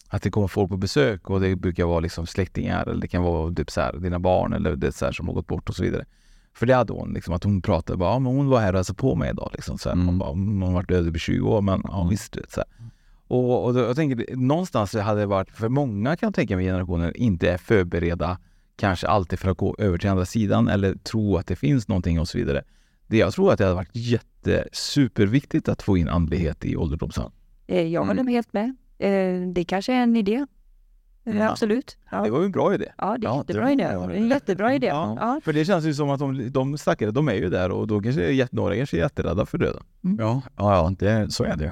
att 0.09 0.23
det 0.23 0.31
kommer 0.31 0.49
folk 0.49 0.71
på 0.71 0.77
besök 0.77 1.31
och 1.31 1.41
det 1.41 1.57
brukar 1.57 1.85
vara 1.85 2.01
liksom 2.01 2.27
släktingar 2.27 2.89
eller 2.89 3.01
det 3.01 3.09
kan 3.09 3.23
vara 3.23 3.55
typ 3.55 3.71
så 3.71 3.81
här, 3.81 3.93
dina 3.93 4.19
barn 4.19 4.53
eller 4.53 4.77
det 4.77 4.93
så 4.93 5.05
här, 5.05 5.13
som 5.13 5.27
har 5.29 5.35
gått 5.35 5.47
bort 5.47 5.69
och 5.69 5.75
så 5.75 5.83
vidare. 5.83 6.05
För 6.55 6.67
det 6.67 6.75
hade 6.75 6.93
hon, 6.93 7.13
liksom, 7.13 7.35
att 7.35 7.45
hon 7.45 7.63
pratade 7.63 7.97
bara, 7.97 8.13
ja, 8.13 8.19
men 8.19 8.33
hon 8.33 8.49
var 8.49 8.61
här 8.61 8.73
och 8.73 8.79
hälsade 8.79 8.97
på 8.97 9.15
mig 9.15 9.31
idag. 9.31 9.51
Liksom, 9.55 9.79
så 9.79 9.89
här. 9.89 9.95
Mm. 9.97 10.07
Hon, 10.07 10.19
bara, 10.19 10.29
hon 10.31 10.63
har 10.63 10.73
varit 10.73 10.89
död 10.89 11.07
över 11.07 11.19
20 11.19 11.49
år 11.49 11.61
men 11.61 11.83
ja, 11.85 12.07
visst. 12.11 12.33
du 12.33 12.41
vet, 12.41 12.53
Så 12.53 12.61
här. 12.61 12.91
Och, 13.29 13.65
och 13.65 13.75
då, 13.75 13.81
jag 13.81 13.97
tänker, 13.97 14.37
någonstans 14.37 14.95
hade 14.95 15.21
det 15.21 15.27
varit, 15.27 15.51
för 15.51 15.69
många 15.69 16.17
kan 16.17 16.27
jag 16.27 16.35
tänka 16.35 16.57
mig 16.57 16.65
generationer 16.67 17.17
inte 17.17 17.51
är 17.51 17.59
förberedda 17.59 18.39
kanske 18.77 19.07
alltid 19.09 19.39
för 19.39 19.51
att 19.51 19.57
gå 19.59 19.77
över 19.79 19.99
till 19.99 20.11
andra 20.11 20.25
sidan 20.27 20.69
eller 20.69 20.95
tro 20.95 21.37
att 21.37 21.47
det 21.47 21.57
finns 21.57 21.89
någonting 21.89 22.21
och 22.21 22.29
så 22.29 22.39
vidare. 22.39 22.63
Det 23.07 23.17
jag 23.17 23.33
tror 23.33 23.53
att 23.53 23.59
det 23.59 23.65
hade 23.65 23.75
varit 23.77 23.91
jätte, 23.97 24.69
superviktigt 24.73 25.69
att 25.69 25.83
få 25.83 25.97
in 25.97 26.09
andlighet 26.09 26.65
i 26.65 26.77
ålderdomshem. 26.77 27.31
Eh, 27.67 27.83
jag 27.87 28.01
håller 28.05 28.21
Mm. 28.21 28.33
helt 28.33 28.53
med. 28.53 28.77
Eh, 29.01 29.41
det 29.53 29.65
kanske 29.65 29.93
är 29.93 30.03
en 30.03 30.17
idé. 30.17 30.47
Eh, 31.25 31.37
Ja. 31.39 31.51
Absolut. 31.51 31.97
Ja. 32.11 32.23
Det 32.23 32.31
var 32.31 32.39
ju 32.41 32.45
en 32.45 32.53
bra 32.53 32.75
idé. 32.75 32.93
Ja, 32.99 33.17
det 33.19 33.27
är 33.27 33.31
Ja, 33.31 33.37
jättebra 33.39 33.65
det 33.67 33.73
idé. 33.73 33.97
var- 33.97 34.09
Det 34.09 34.15
är 34.15 34.19
en 34.19 34.29
jättebra 34.29 34.75
idé. 34.75 34.87
Ja. 34.87 35.17
Ja. 35.21 35.41
För 35.45 35.53
det 35.53 35.65
känns 35.65 35.85
ju 35.85 35.95
som 35.95 36.11
att 36.11 36.19
de, 36.19 36.51
de 36.53 36.79
stackare, 36.79 37.11
de 37.11 37.29
är 37.29 37.35
ju 37.35 37.51
där 37.51 37.71
och 37.71 37.87
då 37.87 38.01
kanske 38.03 38.23
är 38.33 38.49
några 38.53 38.77
kanske 38.77 38.97
är 38.97 39.01
jätterädda 39.01 39.47
för 39.47 39.59
döden. 39.59 39.83
Ja, 40.01 40.43
ja, 40.57 40.75
ja 40.75 40.93
det, 40.99 41.33
så 41.33 41.45
är 41.45 41.57
det 41.57 41.65
ju. 41.65 41.71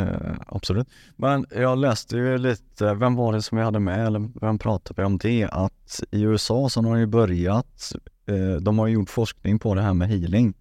Eh, 0.00 0.32
absolut. 0.46 0.88
Men 1.16 1.46
jag 1.56 1.78
läste 1.78 2.16
ju 2.16 2.38
lite, 2.38 2.94
vem 2.94 3.14
var 3.14 3.32
det 3.32 3.42
som 3.42 3.58
vi 3.58 3.64
hade 3.64 3.78
med, 3.80 4.06
eller 4.06 4.28
vem 4.40 4.58
pratade 4.58 5.02
vi 5.02 5.06
om 5.06 5.18
det? 5.18 5.48
Att 5.52 6.02
i 6.10 6.22
USA 6.22 6.68
så 6.68 6.82
har 6.82 6.90
de 6.90 6.98
ju 7.00 7.06
börjat, 7.06 7.92
eh, 8.26 8.60
de 8.60 8.78
har 8.78 8.86
gjort 8.88 9.10
forskning 9.10 9.58
på 9.58 9.74
det 9.74 9.82
här 9.82 9.94
med 9.94 10.08
healing 10.08 10.54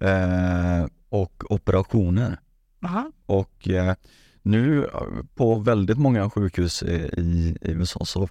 eh, 0.00 0.86
och 1.08 1.44
operationer. 1.52 2.38
Aha. 2.84 3.10
Och 3.26 3.68
eh, 3.68 3.94
nu 4.42 4.90
på 5.34 5.54
väldigt 5.58 5.98
många 5.98 6.30
sjukhus 6.30 6.82
i, 6.82 6.94
i 7.22 7.56
USA 7.62 8.04
så 8.04 8.28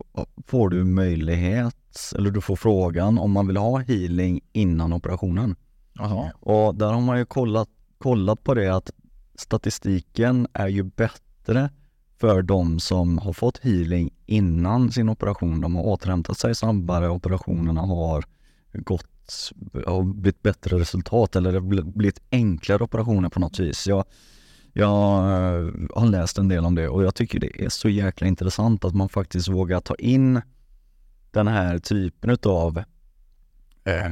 får 0.48 0.70
du 0.70 0.84
möjlighet, 0.84 2.14
eller 2.16 2.32
du 2.32 2.42
får 2.42 2.56
frågan 2.56 3.18
om 3.18 3.32
man 3.32 3.48
vill 3.48 3.58
ha 3.58 3.80
healing 3.80 4.42
innan 4.54 4.94
operationen. 4.94 5.56
Jaha. 5.94 6.32
Och 6.40 6.76
där 6.76 6.94
har 6.94 7.02
man 7.02 7.18
ju 7.18 7.26
kollat, 7.26 7.70
kollat 7.98 8.44
på 8.44 8.54
det 8.54 8.76
att 8.76 8.92
statistiken 9.36 10.48
är 10.54 10.68
ju 10.68 10.84
bättre 10.84 11.70
för 12.20 12.42
de 12.42 12.80
som 12.80 13.18
har 13.18 13.34
fått 13.34 13.58
healing 13.58 14.10
innan 14.26 14.92
sin 14.92 15.10
operation. 15.10 15.62
De 15.62 15.76
har 15.76 15.84
återhämtat 15.84 16.38
sig 16.38 16.56
snabbare, 16.56 17.10
operationerna 17.10 17.82
har 17.82 18.26
gått, 18.74 19.52
har 19.86 20.04
blivit 20.04 20.42
bättre 20.44 20.80
resultat 20.80 21.36
eller 21.36 21.52
det 21.52 21.60
har 21.60 21.68
bl- 21.68 21.98
blivit 21.98 22.22
enklare 22.32 22.84
operationer 22.84 23.30
på 23.30 23.40
något 23.40 23.60
vis. 23.60 23.88
Jag, 23.88 24.06
jag 24.78 25.20
eh, 25.20 25.74
har 25.96 26.06
läst 26.06 26.38
en 26.38 26.48
del 26.48 26.66
om 26.66 26.76
det 26.76 26.90
och 26.90 27.04
jag 27.04 27.16
tycker 27.16 27.40
det 27.40 27.66
är 27.66 27.70
så 27.70 27.90
jäkla 27.90 28.28
intressant 28.28 28.86
att 28.86 28.96
man 28.96 29.10
faktiskt 29.10 29.48
vågar 29.48 29.80
ta 29.80 29.96
in 29.96 30.42
den 31.32 31.48
här 31.48 31.80
typen 31.80 32.30
utav 32.30 32.84
eh, 33.84 34.12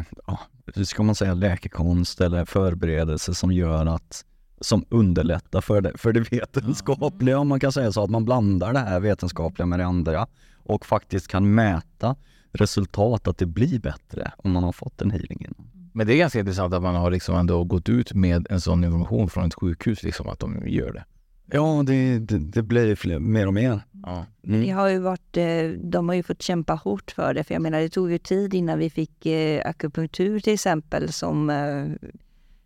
hur 0.75 0.83
ska 0.83 1.03
man 1.03 1.15
säga, 1.15 1.33
läkekonst 1.33 2.21
eller 2.21 2.45
förberedelse 2.45 3.35
som 3.35 3.51
gör 3.51 3.85
att 3.85 4.25
som 4.61 4.85
underlättar 4.89 5.61
för 5.61 5.81
det, 5.81 5.97
för 5.97 6.13
det 6.13 6.31
vetenskapliga 6.31 7.39
om 7.39 7.47
man 7.47 7.59
kan 7.59 7.71
säga 7.71 7.91
så, 7.91 8.03
att 8.03 8.09
man 8.09 8.25
blandar 8.25 8.73
det 8.73 8.79
här 8.79 8.99
vetenskapliga 8.99 9.65
med 9.65 9.79
det 9.79 9.85
andra 9.85 10.27
och 10.63 10.85
faktiskt 10.85 11.27
kan 11.27 11.55
mäta 11.55 12.15
resultat, 12.51 13.27
att 13.27 13.37
det 13.37 13.45
blir 13.45 13.79
bättre 13.79 14.31
om 14.37 14.51
man 14.51 14.63
har 14.63 14.71
fått 14.71 15.01
en 15.01 15.11
healing 15.11 15.45
innan. 15.45 15.74
Men 15.97 16.07
det 16.07 16.13
är 16.13 16.17
ganska 16.17 16.39
intressant 16.39 16.73
att 16.73 16.81
man 16.81 16.95
har 16.95 17.11
liksom 17.11 17.35
ändå 17.35 17.63
gått 17.63 17.89
ut 17.89 18.13
med 18.13 18.47
en 18.49 18.61
sån 18.61 18.83
information 18.83 19.29
från 19.29 19.45
ett 19.45 19.53
sjukhus, 19.53 20.03
liksom 20.03 20.27
att 20.27 20.39
de 20.39 20.63
gör 20.67 20.93
det. 20.93 21.05
Ja, 21.51 21.83
det, 21.85 22.19
det, 22.19 22.37
det 22.37 22.63
blir 22.63 22.95
fler, 22.95 23.19
mer 23.19 23.47
och 23.47 23.53
mer. 23.53 23.79
Ja. 24.03 24.25
Det 24.41 24.69
har 24.69 24.87
ju 24.87 24.99
varit, 24.99 25.37
eh, 25.37 25.69
de 25.83 26.09
har 26.09 26.15
ju 26.15 26.23
fått 26.23 26.41
kämpa 26.41 26.73
hårt 26.73 27.11
för 27.11 27.33
det, 27.33 27.43
för 27.43 27.55
jag 27.55 27.61
menar 27.61 27.79
det 27.79 27.89
tog 27.89 28.11
ju 28.11 28.17
tid 28.17 28.53
innan 28.53 28.79
vi 28.79 28.89
fick 28.89 29.25
eh, 29.25 29.61
akupunktur 29.69 30.39
till 30.39 30.53
exempel 30.53 31.13
som, 31.13 31.49
eh, 31.49 32.09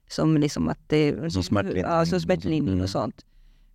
som 0.07 0.37
liksom 0.37 0.69
att 0.69 0.79
det... 0.87 1.33
Som 1.33 1.43
smärtlindring. 1.43 1.83
Ja, 1.83 2.05
som 2.05 2.21
smärtlindring 2.21 2.73
Mm. 2.73 2.83
och 2.83 2.89
sånt. 2.89 3.25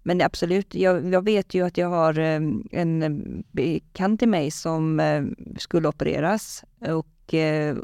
Men 0.03 0.23
absolut, 0.23 0.75
jag, 0.75 1.13
jag 1.13 1.25
vet 1.25 1.55
ju 1.55 1.67
att 1.67 1.79
jag 1.79 1.89
har 1.89 2.19
eh, 2.19 2.41
en 2.71 3.45
bekant 3.53 4.21
till 4.21 4.29
mig 4.29 4.51
som 4.51 5.01
eh, 5.01 5.25
skulle 5.59 5.89
opereras 5.89 6.65
och 6.81 7.07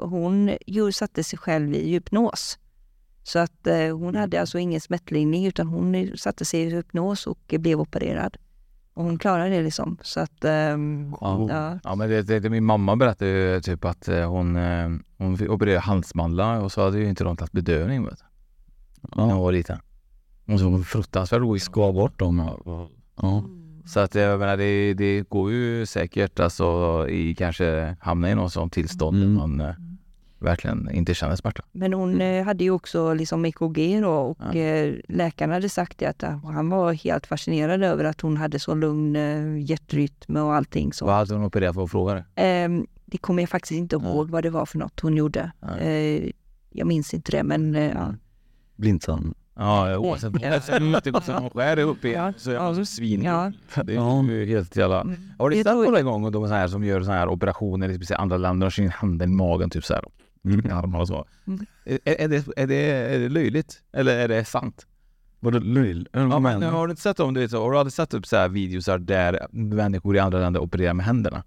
hon 0.00 0.56
ju 0.66 0.92
satte 0.92 1.24
sig 1.24 1.38
själv 1.38 1.74
i 1.74 1.90
hypnos. 1.90 2.58
Så 3.22 3.38
att 3.38 3.66
eh, 3.66 3.96
hon 3.98 4.14
hade 4.16 4.40
alltså 4.40 4.58
ingen 4.58 4.80
smärtlindring 4.80 5.46
utan 5.46 5.66
hon 5.66 6.10
satte 6.16 6.44
sig 6.44 6.60
i 6.60 6.70
hypnos 6.70 7.26
och 7.26 7.38
blev 7.58 7.80
opererad. 7.80 8.36
Och 8.94 9.04
hon 9.04 9.18
klarade 9.18 9.50
det 9.50 9.62
liksom. 9.62 9.98
Så 10.02 10.20
att, 10.20 10.44
ehm, 10.44 11.14
Ja. 11.20 11.46
ja. 11.50 11.78
Ja 11.84 11.94
men 11.94 12.08
det, 12.08 12.22
det, 12.22 12.40
det, 12.40 12.50
min 12.50 12.64
mamma 12.64 12.96
berättade 12.96 13.30
ju 13.30 13.60
typ 13.60 13.84
att 13.84 14.08
eh, 14.08 14.30
hon, 14.30 14.56
eh, 14.56 14.88
hon 15.18 15.38
fick 15.38 15.50
operera 15.50 15.80
halsmandlar 15.80 16.60
och 16.60 16.72
så 16.72 16.82
hade 16.84 16.98
ju 16.98 17.08
inte 17.08 17.24
de 17.24 17.36
tagit 17.36 17.52
bedövning 17.52 18.04
vet 18.04 18.18
du. 18.18 18.24
När 19.16 19.22
hon 19.24 19.30
Ja, 19.30 19.38
var 19.42 19.52
liten. 19.52 19.78
Hon 20.46 20.58
såg 20.58 20.86
fruktansvärt 20.86 21.40
rolig 21.40 21.62
ska 21.62 21.92
bort 21.92 22.18
dem. 22.18 22.38
Ja. 22.64 22.88
Ja. 23.22 23.44
Så 23.90 24.00
att 24.00 24.14
jag 24.14 24.38
menar 24.40 24.56
det, 24.56 24.94
det 24.94 25.28
går 25.28 25.52
ju 25.52 25.86
säkert 25.86 26.40
alltså 26.40 27.06
i 27.08 27.34
kanske 27.34 27.96
hamna 28.00 28.30
i 28.30 28.34
något 28.34 28.52
sånt 28.52 28.72
tillstånd 28.72 29.16
Mm. 29.16 29.34
där 29.34 29.40
man 29.46 29.60
eh, 29.60 29.74
verkligen 30.38 30.90
inte 30.90 31.14
känner 31.14 31.36
smärta. 31.36 31.62
Men 31.72 31.92
hon 31.92 32.20
eh, 32.20 32.44
hade 32.44 32.64
ju 32.64 32.70
också 32.70 33.14
liksom 33.14 33.44
EKG 33.44 34.00
då 34.02 34.10
och 34.10 34.38
Ja. 34.52 34.54
eh, 34.60 34.94
läkarna 35.08 35.54
hade 35.54 35.68
sagt 35.68 35.98
det 35.98 36.06
att 36.06 36.22
han 36.44 36.68
var 36.70 36.92
helt 36.92 37.26
fascinerad 37.26 37.82
över 37.82 38.04
att 38.04 38.20
hon 38.20 38.36
hade 38.36 38.58
så 38.58 38.74
lugn 38.74 39.16
hjärtrytm 39.66 40.36
och 40.36 40.54
allting. 40.54 40.92
Så. 40.92 41.06
Vad 41.06 41.14
hade 41.14 41.34
hon 41.34 41.44
opererat 41.44 41.74
för 41.74 41.84
att 41.84 41.90
fråga 41.90 42.14
det? 42.14 42.24
Ehm, 42.34 42.86
det 43.06 43.18
kommer 43.18 43.42
jag 43.42 43.50
faktiskt 43.50 43.72
inte 43.78 43.96
Ja. 43.96 44.08
ihåg 44.08 44.30
vad 44.30 44.42
det 44.42 44.50
var 44.50 44.66
för 44.66 44.78
något 44.78 45.00
hon 45.00 45.16
gjorde. 45.16 45.52
Nej. 45.60 46.16
Eh, 46.24 46.30
jag 46.70 46.86
minns 46.86 47.14
inte 47.14 47.32
det 47.32 47.42
men 47.42 47.74
eh, 47.74 47.90
ja. 47.94 48.14
Blindtarm. 48.76 49.34
Ja, 49.60 49.86
det 49.88 49.96
går 49.96 51.20
som 51.20 51.34
hon 51.42 51.50
skär 51.50 51.78
upp 51.78 52.04
i 52.04 52.12
Ja. 52.12 52.32
så 52.36 52.74
så 52.74 52.84
svin. 52.84 53.22
Ja. 53.22 53.52
Det 53.84 53.94
är 53.96 54.22
ju 54.30 54.46
helt 54.46 54.76
jävla... 54.76 55.00
Mm. 55.00 55.16
Har 55.38 55.50
du 55.50 55.56
Jag 55.56 55.64
sett 55.66 55.72
tror- 55.72 55.84
några 55.84 56.02
gånger 56.02 56.30
de 56.30 56.48
så 56.48 56.54
här 56.54 56.68
som 56.68 56.84
gör 56.84 57.02
så 57.02 57.10
här 57.10 57.28
operationer 57.28 57.88
i 57.88 57.94
speciellt 57.96 58.20
andra 58.20 58.36
länder 58.36 58.66
och 58.66 58.72
kör 58.72 58.82
in 58.82 58.90
handen 58.90 59.30
i 59.30 59.34
magen 59.34 59.70
typ 59.70 59.84
så 59.84 59.94
här. 59.94 60.04
I 60.44 60.70
armarna 60.70 60.98
och 60.98 61.08
så. 61.08 61.24
Mm. 61.46 61.66
Är, 61.84 61.98
är, 62.04 62.28
det, 62.28 62.48
är, 62.56 62.66
det, 62.66 62.74
är 63.14 63.18
det 63.18 63.28
löjligt? 63.28 63.82
Eller 63.92 64.18
är 64.18 64.28
det 64.28 64.44
sant? 64.44 64.86
Var 65.40 65.50
det 65.52 65.60
löjligt? 65.60 66.08
Ja, 66.12 66.38
men, 66.38 66.62
har 66.62 66.86
du 66.86 66.90
inte 66.90 67.02
sett 67.02 67.20
om 67.20 67.34
du 67.34 67.40
vet, 67.40 67.52
har 67.52 67.70
du 67.72 67.78
aldrig 67.78 67.92
sett 67.92 68.14
upp 68.14 68.26
så 68.26 68.36
här 68.36 68.48
videos 68.48 68.84
där 69.00 69.46
människor 69.50 70.16
i 70.16 70.18
andra 70.18 70.38
länder 70.38 70.60
opererar 70.60 70.94
med 70.94 71.06
händerna? 71.06 71.42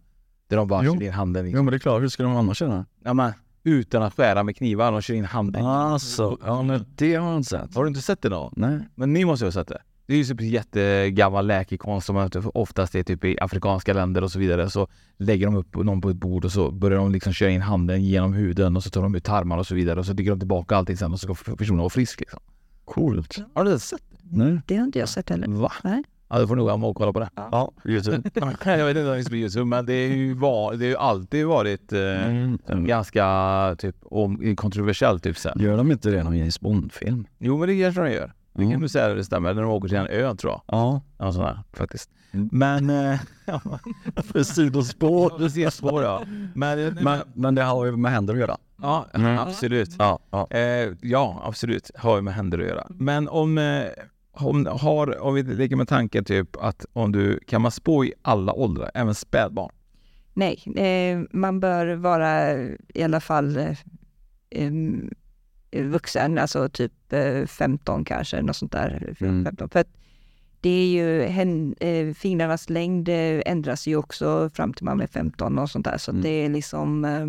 Där 0.48 0.58
de 0.58 0.68
bara 0.68 0.84
Jo. 0.84 0.94
kör 0.94 1.04
in 1.04 1.12
handen 1.14 1.44
Jo 1.44 1.48
liksom. 1.48 1.66
men 1.66 1.72
det 1.72 1.78
är 1.78 1.80
klart, 1.80 2.02
hur 2.02 2.08
ska 2.08 2.24
de 2.24 2.36
annars 2.36 2.62
göra? 2.62 2.86
Ja, 3.04 3.14
men, 3.14 3.32
utan 3.64 4.04
att 4.04 4.14
skära 4.14 4.44
med 4.44 4.58
knivar, 4.58 4.92
de 4.92 5.02
kör 5.02 5.14
in 5.14 5.26
handen. 5.26 5.66
Alltså, 5.66 6.38
ja 6.46 6.80
det 6.96 7.16
har 7.16 7.30
jag 7.30 7.38
inte 7.38 7.50
sett. 7.50 7.76
Har 7.76 7.84
du 7.84 7.88
inte 7.88 8.02
sett 8.02 8.22
det 8.22 8.30
då? 8.30 8.52
Nej. 8.56 8.80
Men 8.96 9.14
ni 9.14 9.26
måste 9.26 9.46
ju 9.46 9.48
ha 9.48 9.52
sett 9.52 9.68
det. 9.68 9.82
Det 10.06 10.14
är 10.14 10.18
ju 10.18 10.24
typ 10.24 10.42
jättegammal 10.42 11.48
läkekonst 11.48 12.08
som 12.08 12.30
oftast 12.54 12.96
är 12.96 13.04
typ 13.04 13.26
i 13.26 13.38
afrikanska 13.42 13.94
länder 13.94 14.24
och 14.24 14.32
så 14.32 14.40
vidare. 14.40 14.70
Så 14.70 14.88
lägger 15.18 15.46
de 15.46 15.56
upp 15.56 15.76
någon 15.76 16.02
på 16.02 16.10
ett 16.10 16.16
bord 16.16 16.46
och 16.46 16.52
så 16.52 16.72
börjar 16.72 17.00
de 17.00 17.12
liksom 17.12 17.34
köra 17.34 17.50
in 17.50 17.62
handen 17.62 18.04
genom 18.04 18.34
huden 18.34 18.76
och 18.76 18.84
så 18.84 18.90
tar 18.90 19.02
de 19.02 19.16
ut 19.16 19.24
tarmar 19.24 19.58
och 19.58 19.68
så 19.68 19.76
vidare 19.76 20.00
och 20.00 20.06
så 20.06 20.14
lägger 20.14 20.32
de 20.32 20.40
tillbaka 20.40 20.76
allting 20.76 20.98
sen 20.98 21.14
och 21.14 21.20
så 21.20 21.36
ska 21.36 21.56
personen 21.56 21.80
vara 21.80 21.90
frisk 21.90 22.20
liksom. 22.20 22.40
Coolt. 22.86 23.38
Har 23.54 23.64
du 23.64 23.72
inte 23.72 23.86
sett 23.86 24.02
det? 24.10 24.38
Nej. 24.38 24.62
Det 24.66 24.76
har 24.76 24.84
inte 24.84 25.00
jag 25.00 25.10
sett 25.10 25.30
heller. 25.30 25.48
Va? 25.48 25.72
Nej. 25.84 26.04
Ja, 26.30 26.40
då 26.40 26.48
får 26.48 26.56
du 26.56 26.60
nog 26.62 26.80
vara 26.80 26.90
och 26.90 26.96
kolla 26.96 27.14
på 27.14 27.20
det. 27.20 27.30
Ja, 27.36 27.72
Youtube. 27.86 28.16
jag 28.66 28.86
vet 28.86 28.98
inte 28.98 29.10
om 29.12 29.18
det 29.18 29.30
på 29.30 29.36
Youtube 29.36 29.66
men 29.66 29.86
det, 29.86 29.94
är 29.94 30.08
ju 30.08 30.34
var, 30.34 30.74
det 30.74 30.86
har 30.86 30.90
ju 30.90 30.98
alltid 30.98 31.46
varit 31.46 31.94
eh, 31.94 32.00
Mm. 32.28 32.58
ganska 32.86 33.76
typ 33.80 33.96
om, 34.02 34.56
kontroversiellt 34.56 35.24
typ 35.24 35.38
så 35.38 35.50
här. 35.50 35.58
Gör 35.60 35.78
de 35.78 35.92
inte 35.92 36.10
det 36.10 36.18
i 36.20 36.24
någon 36.24 36.38
James 36.38 36.60
Bond-film? 36.60 37.26
Jo 37.40 37.58
men 37.58 37.68
det 37.70 37.82
kanske 37.82 38.02
de 38.02 38.12
gör. 38.12 38.34
Det 38.54 38.72
kan 38.72 38.82
du 38.82 38.90
säga 38.90 39.14
det 39.14 39.24
stämmer. 39.24 39.54
När 39.54 39.62
de 39.62 39.72
åker 39.72 39.88
till 39.88 39.98
en 39.98 40.08
ö 40.08 40.36
tror 40.36 40.52
jag. 40.54 40.62
Ja. 40.68 41.02
Ja, 41.18 41.32
sån 41.32 41.44
här 41.44 41.60
faktiskt. 41.74 42.10
Mm. 42.32 42.50
Men... 42.52 42.90
Eh, 42.90 43.20
ja, 43.46 43.62
För 44.24 44.44
sidospår. 44.44 45.30
precis 45.38 45.74
spår 45.74 46.04
ja. 46.04 46.24
Men, 46.56 46.80
men, 46.80 46.94
Men, 47.04 47.20
men 47.34 47.56
det 47.56 47.64
har 47.64 47.86
ju 47.86 47.98
med 47.98 48.12
händer 48.12 48.34
att 48.34 48.40
göra. 48.40 48.58
ja, 48.82 49.06
Mm. 49.14 49.40
absolut. 49.40 49.90
Ja. 50.00 50.20
ja. 50.32 50.48
Eh, 50.50 50.90
ja, 51.02 51.42
absolut. 51.46 51.92
Har 51.96 52.16
ju 52.16 52.22
med 52.22 52.34
händer 52.34 52.60
att 52.60 52.66
göra. 52.68 52.88
Men 52.90 53.30
om, 53.30 53.58
eh, 53.58 53.84
om, 54.34 54.66
har, 54.66 55.22
om 55.22 55.34
vi 55.36 55.44
leker 55.44 55.76
med 55.76 55.88
tanken 55.88 56.24
typ 56.26 56.56
att 56.60 56.86
om 56.94 57.12
du 57.12 57.40
kan 57.48 57.62
man 57.62 57.72
spå 57.72 58.06
i 58.06 58.14
alla 58.22 58.54
åldrar, 58.54 58.92
även 58.94 59.16
spädbarn? 59.16 59.72
Nej, 60.34 60.64
eh, 60.76 61.22
man 61.32 61.60
bör 61.60 61.96
vara 61.96 62.54
i 62.94 63.04
alla 63.04 63.20
fall 63.20 63.58
eh, 64.50 64.76
vuxen, 65.84 66.38
alltså 66.38 66.70
typ 66.70 67.14
eh, 67.14 67.46
15 67.46 68.06
kanske, 68.06 68.42
något 68.42 68.56
sånt 68.56 68.72
där. 68.72 69.16
Mm. 69.20 69.44
15. 69.46 69.70
För 69.70 69.80
att 69.80 69.88
det 70.62 70.70
är 70.70 70.88
ju, 70.88 71.22
hän, 71.24 71.76
eh, 71.80 72.14
fingrarnas 72.14 72.70
längd 72.70 73.10
eh, 73.10 73.42
ändras 73.46 73.88
ju 73.88 73.96
också 73.96 74.50
fram 74.54 74.74
till 74.74 74.86
man 74.86 75.02
är 75.02 75.08
15 75.08 75.60
och 75.60 75.70
sånt 75.70 75.86
där. 75.86 75.98
Så 75.98 76.12
Mm. 76.12 76.22
det 76.24 76.30
är 76.30 76.50
liksom 76.50 77.06
eh, 77.06 77.28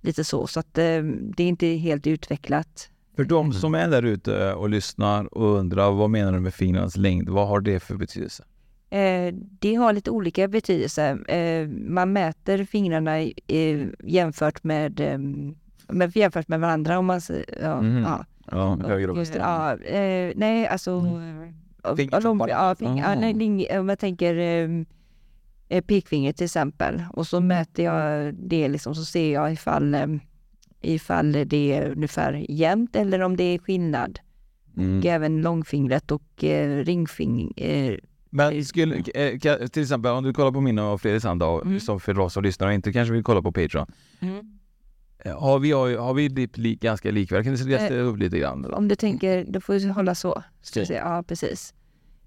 lite 0.00 0.24
så. 0.24 0.46
Så 0.46 0.60
att 0.60 0.78
eh, 0.78 1.02
det 1.36 1.42
är 1.42 1.48
inte 1.48 1.66
helt 1.66 2.06
utvecklat. 2.06 2.90
För 3.20 3.24
de 3.24 3.46
Mm. 3.46 3.52
som 3.52 3.74
är 3.74 3.88
där 3.88 4.02
ute 4.02 4.54
och 4.54 4.70
lyssnar 4.70 5.34
och 5.34 5.58
undrar 5.58 5.90
vad 5.90 6.10
menar 6.10 6.32
du 6.32 6.40
med 6.40 6.54
fingrarnas 6.54 6.96
längd? 6.96 7.28
Vad 7.28 7.48
har 7.48 7.60
det 7.60 7.80
för 7.80 7.94
betydelse? 7.96 8.44
Eh, 8.90 9.34
det 9.34 9.74
har 9.74 9.92
lite 9.92 10.10
olika 10.10 10.48
betydelse. 10.48 11.18
Eh, 11.28 11.68
man 11.68 12.12
mäter 12.12 12.64
fingrarna 12.64 13.18
eh, 13.20 13.86
jämfört 14.04 14.64
med, 14.64 15.00
eh, 15.00 15.18
med 15.88 16.16
jämfört 16.16 16.48
med 16.48 16.60
varandra 16.60 16.98
om 16.98 17.06
man 17.06 17.20
säger. 17.20 17.44
Ja, 17.62 17.80
Mhm. 17.80 18.02
ja. 18.02 18.24
Ja, 18.52 18.78
högre 18.86 19.10
upp. 19.12 19.16
Just 19.18 19.32
det, 19.32 19.38
ja, 19.38 19.76
eh, 19.76 20.32
nej, 20.36 20.66
alltså... 20.66 20.90
Mm. 20.90 21.52
lång- 22.22 22.48
Ja, 22.48 22.74
fing, 22.78 23.00
Ah. 23.06 23.14
nej, 23.14 23.78
om 23.78 23.88
jag 23.88 23.98
tänker 23.98 24.34
eh, 24.38 24.68
eh, 25.68 25.84
pekfinger 25.84 26.32
till 26.32 26.44
exempel 26.44 27.02
och 27.12 27.26
så 27.26 27.40
mäter 27.40 27.84
jag 27.84 28.34
det 28.34 28.68
liksom 28.68 28.94
så 28.94 29.04
ser 29.04 29.32
jag 29.32 29.52
ifall, 29.52 29.94
eh, 29.94 30.06
ifall 30.80 31.32
det 31.32 31.72
är 31.72 31.90
ungefär 31.90 32.46
jämnt 32.48 32.96
eller 32.96 33.20
om 33.20 33.36
det 33.36 33.44
är 33.44 33.58
skillnad. 33.58 34.18
Mm. 34.76 34.98
Och 34.98 35.06
även 35.06 35.42
långfingret 35.42 36.10
och 36.10 36.44
eh, 36.44 36.84
ringfing, 36.84 37.52
eh, 37.56 37.94
Men 38.30 38.64
skulle, 38.64 38.96
eh, 39.14 39.38
till 39.68 39.82
exempel 39.82 40.12
om 40.12 40.24
du 40.24 40.32
kollar 40.32 40.52
på 40.52 40.60
min 40.60 40.78
och 40.78 41.00
Fredriks 41.00 41.24
hand 41.24 41.42
Mm. 41.42 41.80
som 41.80 42.00
för 42.00 42.18
oss 42.18 42.32
som 42.32 42.42
lyssnar 42.42 42.66
och 42.68 42.74
inte 42.74 42.92
kanske 42.92 43.12
vill 43.14 43.22
kolla 43.22 43.42
på 43.42 43.52
Patreon. 43.52 43.86
Eh, 45.24 45.40
Har 45.40 45.58
vi, 45.58 45.72
har, 45.72 45.96
har 45.96 46.14
vi 46.14 46.34
typ 46.34 46.56
li, 46.58 46.74
ganska 46.74 47.10
likvärdiga? 47.10 47.56
Kan 47.56 47.64
du 47.66 47.70
läsa 47.72 47.94
upp 47.94 48.18
lite 48.18 48.38
grann? 48.38 48.64
Eller? 48.64 48.74
Om 48.74 48.88
du 48.88 48.94
tänker, 48.94 49.44
då 49.48 49.60
får 49.60 49.74
du 49.74 49.88
hålla 49.90 50.14
så. 50.14 50.42
Säga. 50.62 50.92
Ja, 51.04 51.22
precis. 51.28 51.74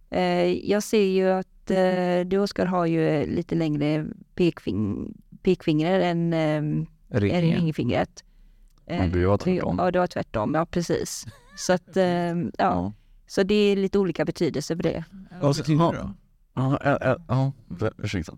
Eh, 0.10 0.70
jag 0.70 0.84
ser 0.84 1.04
ju 1.06 1.30
att 1.30 1.72
eh, 1.72 2.20
du 2.26 2.38
Oskar 2.38 2.66
har 2.66 2.86
ju 2.86 3.26
lite 3.26 3.56
längre 3.56 4.06
pekfing, 4.36 5.14
pekfingrar 5.44 6.00
än, 6.00 6.34
eh, 6.34 6.62
ringfingret. 7.10 8.24
Eh, 8.86 8.98
Ja, 8.98 9.08
du 9.08 9.28
har 9.28 9.38
tvärtom. 9.38 9.76
Ja, 9.80 9.92
du 9.92 10.00
har 10.00 10.08
tvärtom. 10.08 10.54
Ja, 10.54 10.66
precis. 10.66 11.26
Så 11.56 11.74
att, 11.74 11.98
eh, 11.98 12.06
ja. 12.06 12.44
Ja. 12.58 12.94
Så 13.28 13.44
det 13.44 13.56
är 13.56 13.76
lite 13.76 14.00
olika 14.00 14.26
betydelse 14.26 14.76
för 14.76 14.84
det. 14.84 15.04
Vad 15.42 15.56
betyder 15.56 15.92
det 15.92 15.98
då? 15.98 16.14
Ja, 16.54 16.80
ja, 17.30 17.52
ursäkta. 17.98 18.34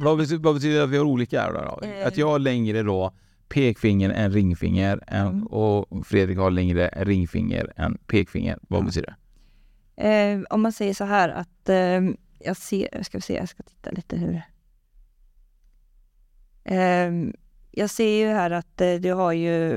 Vad 0.00 0.18
betyder, 0.18 0.74
det 0.78 0.84
att 0.84 0.90
vi 0.90 0.96
har 0.96 1.04
olika 1.04 1.40
här 1.40 1.52
då? 1.52 1.86
Eh. 1.86 2.06
Att 2.06 2.16
jag 2.16 2.28
har 2.28 2.38
längre 2.38 2.82
då 2.82 3.12
pekfinger 3.48 4.10
än 4.10 4.32
ringfinger 4.32 5.00
än, 5.06 5.26
Mm. 5.26 5.46
och 5.46 6.06
Fredrik 6.06 6.38
har 6.38 6.50
längre 6.50 6.88
ringfinger 6.96 7.72
än 7.76 7.98
pekfinger. 8.06 8.58
Vad 8.62 8.84
betyder 8.84 9.16
det? 9.96 10.08
Eh, 10.08 10.40
om 10.50 10.62
man 10.62 10.72
säger 10.72 10.94
så 10.94 11.04
här 11.04 11.28
att 11.28 11.68
eh, 11.68 12.00
jag 12.38 12.56
ser, 12.56 13.02
ska 13.02 13.18
vi 13.18 13.22
se, 13.22 13.34
jag 13.34 13.48
ska 13.48 13.62
titta 13.62 13.90
lite 13.90 14.16
hur. 14.16 14.42
Eh, 16.64 17.12
jag 17.72 17.90
ser 17.90 18.18
ju 18.18 18.26
här 18.26 18.50
att 18.50 18.80
eh, 18.80 18.94
du 18.94 19.12
har 19.12 19.32
ju, 19.32 19.72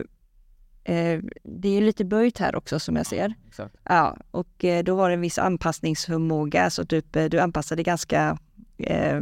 eh, 0.83 1.21
det 1.43 1.67
är 1.69 1.73
ju 1.73 1.81
lite 1.81 2.05
böjt 2.05 2.37
här 2.37 2.55
också 2.55 2.79
som 2.79 2.95
jag 2.95 3.05
ser. 3.05 3.33
Exakt. 3.47 3.75
Ja, 3.83 4.17
och 4.31 4.65
eh, 4.65 4.83
du 4.83 4.91
har 4.91 5.09
en 5.09 5.21
viss 5.21 5.37
anpassningsförmåga 5.39 6.69
så 6.69 6.85
typ 6.85 7.15
eh, 7.15 7.25
du 7.25 7.39
anpassar 7.39 7.75
dig 7.75 7.85
ganska, 7.85 8.37
eh, 8.77 9.21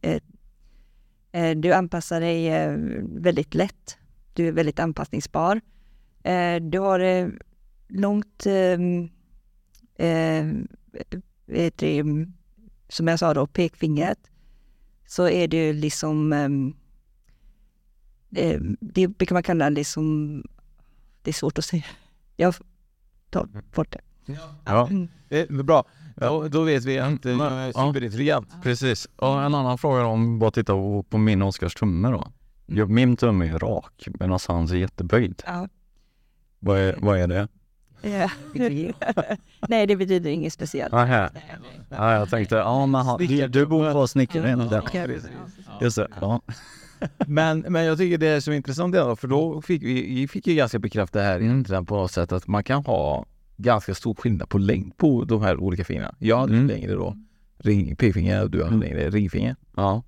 eh, 0.00 0.20
eh, 1.32 1.56
du 1.56 1.72
anpassar 1.72 2.20
dig 2.20 2.48
eh, 2.48 2.76
väldigt 3.02 3.54
lätt. 3.54 3.98
Du 4.34 4.48
är 4.48 4.52
väldigt 4.52 4.78
anpassningsbar. 4.78 5.60
Eh, 6.22 6.56
du 6.56 6.78
har 6.78 7.00
eh, 7.00 7.28
långt 7.88 8.46
ehm, 8.46 9.08
eh, 9.94 10.46
du, 11.46 12.26
som 12.88 13.08
jag 13.08 13.18
sa 13.18 13.34
då, 13.34 13.46
pekfingret, 13.46 14.30
så 15.06 15.28
är 15.28 15.48
ju 15.56 15.72
liksom, 15.72 16.32
eh, 18.34 18.60
det 18.80 19.08
brukar 19.08 19.34
man 19.34 19.42
kalla 19.42 19.68
liksom, 19.68 20.42
det 21.22 21.30
är 21.30 21.34
svårt 21.34 21.58
att 21.58 21.64
säga. 21.64 21.84
Jag 22.36 22.54
tar 23.30 23.48
bort 23.74 23.92
det. 23.92 24.00
Ja, 24.64 24.86
Mm. 24.86 25.08
Eh, 25.30 25.46
bra, 25.64 25.84
då, 26.16 26.48
då 26.48 26.62
vet 26.62 26.84
vi 26.84 26.98
att 26.98 27.26
eh, 27.26 27.36
Men- 27.36 27.52
jag 27.52 27.62
är 27.62 27.66
ja. 27.66 27.72
superintelligent. 27.72 28.48
precis. 28.62 29.08
Och 29.16 29.42
en 29.42 29.54
annan 29.54 29.78
fråga 29.78 30.06
om 30.06 30.38
bara 30.38 30.50
tittar 30.50 30.74
på, 30.74 31.02
på 31.02 31.18
min 31.18 31.42
och 31.42 31.48
Oskars 31.48 31.74
tumme 31.74 32.08
då. 32.08 32.32
Jo, 32.66 32.86
min 32.86 33.16
tumme 33.16 33.48
är 33.48 33.58
rak 33.58 34.08
medan 34.20 34.38
hans 34.48 34.72
är 34.72 34.76
jätteböjd. 34.76 35.42
Ja. 35.46 35.68
Vad 36.58 36.78
är, 36.78 36.96
vad 37.00 37.18
är 37.18 37.26
det? 37.28 37.48
Ja. 38.02 38.30
Nej, 39.68 39.86
det 39.86 39.96
betyder 39.96 40.30
inget 40.30 40.52
speciellt. 40.52 40.92
Nähä. 40.92 41.30
Ja, 41.90 42.12
jag 42.14 42.30
tänkte, 42.30 42.54
ja 42.56 42.86
men 42.86 43.00
han, 43.06 43.18
du, 43.18 43.48
du 43.48 43.66
borde 43.66 43.92
vara 43.94 44.06
snickare. 44.06 44.50
Ja. 44.70 44.82
Ja. 44.92 45.06
Just 45.80 45.96
det, 45.96 46.08
ja. 46.20 46.40
Men, 47.26 47.60
men 47.60 47.84
jag 47.84 47.98
tycker 47.98 48.18
det 48.18 48.26
är 48.28 48.40
så 48.40 48.52
intressant 48.52 48.92
det 48.92 48.98
då, 49.00 49.16
för 49.16 49.28
då 49.28 49.62
fick 49.62 49.82
vi, 49.82 50.14
vi 50.14 50.28
fick 50.28 50.46
ju 50.46 50.54
ganska 50.54 50.78
bekräfta 50.78 51.20
här 51.20 51.40
egentligen 51.42 51.86
på 51.86 51.96
något 51.96 52.12
sätt 52.12 52.32
att 52.32 52.46
man 52.46 52.64
kan 52.64 52.84
ha 52.84 53.26
ganska 53.56 53.94
stor 53.94 54.14
skillnad 54.14 54.48
på 54.48 54.58
längd 54.58 54.96
på 54.96 55.24
de 55.24 55.42
här 55.42 55.56
olika 55.60 55.84
fingrarna. 55.84 56.14
Jag 56.18 56.38
hade 56.38 56.54
Mm. 56.54 56.66
längre 56.66 56.92
då 56.94 57.16
ring, 57.58 57.96
pekfinger 57.96 58.42
och 58.42 58.50
du 58.50 58.64
hade 58.64 58.76
längre 58.76 59.10
ringfinger. 59.10 59.56
ja. 59.76 60.02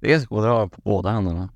Det 0.00 0.06
är 0.06 0.10
ganska 0.10 0.34
Och 0.34 0.42
det 0.42 0.48
har 0.48 0.58
jag 0.58 0.72
på 0.72 0.80
båda 0.84 1.10
händerna. 1.10 1.48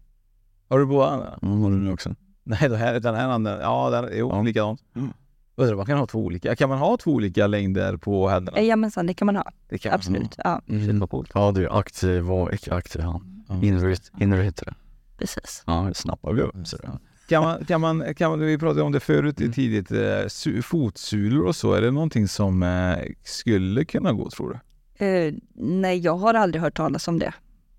Har 0.69 0.79
du 0.79 0.87
båda 0.87 1.11
händerna? 1.11 1.39
Mm, 1.43 1.61
har 1.63 1.71
du 1.71 1.77
nu 1.77 1.93
också? 1.93 2.15
Nej, 2.45 2.59
den 2.69 2.75
här, 2.79 3.01
den 3.01 3.15
här 3.15 3.29
handen, 3.29 3.59
ja, 3.61 3.91
den, 3.91 4.09
jo, 4.19 4.29
Ja. 4.33 4.43
likadant. 4.43 4.81
Mm. 4.97 5.09
Undrar, 5.57 5.77
man 5.77 5.87
kan 5.87 5.99
ha 5.99 6.07
två 6.07 6.19
olika. 6.25 6.57
Kan 6.57 6.69
man 6.69 6.79
ha 6.79 6.97
två 6.97 7.11
olika 7.13 7.47
längder 7.47 7.97
på 7.97 8.29
händerna? 8.29 8.59
Jajamensan, 8.59 9.07
det 9.07 9.15
kan 9.15 9.27
man 9.27 9.37
ha. 9.37 9.51
Det 9.69 9.79
kan 9.79 9.91
man. 9.91 9.95
Absolut. 9.95 10.35
Ja, 10.45 10.61
Shit 10.67 10.95
vad 10.95 11.11
coolt. 11.11 11.31
Ja, 11.35 11.53
du 11.53 11.65
är 11.65 11.79
aktiv 11.79 12.33
och 12.33 12.55
icke 12.55 12.75
aktiv 12.75 13.01
hand. 13.03 13.34
Ja. 13.49 13.63
Inre, 13.63 13.97
inre 14.21 14.43
heter 14.43 14.65
det. 14.67 14.75
precis. 15.19 15.63
Ja, 15.67 15.85
det 15.89 15.95
snappar 15.95 16.33
vi 16.33 16.43
upp. 16.43 16.55
Så 16.65 16.77
det. 16.77 16.99
Kan 17.29 17.43
man, 17.43 17.65
kan 17.65 17.81
man, 17.81 18.15
kan 18.15 18.31
man, 18.31 18.41
vi 18.41 18.59
pratade 18.59 18.83
om 18.83 18.93
det 18.93 19.01
förut 19.01 19.41
i 19.41 19.53
tidigt, 19.53 19.91
eh, 19.91 19.97
su- 19.97 20.63
fotsulor 20.63 21.47
och 21.47 21.57
så. 21.57 21.73
Är 21.73 21.81
det 21.81 21.91
någonting 21.91 22.29
som 22.29 22.63
eh, 22.63 22.97
skulle 23.23 23.85
kunna 23.85 24.13
gå 24.13 24.31
tror 24.31 24.61
du? 24.99 25.05
Eh, 25.07 25.35
nej, 25.55 25.99
jag 25.99 26.17
har 26.17 26.35
aldrig 26.35 26.63
hört 26.63 26.77
talas 26.77 27.09
om 27.09 27.19
det. 27.19 27.35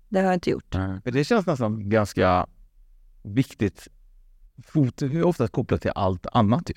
Det 0.08 0.18
har 0.18 0.24
jag 0.26 0.34
inte 0.34 0.50
gjort. 0.50 0.74
För 0.74 1.10
det 1.10 1.24
känns 1.24 1.46
nästan 1.46 1.88
ganska 1.90 2.46
viktigt. 3.22 3.88
Fot 4.66 5.02
är 5.02 5.22
ofta 5.22 5.48
kopplat 5.48 5.82
till 5.82 5.92
allt 5.94 6.26
annat 6.32 6.70
ju. 6.70 6.74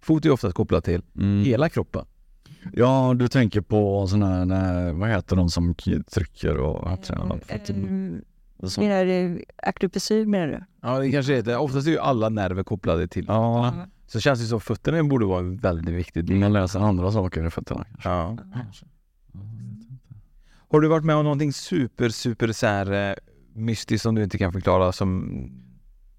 Fot 0.00 0.24
är 0.24 0.30
ofta 0.30 0.52
kopplat 0.52 0.84
till 0.84 1.02
Mm. 1.16 1.44
hela 1.44 1.68
kroppen. 1.68 2.04
Ja, 2.72 3.14
du 3.16 3.28
tänker 3.28 3.60
på 3.60 4.06
sådana 4.06 4.26
här, 4.36 4.44
nej, 4.44 4.92
vad 4.92 5.08
heter 5.08 5.36
de 5.36 5.48
som 5.50 5.74
trycker 6.10 6.56
och 6.56 6.92
upptränar? 6.92 7.40
Eh, 7.48 7.60
menar 8.78 9.04
du 9.04 9.44
akupunktur 9.56 10.26
menar 10.26 10.46
du? 10.46 10.64
Ja, 10.80 10.98
det 10.98 11.10
kanske 11.10 11.34
heter. 11.34 11.58
Oftast 11.58 11.86
är 11.86 11.90
ju 11.90 11.98
alla 11.98 12.28
nerver 12.28 12.62
kopplade 12.62 13.08
till. 13.08 13.24
Ja, 13.28 13.74
Så 14.06 14.20
känns 14.20 14.40
det 14.40 14.46
som 14.46 14.60
fötterna 14.60 15.04
borde 15.04 15.26
vara 15.26 15.42
väldigt 15.42 15.94
viktig 15.94 16.24
del. 16.24 16.36
man 16.36 16.52
läser 16.52 16.80
andra 16.80 17.12
saker 17.12 17.46
i 17.46 17.50
fötterna 17.50 17.84
kanske. 17.84 18.08
Ja. 18.08 18.36
Har 20.68 20.80
du 20.80 20.88
varit 20.88 21.04
med 21.04 21.16
om 21.16 21.24
någonting 21.24 21.52
super, 21.52 22.08
super 22.08 22.52
så 22.52 22.66
här, 22.66 23.10
eh, 23.10 23.14
mystiskt 23.54 24.02
som 24.02 24.14
du 24.14 24.22
inte 24.24 24.38
kan 24.38 24.52
förklara 24.52 24.92
som 24.92 25.30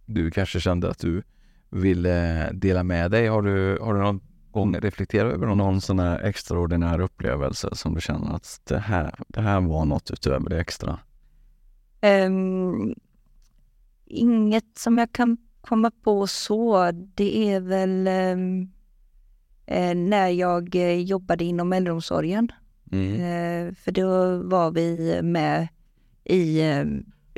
du 0.06 0.32
kanske 0.32 0.60
kände 0.60 0.90
att 0.90 1.00
du 1.00 1.24
ville 1.70 2.50
dela 2.54 2.84
med 2.84 3.12
dig? 3.12 3.28
Har 3.28 3.42
du, 3.42 3.78
har 3.82 3.94
du 3.94 4.00
någon 4.00 4.20
gång 4.58 4.76
reflekterat 4.76 5.34
över 5.34 5.48
någon? 5.48 5.82
Sån 5.82 6.00
här 6.00 6.20
extraordinär 6.20 7.00
upplevelse 7.00 7.70
som 7.74 7.96
du 7.96 8.02
känner 8.02 8.36
att 8.36 8.62
det 8.64 8.80
här, 8.80 9.16
det 9.28 9.42
här 9.42 9.62
var 9.62 9.86
något 9.86 10.12
utöver 10.12 10.50
det 10.50 10.60
extra? 10.60 11.00
Ehm, 12.02 12.96
inget 14.06 14.78
som 14.78 14.98
jag 14.98 15.12
kan 15.12 15.38
komma 15.62 15.92
på 16.04 16.28
så. 16.28 16.92
Det 16.92 17.54
är 17.54 17.60
väl 17.60 18.08
ehm, 18.08 18.70
eh, 19.66 19.96
när 19.96 20.28
jag 20.30 20.76
eh, 20.76 21.00
jobbade 21.02 21.44
inom 21.44 21.74
äldreomsorgen. 21.74 22.52
Mm. 22.92 23.14
Eh, 23.14 23.74
för 23.76 23.92
då 23.92 24.38
var 24.44 24.72
vi 24.72 25.20
med 25.24 25.68
i, 26.24 26.60
eh, 26.62 26.86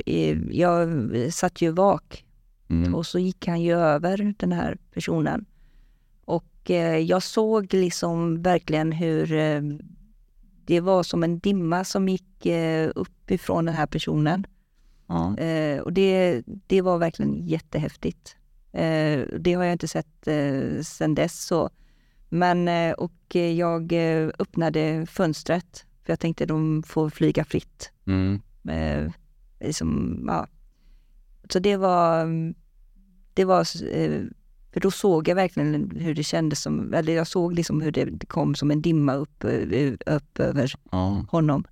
i 0.06 0.38
jag 0.50 0.88
satt 1.32 1.62
ju 1.62 1.70
vak 1.70 2.24
Mm. 2.70 2.94
och 2.94 3.06
så 3.06 3.18
gick 3.18 3.46
han 3.46 3.62
ju 3.62 3.72
över 3.72 4.34
den 4.38 4.52
här 4.52 4.78
personen. 4.94 5.44
Och 6.60 6.70
eh, 6.70 6.98
jag 6.98 7.22
såg 7.22 7.74
liksom 7.74 8.42
verkligen 8.42 8.92
hur 8.92 9.32
eh, 9.32 9.62
det 10.64 10.80
var 10.80 11.02
som 11.02 11.22
en 11.22 11.38
dimma 11.38 11.84
som 11.84 12.08
gick 12.08 12.46
eh, 12.46 12.90
upp 12.94 13.30
ifrån 13.30 13.64
den 13.64 13.74
här 13.74 13.86
personen. 13.86 14.46
Ja. 15.06 15.36
Och 15.82 15.92
det, 15.92 16.42
det 16.66 16.82
var 16.82 16.98
verkligen 16.98 17.46
jättehäftigt. 17.46 18.36
Eh, 18.72 19.20
det 19.38 19.54
har 19.54 19.64
jag 19.64 19.72
inte 19.72 19.88
sett 19.88 20.28
sedan 20.82 21.14
dess. 21.14 21.44
Så. 21.44 21.70
Men, 22.28 22.68
och 22.94 23.34
jag 23.34 23.92
öppnade 24.38 25.06
fönstret 25.06 25.86
för 26.04 26.12
jag 26.12 26.20
tänkte 26.20 26.46
de 26.46 26.82
får 26.82 27.10
flyga 27.10 27.44
fritt. 27.44 27.92
Mm. 28.06 28.40
Liksom, 29.60 30.22
ja. 30.26 30.46
Så 31.52 31.58
det 31.58 31.76
var, 31.76 32.26
det 33.34 33.44
var, 33.44 33.66
för 34.72 34.80
då 34.80 34.90
såg 34.90 35.28
jag 35.28 35.34
verkligen 35.34 35.90
hur 35.96 36.14
det 36.14 36.22
kändes 36.22 36.62
som, 36.62 36.94
eller 36.94 37.12
jag 37.12 37.26
såg 37.26 37.52
liksom 37.54 37.80
hur 37.80 37.90
det 37.92 38.26
kom 38.26 38.54
som 38.54 38.70
en 38.70 38.82
dimma 38.82 39.14
upp, 39.14 39.44
eh, 39.44 39.92
upp 40.06 40.38
över 40.40 40.72
ja. 40.90 41.24
honom. 41.30 41.64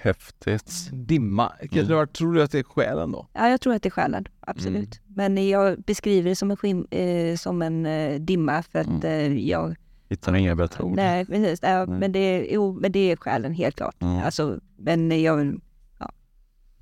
Häftigt. 0.00 0.88
Dimma. 0.92 1.52
Vara- 1.88 2.06
Tror 2.06 2.34
du 2.34 2.42
att 2.42 2.50
det 2.52 2.58
är 2.58 2.62
själen 2.62 3.12
då? 3.12 3.26
Ja, 3.32 3.48
jag 3.48 3.60
tror 3.60 3.74
att 3.74 3.82
det 3.82 3.88
är 3.88 3.90
själen, 3.90 4.24
absolut. 4.40 5.00
Men 5.06 5.48
jag 5.48 5.80
beskriver 5.82 6.30
det 6.30 6.36
som 6.36 6.50
en, 6.50 6.56
skim, 6.56 6.86
eh, 6.90 7.36
som 7.36 7.62
en 7.62 7.86
eh, 7.86 8.20
dimma 8.20 8.62
för 8.62 8.78
att 8.78 9.04
eh, 9.04 9.36
jag... 9.48 9.76
Hittar 10.08 10.34
inga 10.36 10.54
bättre 10.56 10.84
ord. 10.84 10.96
Nej, 10.96 11.26
precis. 11.26 11.58
Ja, 11.62 11.84
Nej. 11.84 11.98
Men, 12.00 12.12
det, 12.12 12.18
är- 12.18 12.54
jo, 12.54 12.78
men 12.80 12.92
det 12.92 13.12
är 13.12 13.16
själen, 13.16 13.52
helt 13.54 13.76
klart. 13.76 13.96
Ja. 13.98 14.22
Alltså, 14.24 14.60
men 14.76 15.22
jag... 15.22 15.40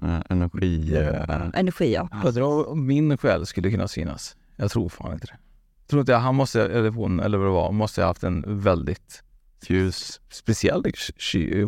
Eh, 0.02 0.20
energi. 0.28 0.96
eh, 0.96 1.50
Energi, 1.54 1.92
ja. 1.94 2.08
Undrar 2.24 2.68
om 2.68 2.86
min 2.86 3.18
själ 3.18 3.46
skulle 3.46 3.70
kunna 3.70 3.88
synas. 3.88 4.36
Jag 4.56 4.70
tror 4.70 4.88
fan 4.88 5.12
inte 5.12 5.26
det. 5.26 5.38
Tror 5.86 6.00
inte 6.00 6.12
jag, 6.12 6.18
han 6.18 6.34
måste, 6.34 6.62
eller 6.62 6.90
hon, 6.90 7.20
eller 7.20 7.38
vad 7.38 7.46
det 7.46 7.52
var, 7.52 7.72
måste 7.72 8.00
ha 8.00 8.08
haft 8.08 8.22
en 8.22 8.60
väldigt 8.60 9.22
ljus, 9.66 10.20
speciell 10.30 10.82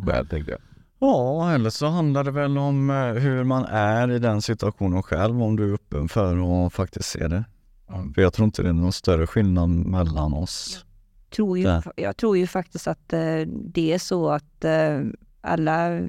själ 0.06 0.28
tänkte 0.28 0.50
jag. 0.50 0.60
Ja, 1.00 1.52
eller 1.52 1.70
så 1.70 1.86
handlar 1.86 2.24
det 2.24 2.30
väl 2.30 2.58
om 2.58 2.90
eh, 2.90 3.12
hur 3.12 3.44
man 3.44 3.64
är 3.64 4.10
i 4.10 4.18
den 4.18 4.42
situationen 4.42 5.02
själv, 5.02 5.42
om 5.42 5.56
du 5.56 5.70
är 5.70 5.74
öppen 5.74 6.08
för 6.08 6.66
att 6.66 6.72
faktiskt 6.72 7.08
se 7.08 7.28
det. 7.28 7.44
För 8.14 8.22
jag 8.22 8.32
tror 8.32 8.44
inte 8.44 8.62
det 8.62 8.68
är 8.68 8.72
någon 8.72 8.92
större 8.92 9.26
skillnad 9.26 9.68
mellan 9.68 10.34
oss. 10.34 10.84
Tror 11.30 11.58
ju, 11.58 11.80
jag 11.96 12.16
tror 12.16 12.36
ju 12.36 12.46
faktiskt 12.46 12.88
att 12.88 13.12
eh, 13.12 13.40
det 13.46 13.92
är 13.92 13.98
så 13.98 14.30
att 14.30 14.64
eh, 14.64 15.00
alla... 15.40 16.00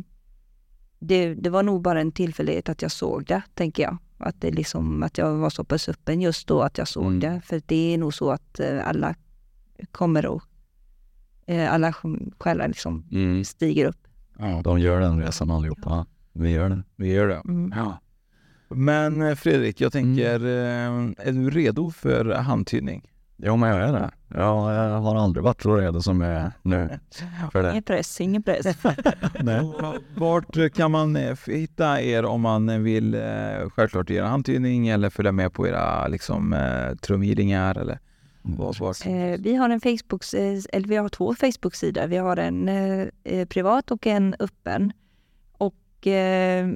Det, 1.00 1.34
det 1.34 1.50
var 1.50 1.64
nog 1.64 1.82
bara 1.82 2.02
en 2.02 2.12
tillfällighet 2.12 2.70
att 2.70 2.82
jag 2.82 2.92
såg 2.92 3.26
det, 3.26 3.42
tänker 3.54 3.84
jag. 3.84 3.98
Att, 4.20 4.42
det 4.42 4.52
liksom, 4.52 5.04
att 5.04 5.18
jag 5.18 5.36
var 5.36 5.50
så 5.50 5.64
pass 5.64 5.90
öppen 5.90 6.22
just 6.22 6.48
då 6.48 6.62
att 6.62 6.78
jag 6.78 6.88
såg 6.88 7.06
Mm. 7.06 7.20
det. 7.20 7.42
För 7.46 7.62
det 7.66 7.94
är 7.94 7.98
nog 7.98 8.14
så 8.14 8.32
att 8.32 8.60
eh, 8.60 8.88
alla 8.88 9.16
kommer 9.92 10.36
att... 10.36 10.44
Eh, 11.46 11.74
alla 11.74 11.94
själar 12.40 12.68
liksom 12.68 13.04
stiger 13.46 13.86
upp. 13.86 14.08
Ja, 14.40 14.62
De 14.64 14.80
gör 14.80 15.00
den 15.00 15.22
resan 15.22 15.52
allihopa. 15.52 16.06
Vi 16.34 16.50
gör 16.52 16.70
det. 16.70 16.84
vi 16.96 17.12
gör 17.14 17.28
det. 17.28 17.42
Mm. 17.46 17.74
Ja. 17.76 18.00
Men 18.70 19.22
eh, 19.22 19.36
Fredrik, 19.36 19.82
jag 19.82 19.92
tänker, 19.92 20.40
eh, 20.46 21.28
är 21.28 21.32
du 21.32 21.50
redo 21.50 21.92
för 21.92 22.34
handtydning? 22.36 23.12
Jo, 23.42 23.56
men 23.56 23.70
jag 23.70 23.90
är 23.90 23.94
det. 23.94 24.12
Jag, 24.28 24.74
jag 24.74 25.00
har 25.00 25.16
aldrig 25.16 25.44
varit 25.44 25.62
så 25.62 25.76
redo 25.76 26.02
som 26.02 26.22
jag 26.22 26.32
är 26.32 26.52
nu 26.62 27.00
för 27.52 27.64
det. 27.64 27.72
Ingen 27.72 27.84
press, 27.84 28.22
ingen 28.22 28.44
press. 28.44 28.66
Nej. 29.40 29.72
Vart 30.16 30.74
kan 30.74 30.92
man 30.92 31.16
eh, 31.16 31.38
hitta 31.48 32.02
er 32.02 32.26
om 32.26 32.42
man 32.42 32.84
vill 32.84 33.14
eh, 33.14 33.70
självklart 33.76 34.10
göra 34.10 34.28
handtydning 34.28 34.88
eller 34.88 35.10
följa 35.10 35.32
med 35.32 35.54
på 35.54 35.68
era 35.68 36.08
liksom, 36.08 36.54
eh, 36.54 36.96
trumhearingar 36.96 37.78
eller 37.78 38.00
vad, 38.42 38.80
vart? 38.80 39.06
Eh, 39.06 39.40
vi 39.40 39.56
har 39.56 39.70
en 39.70 39.82
Facebook, 39.82 40.24
eller 40.34 40.88
vi 40.88 40.96
har 40.96 41.10
två 41.10 41.36
Facebook-sidor. 41.36 42.08
Vi 42.08 42.18
har 42.18 42.38
en 42.38 42.70
privat 43.48 43.92
och 43.92 44.08
en 44.08 44.36
öppen. 44.40 44.94
Och 45.52 46.08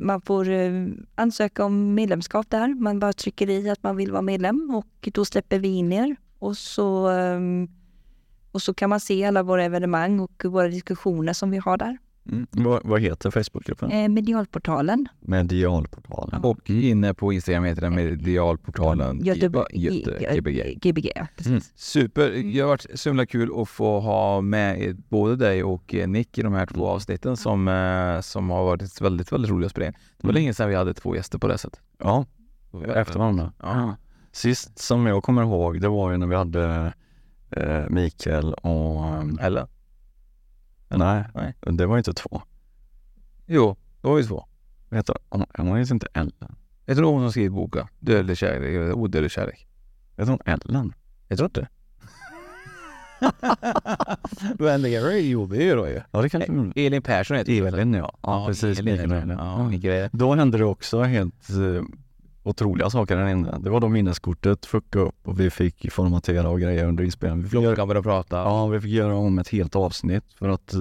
man 0.02 0.22
får 0.22 0.48
ansöka 1.16 1.66
om 1.66 1.94
medlemskap 1.94 2.50
där. 2.50 2.68
Man 2.68 3.00
bara 3.00 3.14
trycker 3.14 3.50
i 3.50 3.70
att 3.70 3.84
man 3.84 3.96
vill 3.96 4.12
vara 4.12 4.22
medlem 4.22 4.72
och 4.76 5.10
då 5.14 5.26
släpper 5.26 5.60
vi 5.60 5.68
in 5.68 5.92
er. 5.92 6.16
Och 6.44 6.58
så, 6.58 7.08
ehm, 7.10 7.68
och 8.52 8.62
så 8.62 8.74
kan 8.74 8.90
man 8.90 9.00
se 9.00 9.26
alla 9.26 9.44
våra 9.44 9.64
evenemang 9.64 10.20
och 10.20 10.46
våra 10.46 10.68
diskussioner 10.68 11.34
som 11.34 11.52
vi 11.52 11.58
har 11.58 11.78
där. 11.78 11.98
Mm. 12.32 12.48
Vad, 12.52 12.82
vad 12.84 13.02
heter 13.02 13.32
Facebookgruppen? 13.32 13.92
Eh, 13.92 14.10
medialportalen. 14.10 15.08
Medialportalen. 15.20 16.44
Och 16.44 16.70
inne 16.70 17.14
på 17.14 17.34
Instagram 17.34 17.64
heter 17.64 17.82
den 17.82 17.96
Medialportalen 17.96 19.26
Göteborg, 19.26 19.68
Göte, 19.74 20.36
Gbg. 20.40 20.80
Gbg, 20.82 21.12
ja, 21.16 21.28
precis. 21.38 21.50
Mm. 21.52 21.62
Super, 21.76 22.32
det 22.54 22.60
har 22.60 22.68
varit 22.68 22.86
så 22.94 23.10
himla 23.10 23.26
kul 23.26 23.62
att 23.62 23.70
få 23.70 24.00
ha 24.00 24.42
med 24.42 24.96
både 25.10 25.36
dig 25.36 25.64
och 25.64 25.96
eh, 25.96 26.08
Nick 26.08 26.38
i 26.38 26.42
de 26.42 26.54
här 26.54 26.66
två 26.66 26.88
avsnitten 26.88 27.38
som, 27.38 27.68
eh, 27.68 28.22
som 28.22 28.50
har 28.50 28.64
varit 28.64 29.02
väldigt, 29.02 29.32
väldigt 29.32 29.52
roliga 29.52 29.66
att 29.66 29.72
spela 29.72 29.88
in. 29.88 29.94
Det 29.94 30.28
var 30.28 30.30
Mm. 30.32 30.42
länge 30.42 30.54
sedan 30.54 30.70
vi 30.70 30.76
hade 30.76 30.94
två 30.94 31.16
gäster 31.16 31.38
på 31.38 31.48
det 31.48 31.58
sättet. 31.58 31.82
Ja, 32.00 32.26
efter 32.96 33.20
varandra. 33.20 33.52
Ja. 33.62 33.96
Sist 34.34 34.80
som 34.80 35.06
jag 35.06 35.24
kommer 35.24 35.42
ihåg, 35.42 35.82
det 35.82 35.90
var 35.90 36.12
ju 36.12 36.18
när 36.18 36.28
vi 36.28 36.36
hade 36.36 36.94
eh, 37.52 37.84
Mikael 37.90 38.54
och... 38.54 39.06
ehm, 39.06 39.40
Eller? 39.42 39.68
nej, 40.90 41.24
Nej. 41.34 41.54
det 41.62 41.86
var 41.86 41.96
ju 41.96 42.00
inte 42.00 42.14
två. 42.14 42.42
Jo, 43.46 43.76
det 44.02 44.08
var 44.08 44.16
vi 44.16 44.24
två. 44.24 44.46
Heter 44.92 45.16
hon? 45.30 45.46
Hon 45.58 45.78
heter 45.78 45.94
inte 45.94 46.08
Ellen. 46.14 46.56
Jag 46.86 46.98
tror 46.98 47.12
hon 47.12 47.22
som 47.22 47.32
skrivit 47.32 47.52
boken. 47.52 47.88
Dödlig 48.00 48.38
kärlek, 48.38 48.96
odödlig 48.96 49.32
kärlek. 49.32 49.68
Heter 50.18 50.32
hon 50.32 50.40
Ellen? 50.46 50.94
Jag 51.28 51.38
tror 51.38 51.50
inte 51.50 51.68
Då 54.58 54.68
ändrar 54.68 55.12
Jo, 55.12 55.46
det 55.46 55.64
gör 55.64 55.78
jag 55.78 55.90
ju. 55.90 56.02
Ja, 56.12 56.22
det 56.22 56.30
kanske 56.30 56.52
hon 56.52 56.74
Elin 56.76 57.02
Persson 57.02 57.38
heter 57.38 57.62
hon. 57.62 57.74
Elin 57.74 57.94
ja. 57.94 58.18
Ja, 58.22 58.46
precis. 58.48 58.80
Elin, 58.80 59.00
Elin. 59.00 59.12
Ellen. 59.12 59.82
Ja. 59.84 60.10
Då 60.12 60.36
hände 60.36 60.58
det 60.58 60.66
också 60.66 61.02
helt 61.02 61.50
eh, 61.50 61.84
otroliga 62.44 62.90
saker 62.90 63.16
där 63.18 63.28
inne. 63.28 63.58
Det 63.60 63.70
var 63.70 63.80
då 63.80 63.88
minneskortet 63.90 64.66
fuckade 64.66 65.06
upp 65.06 65.16
och 65.24 65.40
vi 65.40 65.50
fick 65.50 65.92
formatera 65.92 66.50
och 66.50 66.60
grejer 66.60 66.86
under 66.88 67.04
inspelningen. 67.04 67.50
Klockan 67.50 67.88
började 67.88 68.04
prata. 68.04 68.36
ja, 68.38 68.68
vi 68.68 68.82
fick 68.82 68.92
göra 68.92 69.16
om 69.16 69.40
ett 69.40 69.50
helt 69.50 69.76
avsnitt 69.76 70.24
för 70.40 70.50
att 70.50 70.74
eh, 70.74 70.80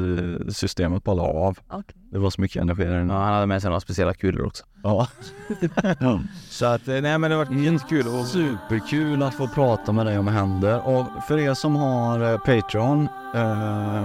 systemet 0.49 1.05
bara 1.05 1.17
la 1.17 1.23
av. 1.23 1.59
Okej. 1.71 1.97
Det 2.11 2.19
var 2.19 2.31
så 2.31 2.41
mycket 2.41 2.63
energi 2.63 2.85
där 2.85 2.93
Ja, 2.95 3.01
inne. 3.01 3.13
han 3.13 3.35
hade 3.35 3.47
med 3.47 3.63
sig 3.63 3.69
några 3.71 3.81
speciella 3.81 4.15
kulor 4.15 4.47
också. 4.47 4.65
Ja. 4.83 5.09
ja. 6.01 6.21
Så 6.49 6.67
att, 6.67 6.89
eh, 6.89 7.01
nej 7.01 7.19
men 7.19 7.31
det 7.31 7.37
var 7.37 7.45
jättekul. 7.53 8.07
Och 8.07 8.27
Superkul 8.27 9.23
att 9.23 9.35
få 9.35 9.49
prata 9.49 9.93
med 9.93 10.07
dig 10.07 10.19
om 10.19 10.29
händer 10.29 10.89
och 10.89 11.07
för 11.29 11.39
er 11.39 11.55
som 11.55 11.77
har 11.77 12.33
eh, 12.33 12.39
Patreon 12.39 13.09
eh, 13.35 14.05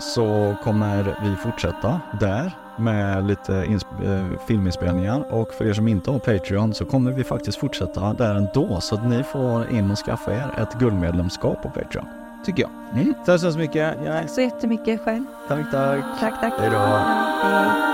så 0.00 0.56
kommer 0.64 1.16
vi 1.22 1.36
fortsätta 1.36 2.00
där 2.20 2.52
med 2.76 3.26
lite 3.26 3.52
insp- 3.52 4.04
eh, 4.32 4.38
filminspelningar 4.46 5.24
och 5.32 5.52
för 5.54 5.64
er 5.64 5.72
som 5.72 5.88
inte 5.88 6.10
har 6.10 6.18
Patreon 6.18 6.74
så 6.74 6.84
kommer 6.84 7.12
vi 7.12 7.24
faktiskt 7.24 7.58
fortsätta 7.58 8.12
där 8.12 8.34
ändå 8.34 8.80
så 8.80 8.94
att 8.94 9.06
ni 9.08 9.22
får 9.22 9.70
in 9.70 9.90
och 9.90 9.98
skaffa 9.98 10.32
er 10.32 10.50
ett 10.62 10.74
guldmedlemskap 10.74 11.62
på 11.62 11.68
Patreon. 11.68 12.06
tycker 12.44 12.62
jag. 12.62 12.70
Mm. 13.00 13.14
Tack 13.26 13.40
så 13.40 13.46
hemskt 13.46 13.58
mycket. 13.58 13.94
Ja, 14.04 14.12
Tack 14.12 14.30
så 14.30 14.40
jättemycket 14.40 15.00
själv. 15.00 15.24
Tack, 15.48 15.70
tack. 15.70 16.00
Tack, 16.20 16.40
tack. 16.40 16.52
Hej 16.58 16.70
då. 16.70 17.93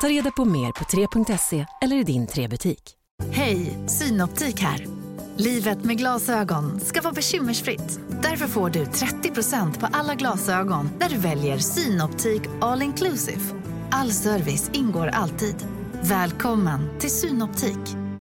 Ta 0.00 0.08
reda 0.08 0.30
på 0.30 0.44
mer 0.44 0.72
på 0.72 0.84
3.se 0.84 1.66
eller 1.82 1.96
i 1.96 2.02
din 2.02 2.26
3-butik. 2.26 2.82
Hej, 3.30 3.78
Synoptik 3.86 4.60
här. 4.60 4.86
Livet 5.36 5.84
med 5.84 5.98
glasögon 5.98 6.80
ska 6.80 7.00
vara 7.00 7.12
bekymmersfritt. 7.12 8.00
Därför 8.22 8.46
får 8.46 8.70
du 8.70 8.84
30% 8.84 9.80
på 9.80 9.88
alla 9.92 10.14
glasögon 10.14 10.90
när 11.00 11.08
du 11.08 11.16
väljer 11.16 11.58
Synoptik 11.58 12.42
All 12.60 12.82
Inclusive. 12.82 13.40
All 13.90 14.12
service 14.12 14.70
ingår 14.72 15.06
alltid. 15.06 15.66
Välkommen 16.02 16.98
till 16.98 17.10
Synoptik. 17.10 18.05